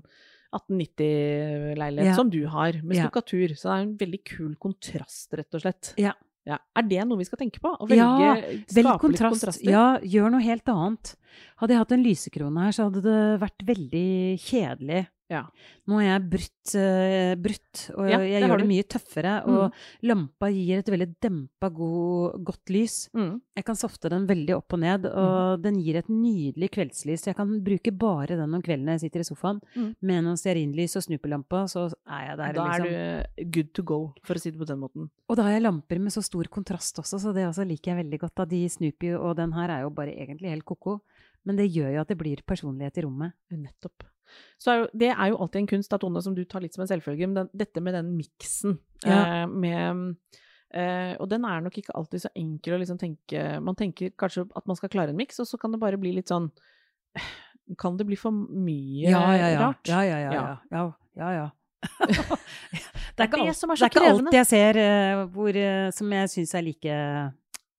1890-leilighet 0.51 2.09
Ja. 2.11 2.15
som 2.15 2.29
du 2.29 2.45
har, 2.47 2.73
med 2.83 2.97
stukkatur. 2.99 3.53
Så 3.55 3.69
det 3.69 3.71
er 3.71 3.85
en 3.85 3.97
veldig 3.97 4.21
kul 4.27 4.55
kontrast, 4.59 5.31
rett 5.33 5.53
og 5.55 5.61
slett. 5.63 5.93
Ja. 5.97 6.11
Ja. 6.49 6.57
Er 6.75 6.85
det 6.89 7.03
noe 7.05 7.19
vi 7.19 7.27
skal 7.27 7.37
tenke 7.43 7.61
på? 7.61 7.69
Å 7.69 7.87
Ja, 7.93 8.07
velge, 8.17 8.61
Velg 8.73 8.87
skape 8.87 9.11
litt 9.11 9.21
kontraster? 9.21 9.69
Ja, 9.69 9.85
gjør 10.01 10.31
noe 10.33 10.41
helt 10.41 10.71
annet. 10.73 11.15
Hadde 11.61 11.75
jeg 11.75 11.83
hatt 11.83 11.91
en 11.95 12.05
lysekrone 12.05 12.65
her, 12.65 12.71
så 12.75 12.87
hadde 12.89 13.03
det 13.05 13.19
vært 13.43 13.65
veldig 13.67 14.07
kjedelig. 14.41 15.03
Ja. 15.31 15.45
Nå 15.87 15.99
er 16.01 16.07
jeg 16.09 16.23
brutt, 16.33 16.73
eh, 16.75 17.33
brutt 17.39 17.83
og 17.95 18.09
Ja, 18.11 18.19
jeg 18.19 18.43
gjør 18.43 18.61
det 18.61 18.67
mye 18.67 18.85
tøffere. 18.91 19.35
Og 19.47 19.77
lampa 20.03 20.49
gir 20.51 20.81
et 20.81 20.91
veldig 20.91 21.07
dempa, 21.23 21.69
god, 21.71 22.41
godt 22.43 22.73
lys. 22.73 22.97
Mm. 23.15 23.39
Jeg 23.55 23.67
kan 23.67 23.79
softe 23.79 24.11
den 24.11 24.27
veldig 24.27 24.57
opp 24.57 24.75
og 24.75 24.81
ned, 24.83 25.07
og 25.07 25.63
den 25.63 25.79
gir 25.79 26.01
et 26.01 26.11
nydelig 26.11 26.71
kveldslys. 26.75 27.27
Jeg 27.29 27.37
kan 27.37 27.53
bruke 27.63 27.95
bare 27.95 28.35
den 28.35 28.57
om 28.57 28.61
kvelden 28.61 28.89
når 28.89 28.99
jeg 28.99 29.05
sitter 29.07 29.23
i 29.23 29.29
sofaen. 29.29 29.61
Mm. 29.75 29.89
Med 30.11 30.27
noen 30.27 30.39
stearinlys 30.39 30.97
og 30.99 31.07
snuppelampe, 31.07 31.63
så 31.71 31.87
er 32.05 32.27
jeg 32.27 32.37
der, 32.43 32.53
Da 32.59 32.67
er 32.67 32.85
liksom. 32.85 33.35
du 33.37 33.51
good 33.55 33.73
to 33.73 33.83
go, 33.83 34.01
for 34.23 34.35
å 34.35 34.43
si 34.43 34.51
det 34.51 34.59
på 34.59 34.67
den 34.67 34.83
måten. 34.83 35.09
Og 35.29 35.39
da 35.39 35.47
har 35.47 35.55
jeg 35.55 35.63
lamper 35.63 35.99
med 36.03 36.11
så 36.11 36.23
stor 36.25 36.51
kontrast 36.51 36.99
også, 36.99 37.21
så 37.23 37.33
det 37.33 37.47
også 37.47 37.63
liker 37.67 37.95
jeg 37.95 38.03
veldig 38.03 38.19
godt. 38.19 38.35
Da. 38.35 38.45
De 38.51 38.67
jo, 38.67 39.21
og 39.21 39.35
den 39.37 39.53
her 39.53 39.69
er 39.69 39.81
jo 39.85 39.91
bare 39.95 40.11
egentlig 40.11 40.51
helt 40.51 40.65
ko-ko. 40.65 40.99
Men 41.47 41.57
det 41.57 41.71
gjør 41.73 41.95
jo 41.95 42.01
at 42.03 42.11
det 42.11 42.19
blir 42.19 42.43
personlighet 42.45 42.99
i 42.99 43.05
rommet. 43.05 43.33
Nettopp. 43.49 44.05
Så 44.61 44.71
er 44.71 44.79
jo, 44.81 44.87
det 44.93 45.09
er 45.13 45.31
jo 45.31 45.39
alltid 45.41 45.61
en 45.63 45.69
kunst, 45.73 45.91
da, 45.91 45.97
Tone, 46.01 46.21
som 46.21 46.35
du 46.37 46.43
tar 46.45 46.63
litt 46.63 46.75
som 46.77 46.83
en 46.85 46.89
selvfølge. 46.91 47.27
Men 47.27 47.39
den, 47.41 47.51
dette 47.63 47.83
med 47.83 47.97
den 47.97 48.13
miksen 48.17 48.79
Ja. 49.05 49.43
eh, 49.43 49.47
med 49.49 50.15
eh, 50.73 51.15
Og 51.17 51.29
den 51.29 51.45
er 51.45 51.63
nok 51.65 51.77
ikke 51.81 51.95
alltid 51.97 52.21
så 52.21 52.29
enkel 52.37 52.75
å 52.75 52.81
liksom 52.81 52.99
tenke 53.01 53.59
Man 53.65 53.75
tenker 53.75 54.11
kanskje 54.13 54.45
at 54.55 54.67
man 54.69 54.77
skal 54.77 54.91
klare 54.93 55.09
en 55.09 55.17
miks, 55.17 55.39
og 55.41 55.47
så 55.49 55.57
kan 55.57 55.73
det 55.73 55.81
bare 55.81 55.97
bli 55.97 56.13
litt 56.13 56.29
sånn 56.29 56.51
Kan 57.81 57.97
det 57.97 58.05
bli 58.05 58.19
for 58.19 58.31
mye 58.31 59.09
rart? 59.09 59.87
Ja, 59.89 60.03
ja, 60.05 60.19
ja. 60.21 60.31
Ja. 60.31 60.45
ja, 60.69 60.83
ja, 60.83 60.85
ja, 61.17 61.31
ja. 61.39 61.49
det 63.17 63.23
er 63.23 63.27
ikke, 63.27 63.41
alt, 63.41 63.63
er 63.63 63.69
det 63.73 63.85
er 63.87 63.89
ikke 63.89 64.03
alt 64.05 64.35
jeg 64.37 64.47
ser 64.51 64.77
uh, 64.77 65.21
hvor, 65.33 65.49
uh, 65.57 65.87
som 65.95 66.11
jeg 66.13 66.29
syns 66.29 66.53
er 66.53 66.65
like 66.67 66.97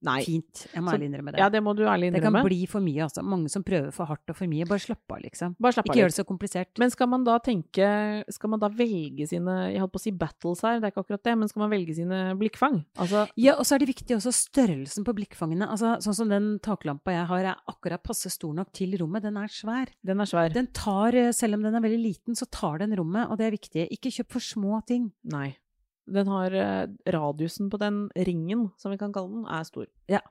Nei. 0.02 0.18
fint. 0.26 0.66
Jeg 0.74 0.82
må 0.82 0.92
ærlig 0.92 1.08
innrømme 1.10 1.32
det. 1.34 1.40
Ja, 1.42 1.48
det 1.52 1.62
må 1.62 1.74
du 1.78 1.84
ærlig 1.86 2.10
innrømme. 2.10 2.22
det 2.22 2.42
kan 2.42 2.48
bli 2.48 2.60
for 2.66 2.84
mye, 2.84 3.02
altså. 3.06 3.22
Mange 3.22 3.48
som 3.52 3.62
prøver 3.66 3.92
for 3.94 4.10
hardt 4.10 4.32
og 4.32 4.36
for 4.36 4.50
mye. 4.50 4.66
Bare 4.68 4.82
slapp 4.82 5.14
av, 5.14 5.20
liksom. 5.22 5.56
Bare 5.62 5.76
slapp 5.76 5.88
av 5.88 5.92
Ikke 5.94 6.02
gjør 6.02 6.12
det 6.12 6.18
så 6.18 6.26
komplisert. 6.28 6.72
Men 6.82 6.90
skal 6.90 7.08
man 7.08 7.24
da 7.24 7.38
tenke 7.38 8.24
Skal 8.32 8.50
man 8.50 8.60
da 8.62 8.68
velge 8.68 9.26
sine 9.28 9.72
Jeg 9.72 9.80
holdt 9.82 9.92
på 9.94 10.00
å 10.00 10.04
si 10.04 10.10
battles 10.10 10.62
her, 10.66 10.80
det 10.80 10.88
er 10.88 10.94
ikke 10.94 11.04
akkurat 11.06 11.22
det, 11.24 11.36
men 11.38 11.48
skal 11.48 11.64
man 11.64 11.72
velge 11.72 11.94
sine 11.96 12.20
blikkfang? 12.38 12.84
Altså 12.98 13.26
Ja, 13.36 13.54
og 13.56 13.66
så 13.66 13.76
er 13.76 13.84
det 13.84 13.90
viktig 13.92 14.16
også 14.16 14.32
størrelsen 14.34 15.04
på 15.06 15.14
blikkfangene. 15.16 15.68
Altså, 15.70 15.94
sånn 16.04 16.16
som 16.16 16.28
den 16.32 16.58
taklampa 16.64 17.14
jeg 17.14 17.26
har, 17.30 17.48
er 17.52 17.56
akkurat 17.70 18.02
passe 18.02 18.30
stor 18.32 18.54
nok 18.54 18.72
til 18.72 18.96
rommet. 19.00 19.22
Den 19.22 19.36
er 19.40 19.48
svær. 19.52 19.92
Den 20.04 20.20
er 20.20 20.28
svær. 20.30 20.52
Den 20.52 20.68
tar, 20.74 21.14
eh, 21.14 21.32
selv 21.32 21.54
om 21.54 21.62
den 21.62 21.74
er 21.74 21.84
veldig 21.84 22.02
liten, 22.02 22.34
så 22.38 22.48
tar 22.50 22.78
den 22.82 22.94
rommet, 22.98 23.30
og 23.30 23.38
det 23.38 23.46
er 23.46 23.56
viktig. 23.56 23.88
Ikke 23.94 24.10
kjøp 24.12 24.30
for 24.32 24.40
små 24.40 24.84
ting. 24.86 25.12
Nei. 25.24 25.54
Den 26.06 26.30
har 26.32 26.54
eh, 26.56 26.86
Radiusen 27.14 27.70
på 27.70 27.78
den 27.80 28.04
ringen, 28.28 28.70
som 28.80 28.94
vi 28.94 28.98
kan 29.00 29.12
kalle 29.14 29.30
den, 29.36 29.44
er 29.46 29.66
stor. 29.68 29.86
Ja. 30.10 30.22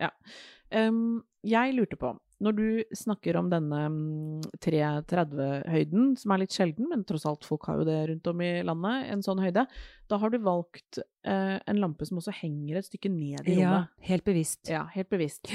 Em, 0.72 1.22
jeg 1.48 1.76
lurte 1.76 1.98
på, 2.00 2.12
når 2.42 2.56
du 2.58 2.66
snakker 2.98 3.38
om 3.38 3.50
denne 3.52 3.80
mm, 3.94 4.50
330-høyden, 4.64 6.16
som 6.18 6.34
er 6.34 6.42
litt 6.42 6.56
sjelden, 6.56 6.90
men 6.90 7.06
tross 7.08 7.28
alt 7.30 7.46
folk 7.46 7.68
har 7.70 7.82
jo 7.82 7.88
det 7.88 8.00
rundt 8.10 8.30
om 8.32 8.42
i 8.46 8.52
landet, 8.66 9.06
en 9.14 9.24
sånn 9.26 9.42
høyde, 9.44 9.68
da 10.10 10.20
har 10.22 10.34
du 10.34 10.40
valgt 10.42 11.02
uh, 11.28 11.58
en 11.60 11.82
lampe 11.82 12.08
som 12.10 12.22
også 12.22 12.34
henger 12.42 12.80
et 12.80 12.90
stykke 12.90 13.14
ned 13.14 13.46
i 13.46 13.60
Ja, 13.62 13.86
helt 14.08 14.26
bevisst. 14.28 14.64
Ja, 14.72 14.88
helt 14.96 15.12
bevisst. 15.14 15.54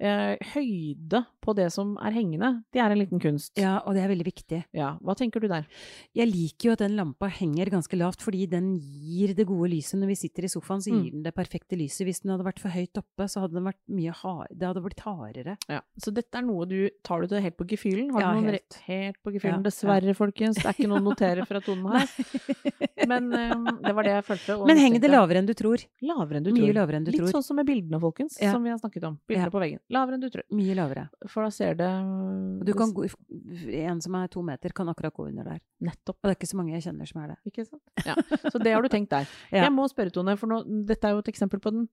Eh, 0.00 0.36
høyde 0.54 1.18
på 1.44 1.52
det 1.54 1.66
som 1.74 1.90
er 2.00 2.14
hengende, 2.16 2.62
det 2.72 2.80
er 2.80 2.88
en 2.94 2.98
liten 3.02 3.20
kunst. 3.20 3.52
Ja, 3.60 3.82
og 3.84 3.92
det 3.92 4.00
er 4.00 4.08
veldig 4.08 4.24
viktig. 4.24 4.60
Ja, 4.72 4.94
Hva 5.04 5.12
tenker 5.14 5.40
du 5.42 5.46
der? 5.50 5.66
Jeg 6.16 6.28
liker 6.30 6.70
jo 6.70 6.72
at 6.72 6.78
den 6.80 6.94
lampa 6.96 7.28
henger 7.28 7.68
ganske 7.68 7.98
lavt, 8.00 8.22
fordi 8.24 8.46
den 8.48 8.70
gir 8.80 9.34
det 9.36 9.44
gode 9.46 9.68
lyset. 9.74 9.98
Når 10.00 10.08
vi 10.08 10.16
sitter 10.22 10.44
i 10.44 10.48
sofaen, 10.48 10.80
så 10.80 10.88
Mm. 10.90 11.02
gir 11.04 11.10
den 11.12 11.22
det 11.22 11.34
perfekte 11.34 11.76
lyset. 11.76 12.06
Hvis 12.08 12.22
den 12.22 12.30
hadde 12.32 12.44
vært 12.48 12.58
for 12.60 12.70
høyt 12.70 12.96
oppe, 12.96 13.28
så 13.28 13.40
hadde 13.44 13.52
den 13.60 13.64
vært 13.68 13.80
mye 13.92 14.10
hard... 14.22 14.46
Det 14.56 14.66
hadde 14.70 14.82
blitt 14.82 15.00
hardere. 15.04 15.56
Ja, 15.68 15.80
Så 16.00 16.14
dette 16.14 16.34
er 16.38 16.42
noe 16.48 16.64
du 16.66 16.88
Tar 17.04 17.20
du 17.20 17.26
det 17.26 17.42
helt 17.42 17.56
på 17.58 17.66
gefühlen? 17.68 18.10
Har 18.12 18.20
Ja, 18.22 18.32
du 18.32 18.40
noen 18.40 18.50
helt. 18.56 18.80
helt 18.86 19.16
på 19.22 19.32
gefühlen? 19.36 19.60
Ja, 19.60 19.68
Dessverre, 19.68 20.14
folkens. 20.16 20.56
Det 20.56 20.64
er 20.64 20.72
ikke 20.80 20.88
noe 20.88 21.00
å 21.00 21.04
notere 21.12 21.44
fra 21.46 21.60
tonen 21.60 21.92
her. 21.92 22.08
Men 23.06 23.32
eh, 23.32 23.54
det 23.84 23.92
var 23.96 24.02
det 24.04 24.12
jeg 24.16 24.24
følte. 24.24 24.56
Men 24.66 24.78
henger 24.80 25.00
det 25.00 25.10
lavere 25.12 25.38
enn 25.40 25.46
du 25.48 25.54
tror? 25.54 25.84
Lavere 26.02 26.40
enn 26.40 26.44
du 26.44 26.50
tror. 26.52 26.60
Mye 26.64 26.72
lavere 26.76 26.96
enn 27.00 27.04
du 27.04 27.10
Litt 27.12 27.20
tror. 27.20 27.32
sånn 27.36 27.44
som 27.44 27.56
med 27.60 27.66
bildene, 27.68 28.00
folkens, 28.00 28.38
Ja. 28.40 28.52
som 28.52 28.62
vi 28.64 28.70
har 28.70 28.78
snakket 28.78 29.04
om. 29.04 29.18
Bildene 29.28 29.44
Ja. 29.48 29.50
på 29.50 29.60
veggen. 29.60 29.80
Lavere 29.90 30.16
enn 30.16 30.22
du 30.22 30.28
tror. 30.30 30.44
Mye 30.54 30.74
lavere. 30.78 31.06
For 31.26 31.42
da 31.42 31.50
ser 31.54 31.74
det 31.78 31.90
du 32.66 32.72
kan 32.78 32.92
gå, 32.94 33.08
en 33.80 34.02
som 34.04 34.16
er 34.20 34.30
to 34.30 34.42
meter, 34.46 34.74
kan 34.76 34.88
akkurat 34.92 35.14
gå 35.16 35.26
under 35.32 35.48
der. 35.52 35.62
Nettopp. 35.82 36.18
Og 36.20 36.28
det 36.28 36.34
er 36.34 36.38
ikke 36.38 36.50
så 36.52 36.60
mange 36.60 36.76
jeg 36.76 36.86
kjenner 36.86 37.10
som 37.10 37.22
er 37.24 37.32
det. 37.32 37.38
Ikke 37.50 37.66
sant? 37.66 37.82
Ja. 38.06 38.14
Så 38.46 38.62
det 38.62 38.74
har 38.76 38.86
du 38.86 38.90
tenkt 38.92 39.10
der. 39.14 39.26
Ja. 39.50 39.64
Jeg 39.66 39.74
må 39.74 39.86
spørre, 39.90 40.12
Tone, 40.14 40.36
for 40.38 40.50
nå, 40.50 40.60
dette 40.86 41.08
er 41.08 41.16
jo 41.16 41.24
et 41.24 41.30
eksempel 41.32 41.58
på 41.62 41.72
den 41.74 41.88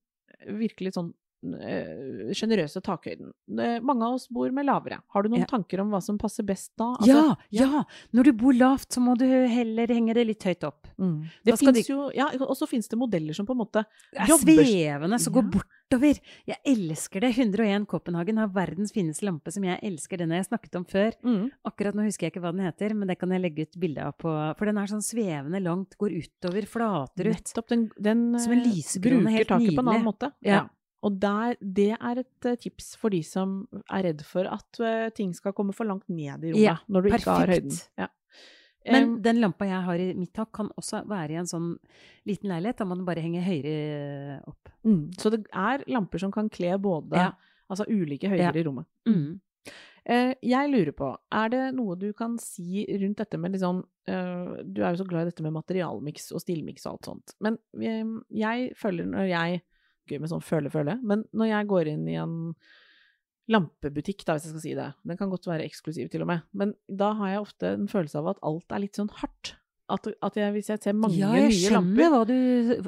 virkelig 0.60 0.94
sånn 0.94 1.10
eh, 1.10 1.16
sjenerøse 1.43 2.82
takhøyden. 2.84 3.32
Eh, 3.60 3.80
mange 3.86 4.04
av 4.08 4.15
oss 4.17 4.28
bor 4.34 4.50
med 4.52 4.65
lavere. 4.67 5.00
Har 5.13 5.23
du 5.23 5.30
noen 5.30 5.39
Ja. 5.45 5.45
tanker 5.45 5.80
om 5.82 5.89
hva 5.91 6.02
som 6.02 6.17
passer 6.17 6.43
best 6.43 6.71
da? 6.78 6.95
Altså, 6.97 7.38
ja, 7.52 7.65
ja! 7.67 7.84
Når 8.13 8.23
du 8.23 8.32
bor 8.34 8.54
lavt, 8.54 8.89
så 8.89 9.00
må 9.02 9.17
du 9.17 9.26
heller 9.26 9.88
henge 9.88 10.13
det 10.13 10.26
litt 10.28 10.43
høyt 10.43 10.63
opp. 10.63 10.88
Mm. 10.97 11.30
Det 11.45 11.58
finnes 11.60 11.86
de- 11.86 11.93
jo, 11.93 12.10
ja, 12.13 12.28
og 12.41 12.56
så 12.58 12.67
finnes 12.67 12.88
det 12.89 12.97
modeller 13.00 13.34
som 13.34 13.45
på 13.45 13.52
en 13.52 13.58
måte 13.65 13.86
er 14.15 14.26
jobber- 14.28 14.63
svevende, 14.65 15.19
som 15.19 15.34
går 15.34 15.43
Ja. 15.43 15.50
bortover. 15.89 16.19
Jeg 16.45 16.58
elsker 16.65 17.21
det. 17.21 17.36
101 17.36 17.86
Copenhagen 17.88 18.38
har 18.38 18.47
verdens 18.47 18.91
fineste 18.91 19.23
lampe, 19.23 19.52
som 19.52 19.63
jeg 19.63 19.80
elsker. 19.82 20.17
Den 20.17 20.32
har 20.32 20.43
jeg 20.43 20.47
snakket 20.50 20.76
om 20.76 20.86
før. 20.86 21.13
Mm. 21.23 21.52
Akkurat 21.65 21.93
nå 21.95 22.04
husker 22.04 22.28
jeg 22.28 22.34
ikke 22.34 22.41
hva 22.41 22.52
den 22.56 22.65
heter, 22.65 22.93
men 22.93 23.08
det 23.08 23.19
kan 23.19 23.30
jeg 23.30 23.41
legge 23.41 23.62
ut 23.62 23.80
bilde 23.80 24.00
av 24.04 24.17
på 24.17 24.56
For 24.58 24.65
den 24.65 24.78
er 24.78 24.86
sånn 24.88 25.02
svevende 25.02 25.62
langt, 25.63 25.95
går 25.97 26.12
utover, 26.12 26.65
flater 26.67 27.28
ut. 27.30 27.36
Nettopp. 27.54 27.67
Den, 27.67 27.91
den 28.00 28.39
Som 28.39 28.52
en 28.54 28.60
eh, 28.60 28.65
lysekrone, 28.65 29.23
bruker 29.23 29.32
helt 29.32 29.47
taket 29.47 29.76
på 29.76 29.80
en 29.80 29.88
annen 29.88 30.04
nydelig. 30.04 30.19
måte. 30.19 30.34
Ja. 30.43 30.67
Og 31.06 31.20
der, 31.22 31.56
det 31.62 31.92
er 31.94 32.20
et 32.24 32.46
eh, 32.50 32.56
tips 32.58 32.96
for 32.98 33.14
de 33.14 33.20
som 33.24 33.60
er 33.94 34.08
redd 34.10 34.24
for 34.26 34.48
at 34.50 34.80
eh, 34.82 35.10
ting 35.16 35.34
skal 35.38 35.54
komme 35.54 35.74
for 35.78 35.86
langt 35.86 36.08
ned 36.10 36.44
i 36.44 36.52
rommet 36.54 36.64
Ja, 36.64 36.78
når 36.90 37.02
du 37.06 37.10
ikke 37.12 37.30
har 37.30 37.46
perfekt. 37.46 37.66
høyden. 37.66 37.82
Ja. 38.02 38.08
Men 38.88 39.18
den 39.22 39.42
lampa 39.44 39.66
jeg 39.68 39.84
har 39.84 40.00
i 40.00 40.14
mitt 40.16 40.32
tak, 40.34 40.54
kan 40.56 40.70
også 40.80 41.02
være 41.10 41.34
i 41.36 41.40
en 41.42 41.50
sånn 41.50 41.74
liten 42.26 42.48
leilighet. 42.50 42.78
Da 42.80 42.86
må 42.88 42.96
den 42.96 43.06
bare 43.08 43.20
henge 43.20 43.42
høyere 43.44 44.38
opp. 44.48 44.70
mm, 44.88 45.02
så 45.20 45.30
det 45.34 45.42
er 45.52 45.84
lamper 45.92 46.22
som 46.24 46.32
kan 46.32 46.48
kle 46.50 46.78
både 46.80 47.20
Ja. 47.20 47.34
Altså 47.70 47.84
ulike 47.92 48.30
høyder 48.32 48.56
i 48.56 48.64
rommet. 48.64 48.88
Mm. 49.10 49.42
Eh, 50.08 50.34
jeg 50.42 50.70
lurer 50.72 50.94
på, 50.96 51.10
er 51.36 51.50
det 51.52 51.64
noe 51.76 51.98
du 52.00 52.14
kan 52.16 52.38
si 52.40 52.86
rundt 53.02 53.18
dette 53.20 53.36
med 53.38 53.52
liksom 53.58 53.82
eh, 54.08 54.64
Du 54.64 54.80
er 54.86 54.94
jo 54.96 55.02
så 55.04 55.08
glad 55.10 55.28
i 55.28 55.32
dette 55.34 55.44
med 55.44 55.52
materialmiks 55.52 56.30
og 56.32 56.40
stilmiks 56.46 56.86
og 56.88 56.94
alt 56.94 57.10
sånt. 57.10 57.34
Men 57.44 57.58
eh, 57.84 58.06
jeg 58.32 58.72
føler 58.80 59.04
når 59.12 59.28
jeg 59.34 59.62
Gøy 60.08 60.20
med 60.24 60.30
sånn 60.32 60.43
føle-føle, 60.43 60.98
men 61.04 61.26
når 61.34 61.52
jeg 61.52 61.67
går 61.67 61.88
inn 61.93 62.08
i 62.08 62.15
en 62.22 62.36
lampebutikk, 63.48 64.26
da, 64.28 64.36
hvis 64.36 64.48
jeg 64.50 64.52
skal 64.56 64.63
si 64.65 64.74
det 64.76 64.88
Den 65.08 65.17
kan 65.20 65.30
godt 65.32 65.48
være 65.48 65.63
eksklusiv, 65.67 66.10
til 66.12 66.22
og 66.26 66.28
med. 66.28 66.41
Men 66.54 66.74
da 66.89 67.13
har 67.15 67.30
jeg 67.36 67.46
ofte 67.46 67.70
en 67.78 67.88
følelse 67.88 68.20
av 68.20 68.34
at 68.34 68.41
alt 68.43 68.72
er 68.76 68.84
litt 68.84 69.00
sånn 69.00 69.12
hardt. 69.22 69.54
At, 69.89 70.04
at 70.20 70.36
jeg, 70.36 70.52
hvis 70.52 70.67
jeg 70.67 70.82
ser 70.84 70.98
mange 71.00 71.15
Ja, 71.15 71.30
jeg 71.39 71.54
nye 71.54 71.70
lamper 71.78 72.10
hva 72.12 72.26
du, 72.28 72.34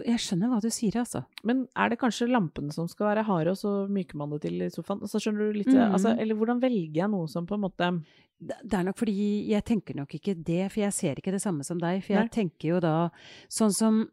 jeg 0.04 0.20
skjønner 0.20 0.50
hva 0.52 0.58
du 0.60 0.68
sier, 0.76 0.98
altså. 1.00 1.22
Men 1.48 1.62
er 1.80 1.94
det 1.94 2.00
kanskje 2.02 2.28
lampene 2.28 2.74
som 2.76 2.90
skal 2.92 3.14
være 3.14 3.24
harde, 3.24 3.54
og 3.54 3.60
så 3.62 3.72
myker 3.88 4.20
man 4.20 4.34
det 4.34 4.42
til 4.44 4.60
i 4.66 4.68
sofaen? 4.74 5.00
Altså, 5.08 5.22
skjønner 5.24 5.48
du 5.48 5.60
litt, 5.62 5.72
Mhm. 5.72 5.94
altså, 5.96 6.12
eller 6.20 6.36
hvordan 6.36 6.60
velger 6.60 7.00
jeg 7.06 7.10
noe 7.14 7.28
som 7.32 7.48
på 7.48 7.56
en 7.56 7.64
måte 7.64 8.04
Det 8.42 8.56
det 8.64 8.74
er 8.74 8.84
nok 8.84 8.96
fordi 9.00 9.48
jeg 9.50 9.64
tenker 9.68 9.96
nok 9.96 10.12
ikke 10.16 10.36
det, 10.44 10.72
for 10.72 10.80
jeg 10.82 10.94
ser 10.96 11.16
ikke 11.20 11.32
det 11.32 11.42
samme 11.42 11.64
som 11.64 11.78
deg. 11.78 12.04
For 12.04 12.14
jeg 12.14 12.24
Nei. 12.24 12.36
tenker 12.36 12.68
jo 12.70 12.80
da 12.80 13.10
sånn 13.52 13.74
som 13.76 14.10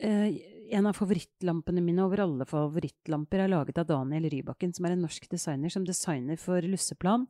eh, 0.00 0.32
En 0.70 0.86
av 0.86 0.94
favorittlampene 0.94 1.82
mine 1.82 2.04
over 2.04 2.22
alle 2.22 2.46
favorittlamper 2.46 3.42
er 3.42 3.50
laget 3.50 3.80
av 3.82 3.88
Daniel 3.88 4.28
Rybakken, 4.30 4.70
som 4.76 4.86
er 4.86 4.94
en 4.94 5.02
norsk 5.02 5.26
designer 5.32 5.72
som 5.72 5.84
designer 5.86 6.38
for 6.38 6.62
Lusseplan. 6.62 7.26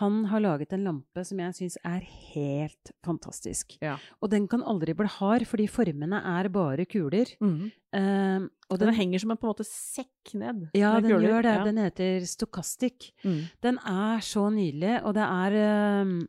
Han 0.00 0.24
har 0.30 0.40
laget 0.40 0.72
en 0.72 0.86
lampe 0.88 1.24
som 1.28 1.42
jeg 1.42 1.58
syns 1.58 1.76
er 1.84 2.00
helt 2.32 2.92
fantastisk. 3.04 3.76
Ja. 3.84 3.98
Og 4.24 4.32
den 4.32 4.48
kan 4.48 4.64
aldri 4.64 4.94
bli 4.96 5.10
hard, 5.18 5.44
fordi 5.50 5.68
formene 5.68 6.22
er 6.24 6.48
bare 6.48 6.88
kuler. 6.88 7.34
Eh, 7.40 8.48
og 8.70 8.78
Den 8.78 8.94
henger 8.94 9.18
som 9.18 9.32
en 9.34 9.36
på 9.40 9.48
en 9.48 9.54
måte 9.54 9.66
sekk 9.66 10.34
ned. 10.38 10.68
ja, 10.78 10.94
den 11.00 11.10
kuler. 11.10 11.28
gjør 11.28 11.42
det. 11.42 11.54
Ja. 11.58 11.64
Den 11.64 11.80
heter 11.84 12.26
Stochastic. 12.26 13.12
Mm. 13.24 13.40
Den 13.60 13.78
er 13.78 14.20
så 14.24 14.48
nydelig, 14.48 15.02
og 15.04 15.14
det 15.14 15.26
er 15.26 16.04
uh, 16.06 16.20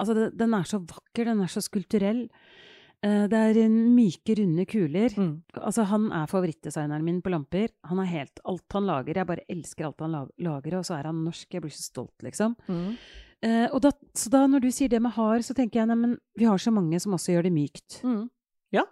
Altså, 0.00 0.30
den 0.32 0.54
er 0.56 0.64
så 0.64 0.78
vakker, 0.80 1.26
den 1.28 1.42
er 1.44 1.50
så 1.50 1.60
skulpturell. 1.60 2.22
Eh, 3.00 3.24
det 3.32 3.38
er 3.38 3.58
en 3.62 3.78
myke, 3.96 4.34
runde 4.36 4.66
kuler. 4.68 5.14
Mm. 5.16 5.32
Altså, 5.56 5.86
han 5.88 6.10
er 6.12 6.28
favorittdesigneren 6.28 7.04
min 7.06 7.22
på 7.24 7.32
lamper. 7.32 7.72
Han 7.88 8.02
har 8.02 8.10
helt 8.10 8.42
alt 8.44 8.76
han 8.76 8.88
lager. 8.88 9.16
Jeg 9.16 9.28
bare 9.30 9.46
elsker 9.48 9.88
alt 9.88 10.04
han 10.04 10.18
lager, 10.36 10.78
og 10.78 10.86
så 10.86 10.98
er 10.98 11.08
han 11.08 11.24
norsk. 11.24 11.48
Jeg 11.48 11.64
blir 11.64 11.74
så 11.74 11.86
stolt, 11.86 12.16
liksom. 12.26 12.58
Mm. 12.68 12.92
Eh, 13.40 13.66
og 13.72 13.80
da, 13.86 13.94
så 14.12 14.32
da, 14.32 14.44
når 14.50 14.66
du 14.66 14.70
sier 14.74 14.92
det 14.92 15.00
med 15.00 15.14
hard, 15.16 15.46
så 15.46 15.56
tenker 15.56 15.80
jeg 15.80 15.88
neimen, 15.88 16.18
vi 16.36 16.48
har 16.48 16.60
så 16.60 16.72
mange 16.74 17.00
som 17.00 17.16
også 17.16 17.32
gjør 17.32 17.48
det 17.48 17.54
mykt. 17.56 18.02
Mm. 18.04 18.26
Ja. 18.76 18.84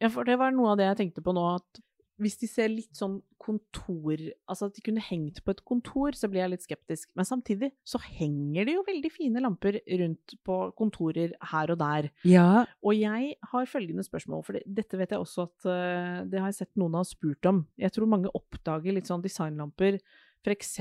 ja, 0.00 0.08
for 0.08 0.24
det 0.24 0.38
var 0.40 0.54
noe 0.56 0.72
av 0.72 0.80
det 0.80 0.88
jeg 0.88 1.00
tenkte 1.02 1.24
på 1.24 1.36
nå, 1.36 1.44
at 1.60 1.82
hvis 2.20 2.36
de 2.40 2.48
ser 2.50 2.70
litt 2.72 2.92
sånn 2.96 3.20
kontor 3.42 4.20
Altså 4.46 4.68
at 4.68 4.76
de 4.76 4.82
kunne 4.84 5.02
hengt 5.02 5.40
på 5.42 5.50
et 5.50 5.62
kontor, 5.66 6.14
så 6.14 6.28
blir 6.30 6.44
jeg 6.44 6.52
litt 6.52 6.66
skeptisk. 6.66 7.08
Men 7.18 7.26
samtidig 7.26 7.72
så 7.88 7.98
henger 8.04 8.68
det 8.68 8.76
jo 8.76 8.84
veldig 8.86 9.10
fine 9.10 9.42
lamper 9.42 9.80
rundt 10.02 10.36
på 10.46 10.58
kontorer 10.78 11.34
her 11.50 11.72
og 11.74 11.80
der. 11.80 12.10
Ja. 12.28 12.64
Og 12.84 12.94
jeg 12.98 13.32
har 13.50 13.70
følgende 13.70 14.04
spørsmål, 14.06 14.44
for 14.46 14.60
dette 14.62 15.00
vet 15.00 15.14
jeg 15.14 15.24
også 15.24 15.48
at 15.48 15.70
eh, 15.72 16.20
det 16.30 16.42
har 16.42 16.52
jeg 16.52 16.60
sett 16.60 16.78
noen 16.78 17.00
har 17.00 17.08
spurt 17.08 17.50
om. 17.50 17.64
Jeg 17.80 17.96
tror 17.96 18.12
mange 18.12 18.30
oppdager 18.36 18.94
litt 18.94 19.10
sånn 19.10 19.24
designlamper 19.24 19.98
f.eks. 20.42 20.78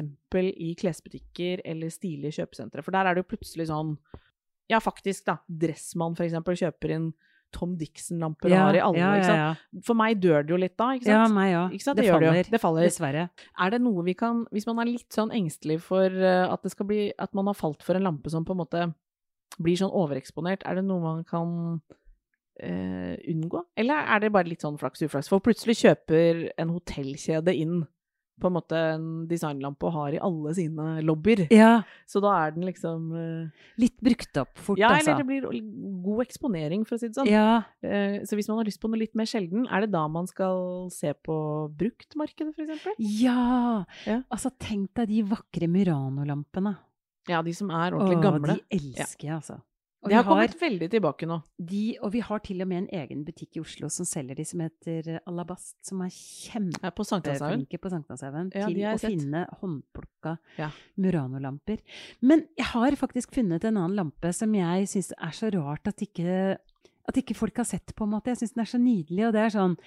i 0.53 0.71
klesbutikker 0.77 1.65
eller 1.65 1.93
stilige 1.93 2.41
kjøpesentre. 2.41 2.85
For 2.85 2.93
der 2.93 3.09
er 3.09 3.17
det 3.17 3.25
jo 3.25 3.31
plutselig 3.33 3.71
sånn 3.71 3.97
Ja, 4.71 4.79
faktisk, 4.79 5.25
da. 5.27 5.41
Dressmann 5.49 6.13
f.eks. 6.15 6.37
kjøper 6.61 6.95
inn 6.95 7.11
Tom 7.51 7.75
Dixon-lamper 7.79 8.49
Ja, 8.51 8.63
har 8.67 8.77
i 8.77 8.81
alle. 8.83 8.97
ja. 9.21 9.49
For 9.85 9.97
meg 9.97 10.19
dør 10.23 10.45
det 10.45 10.53
jo 10.53 10.59
litt 10.61 10.75
da, 10.79 10.91
ikke 10.97 11.05
sant? 11.07 11.13
ja, 11.13 11.27
meg 11.35 11.55
òg. 11.59 11.75
Det, 11.77 11.95
Det 12.01 12.07
faller. 12.09 12.49
Det 12.55 12.61
faller. 12.61 12.87
Dessverre. 12.87 13.29
Er 13.59 13.69
det 13.75 13.81
noe 13.81 14.03
vi 14.07 14.13
kan 14.17 14.45
Hvis 14.51 14.67
man 14.67 14.79
er 14.79 14.91
litt 14.91 15.09
sånn 15.13 15.31
engstelig 15.35 15.81
for 15.85 16.05
eh, 16.07 16.45
at 16.47 16.61
det 16.63 16.71
skal 16.71 16.87
bli 16.89 17.11
At 17.19 17.33
man 17.37 17.47
har 17.51 17.57
falt 17.57 17.83
for 17.83 17.95
en 17.95 18.03
lampe 18.07 18.29
som 18.33 18.45
på 18.45 18.55
en 18.55 18.61
måte 18.63 18.85
blir 19.59 19.75
sånn 19.75 19.91
overeksponert, 19.91 20.63
er 20.65 20.75
det 20.79 20.85
noe 20.87 21.01
man 21.03 21.23
kan 21.27 21.81
Uh, 22.61 23.15
unngå? 23.31 23.63
Eller 23.79 24.05
er 24.05 24.19
det 24.21 24.29
bare 24.35 24.45
litt 24.45 24.61
sånn 24.61 24.75
flaks 24.77 25.01
uflaks? 25.01 25.29
For 25.31 25.41
plutselig 25.41 25.79
kjøper 25.79 26.51
en 26.61 26.69
hotellkjede 26.75 27.55
inn 27.57 27.87
på 28.41 28.49
en 28.49 28.55
måte 28.57 28.79
en 28.95 29.07
designlampe 29.29 29.87
og 29.87 29.93
har 29.95 30.17
i 30.17 30.21
alle 30.21 30.53
sine 30.57 30.87
lobbyer. 31.05 31.45
Ja. 31.53 31.83
Så 32.09 32.21
da 32.23 32.33
er 32.41 32.55
den 32.55 32.65
liksom 32.67 33.07
uh, 33.13 33.63
Litt 33.81 33.97
brukt 34.03 34.41
opp 34.41 34.57
fort, 34.57 34.81
Ja, 34.81 34.91
altså. 34.95 35.13
eller 35.13 35.21
det 35.21 35.27
blir 35.29 36.03
god 36.05 36.25
eksponering, 36.25 36.85
for 36.87 36.97
å 36.97 37.01
si 37.01 37.11
det 37.11 37.19
sånn. 37.19 37.29
Ja. 37.31 37.63
Uh, 37.85 38.21
Så 38.27 38.37
hvis 38.39 38.49
man 38.51 38.61
har 38.61 38.67
lyst 38.69 38.81
på 38.83 38.91
noe 38.91 39.01
litt 39.01 39.15
mer 39.17 39.29
sjelden, 39.29 39.67
er 39.69 39.85
det 39.85 39.91
da 39.93 40.05
man 40.11 40.29
skal 40.29 40.89
se 40.93 41.13
på 41.13 41.37
bruktmarkedet, 41.77 42.53
for 42.57 42.65
eksempel? 42.65 42.97
Ja. 42.99 43.85
Ja. 44.09 44.21
Altså, 44.33 44.51
tenk 44.61 44.91
deg 44.97 45.11
de 45.13 45.21
vakre 45.31 45.69
Murano-lampene. 45.71 46.75
Ja, 47.29 47.41
de 47.45 47.53
som 47.53 47.69
er 47.69 47.93
ordentlig 47.93 48.17
Åh, 48.17 48.23
gamle. 48.25 48.55
De 48.57 48.79
elsker 48.79 49.27
jeg, 49.27 49.35
altså. 49.37 49.59
Og 50.01 50.09
De 50.09 50.15
vi 50.15 50.17
har 50.17 50.23
kommet 50.25 50.55
veldig 50.57 50.87
tilbake 50.89 51.27
nå. 51.29 51.35
de, 51.61 51.81
og 52.01 52.11
vi 52.15 52.19
har 52.25 52.39
til 52.41 52.61
og 52.63 52.67
med 52.71 52.77
en 52.83 52.87
egen 53.03 53.19
butikk 53.23 53.57
i 53.57 53.61
Oslo 53.61 53.87
som 53.93 54.05
selger 54.09 54.35
de, 54.39 54.45
som 54.49 54.59
heter 54.63 55.09
eh, 55.13 55.19
Alabast, 55.29 55.75
som 55.85 56.01
er 56.01 56.09
kjempeflinke 56.09 57.77
på 57.81 57.91
Sankthanshaugen 57.91 58.49
Ja, 58.55 58.65
til 58.67 58.81
å 58.81 58.97
sett. 58.97 59.11
finne 59.13 59.43
håndplukka 59.61 60.37
Ja. 60.57 60.71
Murano-lamper. 60.97 61.79
Men 62.21 62.47
jeg 62.57 62.65
har 62.73 62.97
faktisk 62.97 63.33
funnet 63.35 63.63
en 63.69 63.77
annen 63.77 63.95
lampe 63.95 64.33
som 64.33 64.51
jeg 64.57 64.87
syns 64.89 65.11
er 65.17 65.31
så 65.37 65.51
rart 65.53 65.87
at 65.87 66.01
ikke, 66.01 66.57
at 67.09 67.17
ikke 67.17 67.37
folk 67.37 67.57
har 67.61 67.67
sett, 67.67 67.93
på 67.97 68.05
en 68.05 68.13
måte. 68.13 68.31
Jeg 68.31 68.41
syns 68.41 68.55
den 68.55 68.63
er 68.63 68.69
så 68.69 68.79
nydelig, 68.81 69.23
og 69.27 69.35
det 69.35 69.45
er 69.45 69.53
sånn 69.55 69.77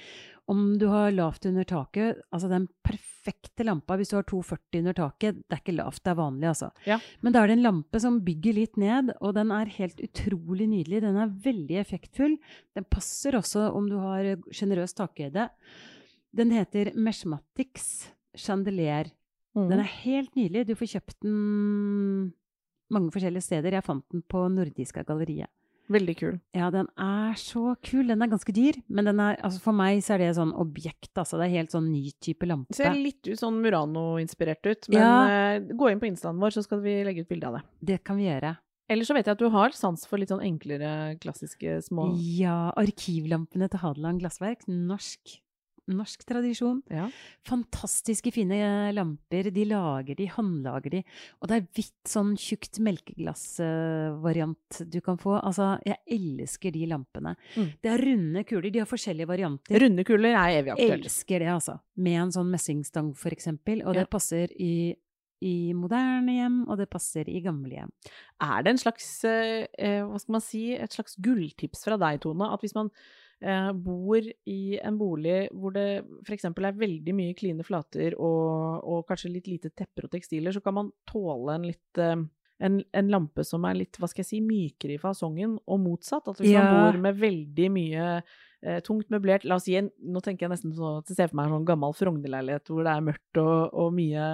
om 0.51 0.65
du 0.77 0.87
har 0.93 1.15
lavt 1.15 1.47
under 1.49 1.65
taket, 1.65 2.19
altså 2.35 2.51
den 2.51 2.67
perfekte 2.85 3.65
lampa 3.65 3.97
hvis 3.97 4.11
du 4.13 4.19
har 4.19 4.27
240 4.29 4.83
under 4.83 4.97
taket, 4.99 5.39
det 5.41 5.57
er 5.57 5.63
ikke 5.63 5.77
lavt, 5.79 6.03
det 6.05 6.13
er 6.13 6.19
vanlig, 6.19 6.49
altså. 6.51 6.69
Ja. 6.89 6.99
Men 7.25 7.33
da 7.33 7.41
er 7.41 7.49
det 7.49 7.57
en 7.57 7.65
lampe 7.65 8.01
som 8.03 8.21
bygger 8.27 8.59
litt 8.59 8.77
ned, 8.81 9.15
og 9.25 9.35
den 9.39 9.55
er 9.57 9.73
helt 9.79 10.03
utrolig 10.05 10.69
nydelig. 10.69 11.01
Den 11.07 11.17
er 11.23 11.33
veldig 11.47 11.81
effektfull. 11.81 12.37
Den 12.77 12.89
passer 12.93 13.39
også 13.41 13.71
om 13.73 13.89
du 13.89 13.97
har 14.03 14.35
sjenerøs 14.53 14.97
takhøyde. 14.99 15.49
Den 16.37 16.53
heter 16.53 16.93
Meshmatics 16.99 18.11
Chandelier. 18.37 19.09
Mm. 19.55 19.69
Den 19.71 19.81
er 19.81 19.93
helt 20.03 20.35
nydelig. 20.37 20.67
Du 20.69 20.77
får 20.77 20.97
kjøpt 20.97 21.21
den 21.25 22.33
mange 22.93 23.15
forskjellige 23.15 23.49
steder. 23.49 23.79
Jeg 23.79 23.87
fant 23.87 24.05
den 24.13 24.25
på 24.29 24.45
Nordiska 24.53 25.07
galleriet. 25.07 25.49
Veldig 25.93 26.15
kul. 26.17 26.41
Ja, 26.57 26.71
den 26.73 26.87
er 26.97 27.35
så 27.37 27.75
kul. 27.85 28.07
Den 28.09 28.23
er 28.25 28.31
ganske 28.33 28.53
dyr, 28.57 28.79
men 28.89 29.05
den 29.05 29.21
er, 29.21 29.37
altså 29.45 29.61
for 29.61 29.77
meg 29.77 29.99
så 30.03 30.15
er 30.15 30.19
det 30.25 30.31
sånn 30.39 30.55
objekt, 30.57 31.13
altså. 31.21 31.37
Det 31.37 31.45
er 31.51 31.57
helt 31.59 31.75
sånn 31.75 31.91
ny 31.93 32.11
type 32.25 32.47
lampe. 32.49 32.73
Det 32.73 32.77
Ser 32.81 32.95
litt 32.97 33.21
ut 33.29 33.39
sånn 33.39 33.61
Murano-inspirert 33.61 34.65
ut, 34.65 34.89
men 34.89 34.99
Ja. 35.01 35.27
eh, 35.29 35.61
gå 35.61 35.91
inn 35.93 36.01
på 36.01 36.09
instaen 36.09 36.41
vår, 36.41 36.51
så 36.57 36.63
skal 36.65 36.81
vi 36.81 37.05
legge 37.05 37.21
ut 37.21 37.29
bilde 37.29 37.45
av 37.47 37.55
det. 37.59 37.63
Det 37.85 38.05
kan 38.05 38.17
vi 38.17 38.25
gjøre. 38.31 38.57
Ellers 38.89 39.09
så 39.09 39.15
vet 39.15 39.25
jeg 39.27 39.33
at 39.33 39.39
du 39.39 39.49
har 39.49 39.71
sans 39.73 40.05
for 40.07 40.19
litt 40.19 40.29
sånn 40.29 40.43
enklere, 40.45 41.19
klassiske 41.19 41.83
små 41.85 42.15
Ja, 42.21 42.71
arkivlampene 42.77 43.69
til 43.71 43.81
Hadeland 43.81 44.21
Glassverk. 44.21 44.67
Norsk. 44.69 45.41
Norsk 45.93 46.23
tradisjon. 46.25 46.79
Ja. 46.89 47.11
Fantastiske 47.45 48.31
fine 48.33 48.57
lamper. 48.97 49.51
De 49.53 49.67
lager 49.69 50.17
de, 50.17 50.31
håndlager 50.33 50.95
de. 50.97 51.03
Og 51.43 51.51
det 51.51 51.59
er 51.59 51.67
hvitt, 51.77 51.93
sånn 52.09 52.33
tjukt 52.41 52.79
melkeglassvariant 52.81 54.81
du 54.91 54.99
kan 55.05 55.19
få. 55.21 55.37
Altså, 55.41 55.75
jeg 55.87 55.99
elsker 56.17 56.75
de 56.75 56.87
lampene. 56.91 57.35
Mm. 57.57 57.71
Det 57.85 57.93
er 57.93 58.05
runde 58.09 58.45
kuler. 58.49 58.71
De 58.75 58.83
har 58.83 58.91
forskjellige 58.91 59.29
varianter. 59.31 59.79
Runde 59.85 60.05
kuler 60.09 60.33
er 60.35 60.59
evig 60.61 60.75
aktuelt. 60.75 61.05
Elsker 61.09 61.45
det, 61.45 61.51
altså. 61.55 61.79
Med 62.01 62.21
en 62.27 62.35
sånn 62.35 62.51
messingstang, 62.53 63.13
for 63.19 63.35
eksempel. 63.37 63.83
Og 63.85 63.95
det 63.95 64.07
Ja. 64.07 64.11
passer 64.11 64.49
i, 64.61 64.95
i 65.43 65.73
moderne 65.75 66.33
hjem, 66.33 66.69
og 66.69 66.79
det 66.79 66.89
passer 66.91 67.29
i 67.29 67.41
gamle 67.45 67.71
hjem. 67.77 67.91
Er 68.41 68.63
det 68.63 68.71
en 68.71 68.79
slags, 68.79 69.25
eh, 69.25 69.67
eh, 69.79 70.03
hva 70.03 70.19
skal 70.21 70.33
man 70.33 70.41
si, 70.41 70.73
et 70.75 70.91
slags 70.93 71.17
gulltips 71.21 71.85
fra 71.85 71.97
deg, 71.99 72.21
Tone? 72.21 72.53
At 72.53 72.61
hvis 72.61 72.75
man 72.75 72.91
bor 73.77 74.25
i 74.49 74.79
en 74.81 74.97
bolig 74.99 75.49
hvor 75.53 75.75
det 75.75 76.05
f.eks. 76.27 76.45
er 76.49 76.79
veldig 76.81 77.15
mye 77.17 77.35
kline 77.37 77.67
flater 77.67 78.15
og, 78.17 78.81
og 78.89 79.05
kanskje 79.09 79.33
litt 79.35 79.51
lite 79.51 79.71
tepper 79.77 80.07
og 80.09 80.15
tekstiler, 80.15 80.55
så 80.55 80.63
kan 80.65 80.75
man 80.79 80.89
tåle 81.11 81.55
en 81.59 81.67
litt 81.69 82.01
eh, 82.01 82.17
en, 82.65 82.79
en 82.95 83.09
lampe 83.11 83.43
som 83.45 83.65
er 83.67 83.75
litt, 83.81 83.99
hva 83.99 84.07
skal 84.09 84.23
jeg 84.23 84.29
si, 84.31 84.39
mykere 84.41 84.95
i 84.95 85.01
fasongen, 85.03 85.57
og 85.67 85.81
motsatt. 85.83 86.29
At 86.31 86.39
hvis 86.41 86.53
Ja. 86.55 86.63
man 86.63 86.77
bor 86.95 87.01
med 87.03 87.19
veldig 87.19 87.67
mye 87.75 88.05
eh, 88.65 88.81
tungt 88.87 89.11
møblert 89.13 89.45
La 89.45 89.59
oss 89.61 89.67
si 89.69 89.77
en, 89.79 89.91
nå 90.01 90.23
tenker 90.25 90.47
jeg 90.49 90.55
nesten 90.55 90.73
sånn 90.75 90.99
at 91.03 91.11
jeg 91.13 91.19
ser 91.21 91.29
for 91.31 91.39
meg 91.41 91.51
en 91.51 91.59
sånn 91.59 91.69
gammel 91.69 91.95
Frogner-leilighet 91.99 92.73
hvor 92.73 92.83
det 92.87 92.95
er 92.97 93.05
mørkt 93.11 93.41
og, 93.43 93.75
og 93.85 93.93
mye 93.97 94.25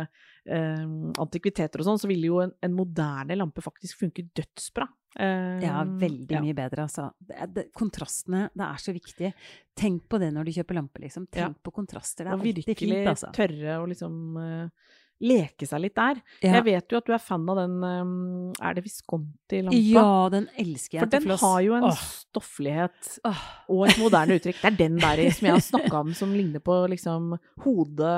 eh, 0.46 0.86
antikviteter 1.20 1.82
og 1.82 1.88
sånn, 1.90 2.00
så 2.00 2.08
vil 2.10 2.24
jo 2.30 2.40
en, 2.46 2.54
en 2.64 2.74
moderne 2.78 3.36
lampe 3.38 3.62
faktisk 3.64 4.00
funke 4.04 4.24
dødsbra. 4.38 4.86
Eh, 5.18 5.58
Ja, 5.66 5.82
veldig 5.84 6.36
ja. 6.38 6.40
mye 6.44 6.54
bedre, 6.54 6.84
altså. 6.86 7.08
Det, 7.18 7.48
det, 7.56 7.64
kontrastene, 7.76 8.44
det 8.54 8.66
er 8.68 8.78
så 8.82 8.94
viktig. 8.94 9.32
Tenk 9.76 10.04
på 10.08 10.20
det 10.22 10.30
når 10.36 10.46
du 10.46 10.52
kjøper 10.54 10.78
lampe, 10.78 11.02
liksom. 11.02 11.26
Tenk 11.26 11.56
Ja. 11.58 11.62
på 11.66 11.72
kontraster. 11.74 12.24
Det 12.24 12.30
er 12.30 12.38
alltid 12.38 12.60
virkelig 12.62 12.96
fint, 13.00 13.10
altså. 13.10 13.32
tørre 13.34 13.78
å 13.82 13.88
liksom 13.90 14.38
eh, 14.38 14.68
leke 15.20 15.66
seg 15.68 15.82
litt 15.84 15.94
der. 15.98 16.20
Ja. 16.40 16.54
Jeg 16.58 16.64
vet 16.64 16.92
jo 16.94 17.00
at 17.00 17.06
du 17.08 17.12
er 17.12 17.20
fan 17.22 17.44
av 17.52 17.58
den 17.60 17.74
eh, 17.84 18.66
Er 18.68 18.76
det 18.78 18.84
Visconti-lampa? 18.86 19.76
Ja, 19.76 20.28
den 20.32 20.46
elsker 20.56 20.98
jeg 20.98 21.04
For 21.04 21.12
den 21.12 21.34
har 21.42 21.60
jo 21.66 21.74
en 21.76 21.86
Åh, 21.90 22.00
stofflighet 22.24 23.10
åh. 23.28 23.42
og 23.68 23.84
et 23.88 24.00
moderne 24.00 24.38
uttrykk. 24.40 24.60
Det 24.62 24.70
er 24.70 24.78
den 24.78 24.96
der 25.00 25.22
som 25.36 25.48
jeg 25.48 25.56
har 25.56 25.64
snakka 25.66 26.00
om, 26.00 26.14
som 26.16 26.32
ligner 26.34 26.62
på 26.64 26.76
liksom 26.92 27.34
hode, 27.64 28.12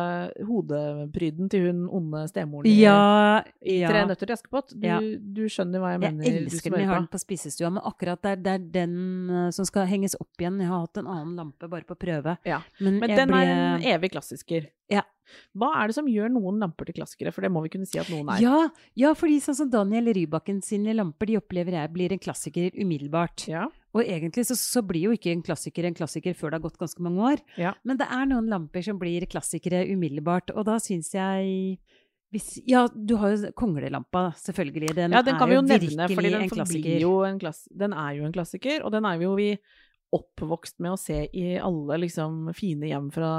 hodepryden 0.47 1.51
til 1.53 1.67
hun 1.69 1.83
onde 1.91 2.23
stemoren 2.31 2.67
i, 2.71 2.77
Ja. 2.83 3.43
Tre 3.63 4.05
nøtter 4.09 4.27
til 4.29 4.37
Askepott. 4.37 4.75
Du, 4.79 4.89
du 5.19 5.43
skjønner 5.51 5.83
hva 5.83 5.95
jeg 5.95 6.03
mener? 6.05 6.27
Jeg 6.27 6.45
elsker 6.45 6.71
den. 6.75 6.85
Jeg 6.85 6.91
har 6.91 7.01
på. 7.01 7.05
den 7.07 7.11
på 7.13 7.23
spisestua, 7.23 7.71
men 7.75 7.83
akkurat 7.89 8.23
det 8.23 8.35
er, 8.37 8.43
det 8.47 8.53
er 8.55 8.67
den 8.79 8.97
eh, 9.31 9.49
som 9.55 9.67
skal 9.69 9.89
henges 9.91 10.17
opp 10.21 10.41
igjen. 10.41 10.61
Jeg 10.63 10.71
har 10.71 10.87
hatt 10.87 11.03
en 11.03 11.11
annen 11.11 11.35
lampe 11.39 11.69
bare 11.73 11.87
på 11.89 11.99
prøve. 11.99 12.37
Ja. 12.49 12.63
Men, 12.81 13.01
Men 13.03 13.17
den 13.17 13.33
ble, 13.33 13.43
er 13.43 13.67
en 13.77 13.87
evig 13.97 14.13
klassiker. 14.15 14.71
Ja. 14.93 15.03
Hva 15.57 15.71
er 15.81 15.89
det 15.89 15.97
som 15.97 16.09
gjør 16.11 16.33
noen 16.33 16.59
lamper 16.61 16.89
til 16.89 16.99
klassikere? 16.99 17.33
For 17.35 17.45
det 17.45 17.51
må 17.53 17.63
vi 17.65 17.71
kunne 17.73 17.89
si 17.89 18.01
at 18.01 18.11
noen 18.13 18.29
er. 18.35 18.43
Ja, 18.43 18.59
ja, 18.99 19.13
fordi 19.17 19.39
sånn 19.45 19.57
som 19.59 19.71
Daniel 19.73 20.11
Rybakken 20.13 20.61
sine 20.65 20.95
lamper, 20.97 21.31
de 21.31 21.39
opplever 21.41 21.77
jeg 21.79 21.93
blir 21.95 22.13
en 22.15 22.21
klassiker 22.23 22.77
umiddelbart. 22.77 23.47
Ja. 23.49 23.67
Og 23.93 24.05
egentlig 24.05 24.47
så, 24.49 24.57
så 24.57 24.83
blir 24.85 25.11
jo 25.11 25.17
ikke 25.17 25.33
en 25.35 25.45
klassiker 25.45 25.89
en 25.89 25.97
klassiker 25.97 26.37
før 26.37 26.53
det 26.53 26.61
har 26.61 26.67
gått 26.67 26.81
ganske 26.81 27.05
mange 27.05 27.33
år. 27.33 27.43
Ja. 27.61 27.75
Men 27.85 28.01
det 28.01 28.09
er 28.09 28.29
noen 28.29 28.49
lamper 28.53 28.85
som 28.85 29.01
blir 29.01 29.27
klassikere 29.31 29.85
umiddelbart, 29.93 30.55
og 30.57 30.69
da 30.69 30.79
syns 30.83 31.13
jeg 31.17 31.79
hvis, 32.33 32.63
Ja, 32.65 32.87
du 32.89 33.19
har 33.21 33.35
jo 33.35 33.51
konglelampa, 33.53 34.31
selvfølgelig. 34.41 34.95
Den, 34.97 35.13
Ja, 35.13 35.21
den 35.21 35.37
kan 35.37 35.51
vi 35.51 35.59
jo 35.59 35.65
nevne, 35.67 36.09
for 36.09 36.25
den 36.25 36.39
en 36.41 37.01
jo 37.03 37.17
en 37.29 37.39
klass 37.39 37.67
Den 37.69 37.93
er 37.93 38.15
jo 38.17 38.25
en 38.25 38.33
klassiker, 38.33 38.81
og 38.87 38.93
den 38.93 39.05
er 39.05 39.21
jo 39.21 39.35
vi 39.37 39.51
oppvokst 40.13 40.79
med 40.85 40.93
å 40.93 40.99
se 41.01 41.17
i 41.33 41.55
alle 41.57 41.97
liksom 42.03 42.51
fine 42.55 42.91
hjem 42.91 43.07
fra, 43.15 43.31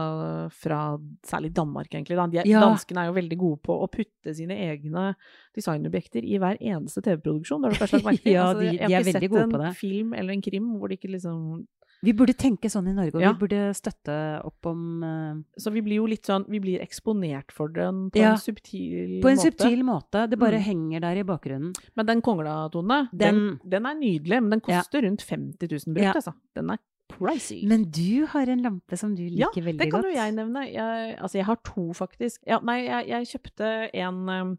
fra 0.49 0.79
særlig 1.25 1.51
Danmark, 1.53 1.91
egentlig. 1.93 2.17
Da. 2.17 2.25
De 2.27 2.41
Ja. 2.49 2.61
Danskene 2.65 3.03
er 3.03 3.11
jo 3.11 3.13
veldig 3.19 3.37
gode 3.37 3.61
på 3.61 3.75
å 3.83 3.89
putte 3.93 4.33
sine 4.33 4.57
egne 4.57 5.15
designobjekter 5.55 6.25
i 6.25 6.39
hver 6.41 6.57
eneste 6.59 7.03
TV-produksjon. 7.05 7.61
Ja, 8.33 8.47
Altså, 8.49 8.59
de- 8.59 8.77
jeg 8.77 8.81
har 8.81 8.89
ikke 8.89 9.11
sett 9.13 9.21
en 9.69 9.73
film 9.77 10.13
eller 10.17 10.33
en 10.33 10.41
krim 10.41 10.71
hvor 10.79 10.89
de 10.89 10.97
ikke 10.97 11.11
liksom 11.13 11.67
Vi 12.03 12.11
burde 12.13 12.33
tenke 12.35 12.67
sånn 12.69 12.89
i 12.89 12.93
Norge, 12.93 13.15
og 13.15 13.21
Ja. 13.23 13.31
vi 13.31 13.39
burde 13.47 13.73
støtte 13.73 14.43
opp 14.43 14.65
om 14.65 15.03
uh, 15.03 15.35
Så 15.57 15.71
vi 15.71 15.79
blir 15.81 15.95
jo 16.01 16.05
litt 16.05 16.25
sånn 16.27 16.43
Vi 16.49 16.59
blir 16.59 16.81
eksponert 16.83 17.51
for 17.55 17.69
den 17.69 18.09
på 18.11 18.19
Ja. 18.19 18.31
en 18.33 18.37
subtil 18.37 19.19
måte. 19.19 19.21
På 19.23 19.29
en 19.31 19.37
måte. 19.37 19.45
subtil 19.51 19.83
måte. 19.83 20.29
Det 20.29 20.37
bare 20.39 20.59
Mm. 20.59 20.63
henger 20.67 20.99
der 21.01 21.15
i 21.19 21.23
bakgrunnen. 21.23 21.73
Men 21.95 22.05
den 22.05 22.21
kongla-tone, 22.21 23.09
den, 23.15 23.35
Den- 23.35 23.59
den 23.69 23.85
er 23.85 23.95
nydelig, 23.95 24.41
men 24.43 24.49
den 24.49 24.61
Ja. 24.67 24.81
koster 24.81 25.01
rundt 25.01 25.21
50 25.23 25.67
000 25.71 25.93
brukt, 25.95 26.03
Ja. 26.03 26.13
altså. 26.13 26.33
Den 26.55 26.69
er 26.71 26.77
pricey. 27.09 27.63
Men 27.67 27.83
du 27.91 28.25
har 28.25 28.47
en 28.49 28.61
lampe 28.63 28.97
som 28.97 29.13
du 29.15 29.21
ja, 29.23 29.47
liker 29.47 29.61
veldig 29.63 29.77
det 29.79 29.91
kan 29.91 30.01
godt. 30.01 30.11
jo 30.11 30.15
jeg 30.19 30.33
nevne. 30.33 30.71
Jeg, 30.73 31.17
altså, 31.21 31.33
jeg 31.37 31.45
har 31.45 31.55
to, 31.63 31.93
faktisk. 31.93 32.39
Ja, 32.47 32.59
nei, 32.59 32.85
jeg, 32.87 33.07
jeg 33.07 33.25
kjøpte 33.27 33.89
en 33.93 34.29
um, 34.29 34.57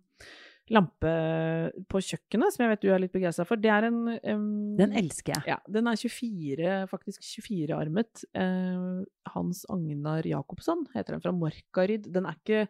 lampe 0.72 1.10
på 1.92 2.00
kjøkkenet, 2.00 2.54
som 2.54 2.64
jeg 2.64 2.70
vet 2.72 2.82
du 2.84 2.88
er 2.94 3.02
litt 3.02 3.12
begeistra 3.12 3.44
for. 3.44 3.60
Det 3.60 3.68
er 3.68 3.86
en 3.90 3.98
um, 4.16 4.76
Den 4.78 4.94
elsker 4.96 5.34
jeg. 5.36 5.44
Ja, 5.52 5.58
den 5.68 5.90
er 5.90 5.98
24, 6.00 6.74
faktisk 6.88 7.26
24-armet. 7.28 8.24
Uh, 8.32 9.02
Hans 9.34 9.64
Agnar 9.72 10.24
Jacobsson 10.24 10.86
heter 10.94 11.16
den, 11.16 11.24
fra 11.24 11.34
Morkaryd. 11.36 12.08
Den 12.14 12.28
er 12.30 12.38
ikke 12.40 12.66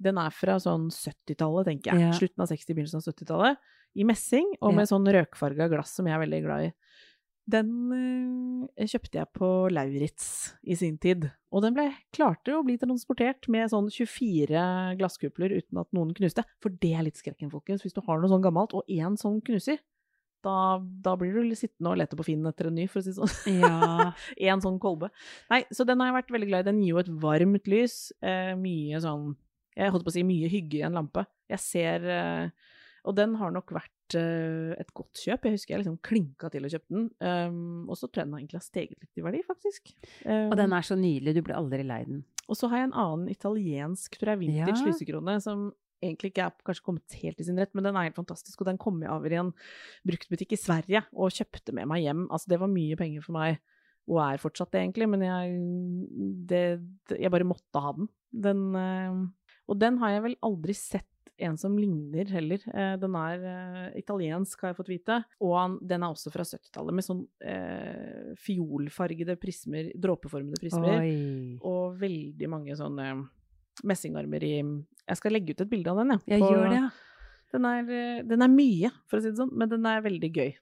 Den 0.00 0.16
er 0.20 0.32
fra 0.32 0.58
sånn 0.60 0.88
70-tallet, 0.92 1.66
tenker 1.68 1.92
jeg. 1.92 2.06
Ja. 2.08 2.12
Slutten 2.16 2.44
av 2.44 2.48
60-, 2.52 2.72
begynnelsen 2.76 3.00
av 3.02 3.08
70-tallet. 3.08 3.66
I 4.00 4.04
messing, 4.06 4.46
og 4.60 4.70
Ja. 4.70 4.76
med 4.76 4.88
sånn 4.88 5.08
røkfarga 5.08 5.66
glass 5.72 5.96
som 5.96 6.06
jeg 6.06 6.14
er 6.16 6.22
veldig 6.22 6.42
glad 6.44 6.68
i. 6.68 6.70
Den 7.50 7.70
eh, 8.76 8.88
kjøpte 8.90 9.20
jeg 9.20 9.30
på 9.36 9.48
Lauritz 9.72 10.26
i 10.62 10.76
sin 10.78 10.98
tid. 11.02 11.28
Og 11.50 11.64
den 11.64 11.74
ble, 11.76 11.88
klarte 12.14 12.54
å 12.54 12.64
bli 12.66 12.76
transportert 12.80 13.48
med 13.50 13.70
sånn 13.72 13.88
24 13.90 14.64
glasskupler 15.00 15.56
uten 15.58 15.80
at 15.82 15.90
noen 15.96 16.12
knuste. 16.16 16.44
For 16.62 16.74
det 16.82 16.92
er 16.94 17.06
litt 17.06 17.18
skrekken, 17.20 17.50
folkens. 17.52 17.82
Hvis 17.84 17.96
du 17.96 18.02
har 18.06 18.20
noe 18.20 18.30
sånn 18.30 18.44
gammelt, 18.44 18.76
og 18.76 18.86
én 18.90 19.18
sånn 19.20 19.40
knuser, 19.46 19.80
da, 20.44 20.80
da 21.04 21.16
blir 21.20 21.34
du 21.36 21.56
sittende 21.58 21.92
og 21.92 21.98
lete 22.00 22.16
på 22.16 22.24
Finn 22.30 22.46
etter 22.48 22.70
en 22.70 22.78
ny, 22.78 22.86
for 22.88 23.00
å 23.00 23.04
si 23.04 23.12
det 23.12 23.18
sånn. 23.18 23.60
Ja. 23.60 24.10
En 24.50 24.62
sånn 24.64 24.80
kolbe. 24.82 25.10
Nei, 25.52 25.62
så 25.74 25.84
den 25.88 26.00
har 26.00 26.10
jeg 26.10 26.18
vært 26.20 26.34
veldig 26.36 26.50
glad 26.50 26.64
i. 26.64 26.70
Den 26.70 26.82
gir 26.82 26.94
jo 26.94 27.02
et 27.02 27.14
varmt 27.22 27.70
lys. 27.70 27.96
Eh, 28.24 28.52
mye 28.58 29.00
sånn 29.04 29.32
Jeg 29.76 29.92
holdt 29.94 30.06
på 30.06 30.12
å 30.12 30.16
si 30.16 30.26
mye 30.26 30.48
hygge 30.50 30.80
i 30.80 30.84
en 30.86 30.96
lampe. 30.96 31.24
Jeg 31.50 31.62
ser 31.62 32.06
eh, 32.10 32.69
Og 33.08 33.16
den 33.16 33.36
har 33.40 33.52
nok 33.54 33.72
vært 33.74 34.16
uh, 34.18 34.72
et 34.80 34.90
godt 34.96 35.22
kjøp. 35.22 35.46
Jeg 35.46 35.56
husker 35.56 35.74
jeg 35.74 35.82
liksom 35.84 36.00
klinka 36.04 36.50
til 36.52 36.66
og 36.66 36.74
kjøpte 36.74 36.96
den. 36.96 37.06
Um, 37.20 37.88
og 37.88 37.96
så 37.96 38.08
tror 38.08 38.24
jeg 38.24 38.30
den 38.30 38.38
egentlig 38.40 38.60
har 38.60 38.66
steget 38.66 38.98
litt 38.98 39.20
i 39.20 39.24
verdi, 39.24 39.42
faktisk. 39.46 39.94
Um, 40.24 40.50
Og 40.50 40.56
den 40.60 40.76
er 40.76 40.86
så 40.86 40.98
nydelig, 41.00 41.36
du 41.36 41.44
blir 41.46 41.58
aldri 41.58 41.86
lei 41.86 42.02
den. 42.08 42.24
Og 42.50 42.58
så 42.58 42.70
har 42.70 42.82
jeg 42.82 42.90
en 42.90 42.98
annen 42.98 43.30
italiensk, 43.30 44.18
tror 44.18 44.34
jeg, 44.34 44.42
vintage 44.44 44.82
Ja. 44.82 44.90
lysekrone, 44.90 45.38
som 45.40 45.70
egentlig 46.02 46.32
ikke 46.32 46.46
er 46.48 46.64
kanskje 46.64 46.84
kommet 46.86 47.18
helt 47.20 47.40
i 47.42 47.44
sin 47.46 47.58
rett, 47.60 47.74
men 47.76 47.84
den 47.84 47.96
er 47.96 48.08
helt 48.08 48.16
fantastisk, 48.16 48.62
og 48.62 48.70
den 48.70 48.78
kom 48.80 49.02
jeg 49.04 49.12
over 49.12 49.32
i 49.32 49.40
en 49.40 49.52
bruktbutikk 50.08 50.54
i 50.56 50.60
Sverige 50.60 51.02
og 51.12 51.34
kjøpte 51.36 51.74
med 51.76 51.90
meg 51.90 52.06
hjem. 52.06 52.24
Altså, 52.32 52.48
det 52.48 52.60
var 52.62 52.72
mye 52.72 52.96
penger 52.96 53.24
for 53.26 53.36
meg, 53.36 53.60
og 54.08 54.22
er 54.24 54.40
fortsatt 54.42 54.72
det, 54.72 54.80
egentlig, 54.80 55.10
men 55.12 55.24
jeg, 55.26 55.58
det, 56.48 56.64
det, 57.10 57.20
jeg 57.20 57.30
bare 57.30 57.46
måtte 57.46 57.84
ha 57.84 57.92
den. 57.98 58.08
den 58.32 58.64
uh, 58.74 59.28
og 59.70 59.78
den 59.78 60.00
har 60.00 60.16
jeg 60.16 60.24
vel 60.24 60.38
aldri 60.48 60.74
sett 60.74 61.06
en 61.40 61.56
som 61.60 61.74
ligner 61.78 62.28
heller. 62.30 62.62
Eh, 62.74 62.96
Den 63.00 63.14
er 63.18 63.44
eh, 63.50 63.98
italiensk, 64.00 64.60
har 64.62 64.72
jeg 64.72 64.78
fått 64.78 64.90
vite. 64.92 65.18
Og 65.40 65.54
han, 65.56 65.78
den 65.82 66.02
er 66.04 66.12
også 66.14 66.32
fra 66.34 66.44
70-tallet, 66.46 66.94
med 66.96 67.06
sånn 67.06 67.22
eh, 67.42 68.32
fiolfargede 68.40 69.36
prismer, 69.40 69.90
dråpeformede 69.96 70.60
prismer. 70.60 70.98
Oi. 71.00 71.58
Og 71.66 71.96
veldig 72.00 72.50
mange 72.52 72.76
sånne 72.78 73.10
messingarmer 73.86 74.42
i 74.44 74.54
Jeg 74.60 75.16
skal 75.18 75.32
legge 75.34 75.54
ut 75.56 75.62
et 75.64 75.70
bilde 75.70 75.90
av 75.90 76.02
den, 76.02 76.10
jeg. 76.16 76.20
Jeg 76.36 76.40
på- 76.44 76.50
gjør 76.52 76.68
det, 76.70 76.80
ja. 76.82 76.90
Den 77.52 77.64
er, 77.66 77.80
eh, 77.90 78.22
den 78.22 78.42
er 78.42 78.48
mye, 78.48 78.90
for 79.08 79.18
å 79.18 79.22
si 79.22 79.30
det 79.32 79.38
sånn, 79.40 79.50
men 79.56 79.68
den 79.68 79.84
er 79.86 80.02
veldig 80.04 80.32
gøy. 80.32 80.52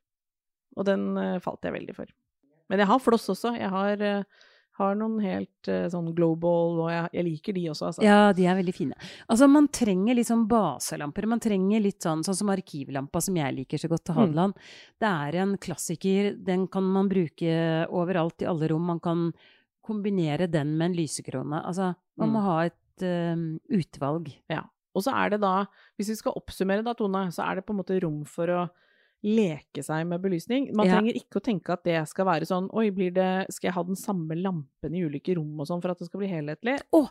Og 0.78 0.84
den 0.86 1.16
eh, 1.18 1.38
falt 1.44 1.60
jeg 1.62 1.74
veldig 1.74 1.94
for. 1.96 2.06
Men 2.70 2.78
jeg 2.78 2.86
har 2.88 2.98
floss 3.00 3.28
også. 3.28 3.54
Jeg 3.58 3.68
har, 3.68 4.00
eh, 4.00 4.22
har 4.78 4.94
noen 4.98 5.18
helt 5.22 5.68
uh, 5.70 5.84
sånn 5.92 6.12
global, 6.16 6.78
og 6.84 6.88
jeg, 6.92 7.10
jeg 7.18 7.26
liker 7.26 7.56
de 7.58 7.64
også, 7.72 7.88
altså. 7.90 8.04
Ja, 8.06 8.32
de 8.36 8.46
er 8.46 8.56
veldig 8.58 8.74
fine. 8.76 8.96
Altså, 9.28 9.48
man 9.50 9.68
trenger 9.74 10.16
litt 10.18 10.30
sånn 10.30 10.46
baselamper. 10.50 11.26
Man 11.30 11.42
trenger 11.42 11.82
litt 11.84 12.00
sånn, 12.06 12.22
sånn 12.26 12.38
som 12.38 12.52
arkivlampa, 12.54 13.22
som 13.24 13.36
jeg 13.38 13.56
liker 13.58 13.82
så 13.82 13.90
godt 13.92 14.06
til 14.10 14.14
Mm. 14.18 14.54
Det 14.98 15.08
er 15.08 15.38
en 15.42 15.56
klassiker. 15.58 16.32
Den 16.44 16.66
kan 16.68 16.82
man 16.84 17.08
bruke 17.10 17.52
overalt 17.90 18.42
i 18.42 18.46
alle 18.50 18.68
rom. 18.70 18.86
Man 18.86 19.00
kan 19.00 19.32
kombinere 19.84 20.48
den 20.50 20.76
med 20.78 20.90
en 20.90 20.96
lysekrone. 20.98 21.62
Altså, 21.64 21.94
man 22.18 22.30
må 22.34 22.40
Mm. 22.40 22.44
ha 22.44 22.58
et 22.66 23.02
uh, 23.02 23.58
utvalg. 23.78 24.32
Ja. 24.50 24.62
Og 24.94 25.02
så 25.04 25.12
er 25.14 25.30
det 25.30 25.40
da, 25.40 25.66
hvis 25.96 26.08
vi 26.10 26.16
skal 26.18 26.34
oppsummere 26.34 26.82
da, 26.82 26.94
Tone, 26.94 27.28
så 27.30 27.44
er 27.46 27.56
det 27.56 27.66
på 27.66 27.70
en 27.74 27.78
måte 27.82 28.00
rom 28.02 28.24
for 28.24 28.46
å 28.48 28.68
leke 29.24 29.82
seg 29.82 30.06
med 30.06 30.22
belysning. 30.22 30.68
Man 30.74 30.86
Ja. 30.86 30.98
trenger 31.00 31.14
ikke 31.18 31.40
å 31.40 31.44
tenke 31.44 31.72
at 31.72 31.82
det 31.84 32.08
skal 32.08 32.24
være 32.26 32.46
sånn 32.46 32.68
Oi, 32.72 32.90
blir 32.90 33.12
det, 33.12 33.46
skal 33.50 33.68
jeg 33.68 33.74
ha 33.74 33.82
den 33.82 33.96
samme 33.96 34.36
lampen 34.36 34.94
i 34.94 35.02
ulike 35.04 35.34
rom 35.36 35.58
og 35.60 35.66
sånn 35.66 35.82
for 35.82 35.90
at 35.90 35.98
det 35.98 36.06
skal 36.06 36.20
bli 36.20 36.28
helhetlig? 36.28 36.80
Åh! 36.92 37.08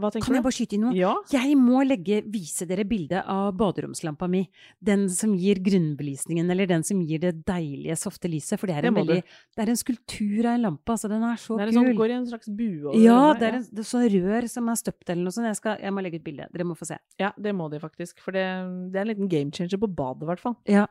Hva 0.00 0.08
kan 0.10 0.22
du? 0.22 0.34
jeg 0.38 0.42
bare 0.42 0.56
skyte 0.56 0.72
inn 0.72 0.80
noe? 0.86 0.94
Ja. 0.96 1.10
Jeg 1.30 1.52
må 1.60 1.82
legge, 1.84 2.22
vise 2.24 2.64
dere 2.66 2.82
bildet 2.88 3.26
av 3.28 3.52
baderomslampa 3.60 4.24
mi. 4.26 4.48
Den 4.82 5.06
som 5.10 5.34
gir 5.36 5.60
grunnbelysningen, 5.60 6.48
eller 6.50 6.66
den 6.66 6.82
som 6.82 7.02
gir 7.04 7.20
det 7.20 7.44
deilige, 7.44 7.92
softe 8.00 8.26
lyset. 8.32 8.58
For 8.58 8.66
det 8.68 8.76
er 8.78 8.86
en, 8.88 8.94
veldig, 8.96 9.18
det 9.22 9.58
er 9.66 9.68
en 9.68 9.76
skulptur 9.76 10.46
av 10.48 10.54
en 10.56 10.62
lampe. 10.62 10.88
Altså, 10.96 11.10
den 11.12 11.22
er 11.22 11.36
så 11.36 11.58
Det 11.58 11.66
er 11.66 11.68
en 11.68 11.74
kul. 11.74 11.82
sånn, 11.92 11.98
går 12.00 12.08
i 12.08 12.16
en 12.16 12.26
slags 12.26 12.48
bue 12.56 12.94
Ja, 13.04 13.34
det 13.34 13.42
er, 13.50 13.58
en, 13.60 13.66
det 13.68 13.84
er 13.84 13.90
sånn 13.92 14.08
rør 14.16 14.48
som 14.48 14.68
er 14.72 14.80
støpt 14.80 15.10
eller 15.12 15.22
noe 15.28 15.36
sånt. 15.36 15.46
Jeg, 15.52 15.56
skal, 15.60 15.76
jeg 15.84 15.92
må 15.92 16.02
legge 16.02 16.16
ut 16.22 16.24
bilde. 16.24 16.48
Dere 16.56 16.64
må 16.64 16.74
få 16.80 16.86
se. 16.88 16.98
Ja, 17.20 17.32
det 17.36 17.54
må 17.54 17.68
de 17.70 17.78
faktisk. 17.84 18.18
For 18.24 18.32
det, 18.32 18.46
det 18.92 18.96
er 18.96 19.04
en 19.04 19.12
liten 19.12 19.28
game 19.28 19.52
changer 19.52 19.76
på 19.76 19.92
badet, 19.94 20.22
i 20.24 20.30
hvert 20.32 20.40
fall. 20.40 20.56
Ja. 20.72 20.86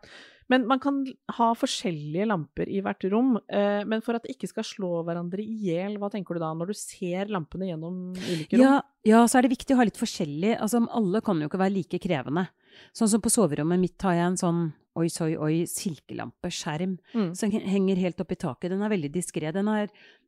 Men 0.51 0.65
man 0.67 0.81
kan 0.83 1.01
ha 1.37 1.51
forskjellige 1.55 2.27
lamper 2.27 2.69
i 2.69 2.81
hvert 2.83 3.05
rom. 3.13 3.37
Eh, 3.47 3.81
men 3.87 4.03
for 4.03 4.17
at 4.17 4.25
de 4.25 4.33
ikke 4.35 4.49
skal 4.51 4.67
slå 4.67 4.91
hverandre 5.07 5.43
i 5.43 5.55
hjel, 5.69 5.95
hva 6.01 6.11
tenker 6.11 6.35
du 6.35 6.43
da, 6.43 6.51
når 6.57 6.73
du 6.73 6.77
ser 6.77 7.31
lampene 7.31 7.69
gjennom 7.69 8.01
ulike 8.17 8.59
rom? 8.59 8.65
Ja, 8.65 8.73
ja, 9.07 9.23
så 9.31 9.39
er 9.39 9.47
det 9.47 9.55
viktig 9.55 9.77
å 9.77 9.79
ha 9.79 9.87
litt 9.87 9.99
forskjellig. 10.01 10.57
Altså, 10.57 10.83
alle 10.91 11.23
kan 11.25 11.39
jo 11.39 11.47
ikke 11.49 11.61
være 11.61 11.75
like 11.77 12.01
krevende. 12.03 12.49
Sånn 12.93 13.07
som 13.09 13.21
på 13.21 13.29
soverommet 13.31 13.79
mitt 13.79 14.01
har 14.01 14.13
jeg 14.13 14.25
en 14.31 14.37
sånn 14.37 14.73
oi, 14.93 15.07
soi, 15.07 15.37
oi, 15.39 15.63
silkelampe, 15.71 16.49
skjerm, 16.51 16.97
Mm. 17.15 17.33
som 17.33 17.49
henger 17.49 17.95
helt 17.95 18.19
opp 18.19 18.31
i 18.33 18.35
taket. 18.35 18.69
Den 18.71 18.81
er 18.81 18.89
veldig 18.89 19.09
diskré. 19.13 19.49
Den 19.53 19.69
er, 19.69 19.87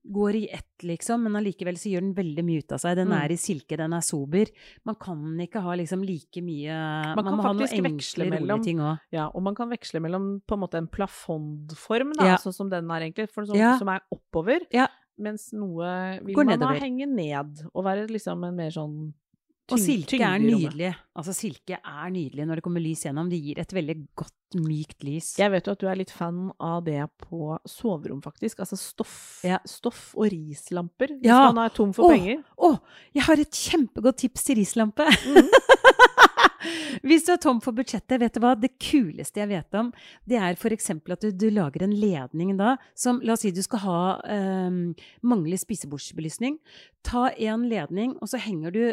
går 0.09 0.35
i 0.35 0.47
ett, 0.53 0.79
liksom, 0.83 1.23
men 1.23 1.33
allikevel 1.35 1.75
så 1.75 1.91
gjør 1.91 1.99
den 1.99 2.13
veldig 2.15 2.45
mye 2.45 2.59
ut 2.63 2.71
av 2.71 2.79
seg. 2.79 2.95
Den 2.95 3.09
Mm. 3.09 3.25
er 3.25 3.31
i 3.33 3.35
silke, 3.35 3.75
den 3.75 3.91
er 3.91 3.99
sober. 3.99 4.45
Man 4.85 4.95
kan 4.95 5.17
ikke 5.37 5.61
ha 5.61 5.75
liksom 5.75 6.01
like 6.05 6.39
mye 6.41 6.71
Man, 7.13 7.25
kan 7.25 7.25
må 7.25 7.41
ha 7.43 7.51
noen 7.53 7.59
faktisk 7.67 7.83
enkle, 7.83 8.29
mellom- 8.39 8.63
ting 8.63 8.77
òg. 8.77 8.99
Ja, 9.11 9.27
og 9.35 9.43
man 9.43 9.53
kan 9.53 9.69
veksle 9.69 9.99
mellom 9.99 10.41
på 10.47 10.53
en 10.53 10.59
måte 10.61 10.75
en 10.77 10.87
plafondform, 10.87 12.13
da, 12.13 12.25
Ja. 12.25 12.35
sånn 12.37 12.53
som 12.53 12.69
den 12.69 12.89
er 12.89 13.01
egentlig, 13.01 13.29
for 13.29 13.43
sånn, 13.45 13.57
Ja. 13.57 13.77
som 13.77 13.89
er 13.89 14.01
oppover, 14.13 14.61
Ja. 14.71 14.87
mens 15.19 15.51
noe 15.53 16.19
vil 16.23 16.35
man 16.45 16.61
ha 16.61 16.73
henge 16.75 17.05
ned, 17.07 17.67
og 17.75 17.83
være 17.85 18.07
liksom 18.09 18.45
en 18.47 18.55
mer 18.55 18.69
sånn 18.71 19.13
Og 19.71 19.79
silke 19.79 20.17
er 20.19 20.41
nydelig. 20.43 20.89
Altså, 21.15 21.31
silke 21.37 21.77
er 21.79 22.09
nydelig 22.11 22.43
når 22.49 22.59
det 22.59 22.63
kommer 22.65 22.83
lys 22.83 23.05
gjennom. 23.05 23.29
Det 23.31 23.39
gir 23.39 23.61
et 23.63 23.71
veldig 23.73 23.95
godt, 24.19 24.33
mykt 24.59 25.05
lys. 25.07 25.31
Jeg 25.39 25.49
vet 25.53 25.65
jo 25.65 25.73
at 25.73 25.79
du 25.81 25.87
er 25.89 25.97
litt 25.97 26.11
fan 26.13 26.51
av 26.61 26.83
det 26.85 26.99
på 27.23 27.55
soverom, 27.65 28.19
faktisk. 28.21 28.59
Altså 28.59 28.77
stoff, 28.77 29.15
Ja. 29.47 29.57
stoff 29.65 30.11
og 30.19 30.27
rislamper, 30.29 31.15
hvis 31.15 31.31
Ja. 31.31 31.51
man 31.51 31.63
er 31.65 31.69
tom 31.73 31.93
for 31.93 32.05
oh, 32.05 32.11
penger. 32.11 32.43
Å, 32.59 32.79
jeg 33.15 33.23
har 33.23 33.39
et 33.39 33.51
kjempegodt 33.51 34.17
tips 34.17 34.43
til 34.43 34.55
rislampe! 34.57 35.07
Mm. 35.25 35.49
Hvis 37.03 37.25
du 37.25 37.33
er 37.33 37.39
tom 37.43 37.59
for 37.59 37.75
budsjettet, 37.75 38.19
vet 38.21 38.33
du 38.37 38.39
hva? 38.39 38.53
Det 38.55 38.69
kuleste 38.79 39.41
jeg 39.41 39.49
vet 39.49 39.75
om, 39.75 39.89
det 40.29 40.37
er 40.39 40.55
f.eks. 40.55 40.89
at 40.95 41.25
du, 41.25 41.31
du 41.31 41.49
lager 41.51 41.83
en 41.83 41.95
ledning 41.99 42.53
da, 42.59 42.77
som 42.95 43.19
La 43.23 43.33
oss 43.35 43.43
si 43.43 43.51
du 43.51 43.61
skal 43.65 43.81
ha 43.83 43.97
eh, 44.31 44.77
mangler 45.27 45.59
spisebordsbelysning. 45.59 46.59
Ta 47.03 47.29
en 47.35 47.67
ledning, 47.67 48.15
og 48.21 48.31
så 48.31 48.39
henger 48.39 48.71
du 48.71 48.83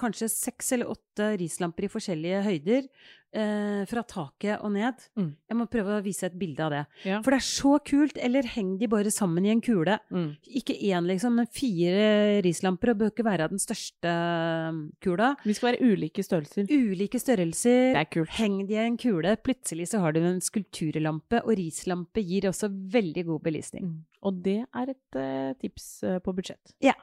kanskje 0.00 0.30
seks 0.32 0.72
eller 0.76 0.90
åtte 0.92 1.34
rislamper 1.40 1.86
i 1.86 1.92
forskjellige 1.92 2.44
høyder. 2.46 2.90
Eh, 3.30 3.84
fra 3.86 4.02
taket 4.10 4.58
og 4.66 4.72
ned. 4.74 5.04
Mm. 5.14 5.28
Jeg 5.46 5.54
må 5.54 5.66
prøve 5.70 6.00
å 6.00 6.02
vise 6.02 6.26
et 6.26 6.34
bilde 6.34 6.64
av 6.64 6.72
det. 6.74 6.80
Ja. 7.06 7.20
For 7.22 7.30
det 7.30 7.38
er 7.38 7.46
så 7.46 7.76
kult. 7.86 8.16
Eller 8.18 8.48
heng 8.56 8.72
de 8.80 8.88
bare 8.90 9.12
sammen 9.14 9.46
i 9.46 9.52
en 9.52 9.62
kule. 9.62 10.00
Mm. 10.10 10.32
Ikke 10.58 10.74
én, 10.74 11.06
liksom, 11.06 11.36
men 11.38 11.46
fire 11.54 12.40
rislamper, 12.42 12.90
og 12.90 13.04
bør 13.04 13.12
ikke 13.12 13.26
være 13.28 13.46
av 13.46 13.54
den 13.54 13.62
største 13.62 14.14
um, 14.70 14.80
kula. 15.04 15.36
Vi 15.46 15.54
skal 15.54 15.70
være 15.70 15.92
ulike 15.92 16.24
størrelser. 16.26 16.66
Ulike 16.74 17.22
størrelser. 17.22 17.92
Det 17.94 18.02
er 18.02 18.10
kult. 18.16 18.34
Heng 18.40 18.58
de 18.66 18.74
i 18.74 18.82
en 18.82 18.98
kule. 18.98 19.36
Plutselig 19.46 19.92
så 19.92 20.02
har 20.02 20.16
du 20.16 20.24
en 20.24 20.42
skulpturlampe, 20.42 21.44
og 21.44 21.54
rislampe 21.60 22.26
gir 22.26 22.50
også 22.50 22.72
veldig 22.98 23.28
god 23.30 23.46
belysning. 23.46 23.86
Mm. 23.92 24.02
Og 24.26 24.42
det 24.42 24.58
er 24.66 24.90
et 24.96 25.22
eh, 25.22 25.54
tips 25.62 25.88
eh, 26.02 26.18
på 26.24 26.34
budsjett. 26.34 26.74
Ja. 26.82 26.98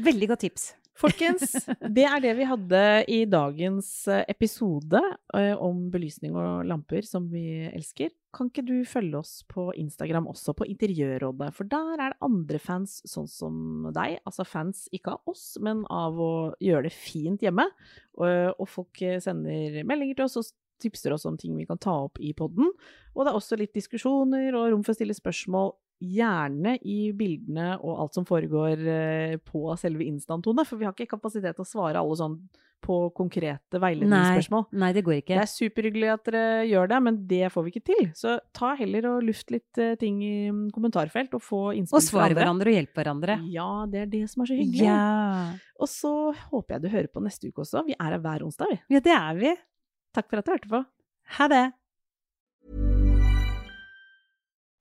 Veldig 0.00 0.32
godt 0.32 0.46
tips. 0.48 0.70
Folkens, 0.96 1.52
det 1.96 2.06
er 2.08 2.22
det 2.24 2.32
vi 2.38 2.46
hadde 2.48 2.82
i 3.12 3.18
dagens 3.28 3.88
eh, 4.08 4.22
episode 4.32 5.00
eh, 5.36 5.52
om 5.52 5.90
belysning 5.92 6.36
og 6.38 6.64
lamper 6.68 7.04
som 7.04 7.26
vi 7.28 7.66
elsker. 7.68 8.14
Kan 8.36 8.48
ikke 8.48 8.64
du 8.64 8.74
følge 8.88 9.20
oss 9.20 9.34
på 9.48 9.68
Instagram 9.76 10.30
også, 10.32 10.54
på 10.56 10.68
Interiørrådet? 10.72 11.50
For 11.56 11.68
der 11.68 12.00
er 12.00 12.14
det 12.14 12.24
andre 12.24 12.60
fans 12.62 12.98
sånn 13.08 13.28
som 13.28 13.90
deg. 13.92 14.18
Altså 14.24 14.48
fans 14.48 14.86
ikke 14.96 15.18
av 15.18 15.32
oss, 15.34 15.44
men 15.60 15.84
av 15.92 16.16
å 16.16 16.34
gjøre 16.64 16.88
det 16.88 16.96
fint 16.96 17.44
hjemme. 17.44 17.68
Og, 18.16 18.64
folk 18.72 19.04
eh, 19.04 19.20
sender 19.20 19.82
meldinger 19.84 20.16
til 20.16 20.30
oss 20.30 20.40
og 20.40 20.52
tipser 20.80 21.12
oss 21.12 21.24
om 21.28 21.36
ting 21.40 21.56
vi 21.56 21.68
kan 21.68 21.80
ta 21.80 21.92
opp 22.06 22.20
i 22.20 22.32
podden. 22.36 22.72
Og 23.14 23.24
det 23.24 23.32
er 23.32 23.36
også 23.36 23.60
litt 23.60 23.76
diskusjoner 23.76 24.56
og 24.56 24.70
rom 24.72 24.84
for 24.84 24.96
å 24.96 24.98
stille 24.98 25.16
spørsmål. 25.16 25.74
Gjerne 25.96 26.76
i 26.84 27.10
bildene 27.16 27.74
og 27.78 28.02
alt 28.04 28.18
som 28.18 28.26
foregår 28.28 28.82
eh, 28.92 29.36
på 29.40 29.70
selve 29.80 30.04
instantone, 30.04 30.66
for 30.68 30.80
vi 30.80 30.88
har 30.88 30.92
ikke 30.96 31.16
kapasitet 31.16 31.56
til 31.56 31.64
å 31.64 31.68
svare 31.68 32.02
alle 32.02 32.18
sånn 32.20 32.38
på 32.86 32.96
konkrete 33.16 33.80
veiledningsspørsmål. 33.82 34.66
Nei, 34.78 34.90
det 34.94 35.02
går 35.06 35.16
ikke. 35.18 35.34
Det 35.34 35.42
er 35.42 35.50
superhyggelig 35.50 36.10
at 36.12 36.28
dere 36.28 36.42
gjør 36.68 36.90
det, 36.92 36.98
men 37.06 37.20
det 37.30 37.48
får 37.54 37.64
vi 37.66 37.72
ikke 37.72 37.84
til. 37.88 38.10
Så 38.18 38.36
ta 38.56 38.74
heller 38.78 39.08
og 39.10 39.24
luft 39.26 39.50
litt 39.54 39.80
eh, 39.82 39.96
ting 40.00 40.20
i 40.24 40.34
mm, 40.52 40.66
kommentarfelt, 40.74 41.34
og 41.36 41.42
få 41.42 41.62
innspill 41.78 41.98
Og 41.98 42.04
svare 42.04 42.36
hverandre 42.36 42.70
og 42.70 42.78
hjelpe 42.78 43.00
hverandre. 43.00 43.38
Ja, 43.52 43.70
det 43.90 44.04
er 44.04 44.12
det 44.12 44.22
som 44.32 44.44
er 44.44 44.52
så 44.52 44.58
hyggelig. 44.58 44.84
Ja. 44.86 45.56
Og 45.80 45.90
så 45.90 46.12
håper 46.50 46.76
jeg 46.76 46.86
du 46.86 46.92
hører 46.92 47.10
på 47.10 47.24
neste 47.24 47.50
uke 47.50 47.64
også. 47.64 47.82
Vi 47.88 47.96
er 47.96 48.12
her 48.12 48.22
hver 48.22 48.46
onsdag, 48.46 48.70
vi. 48.70 48.78
ja, 48.96 49.02
det 49.08 49.16
er 49.16 49.40
vi. 49.40 49.56
Takk 50.16 50.30
for 50.30 50.40
at 50.40 50.46
du 50.46 50.54
hørte 50.54 50.72
på. 50.76 50.84
Ha 51.40 51.50
det. 51.52 51.64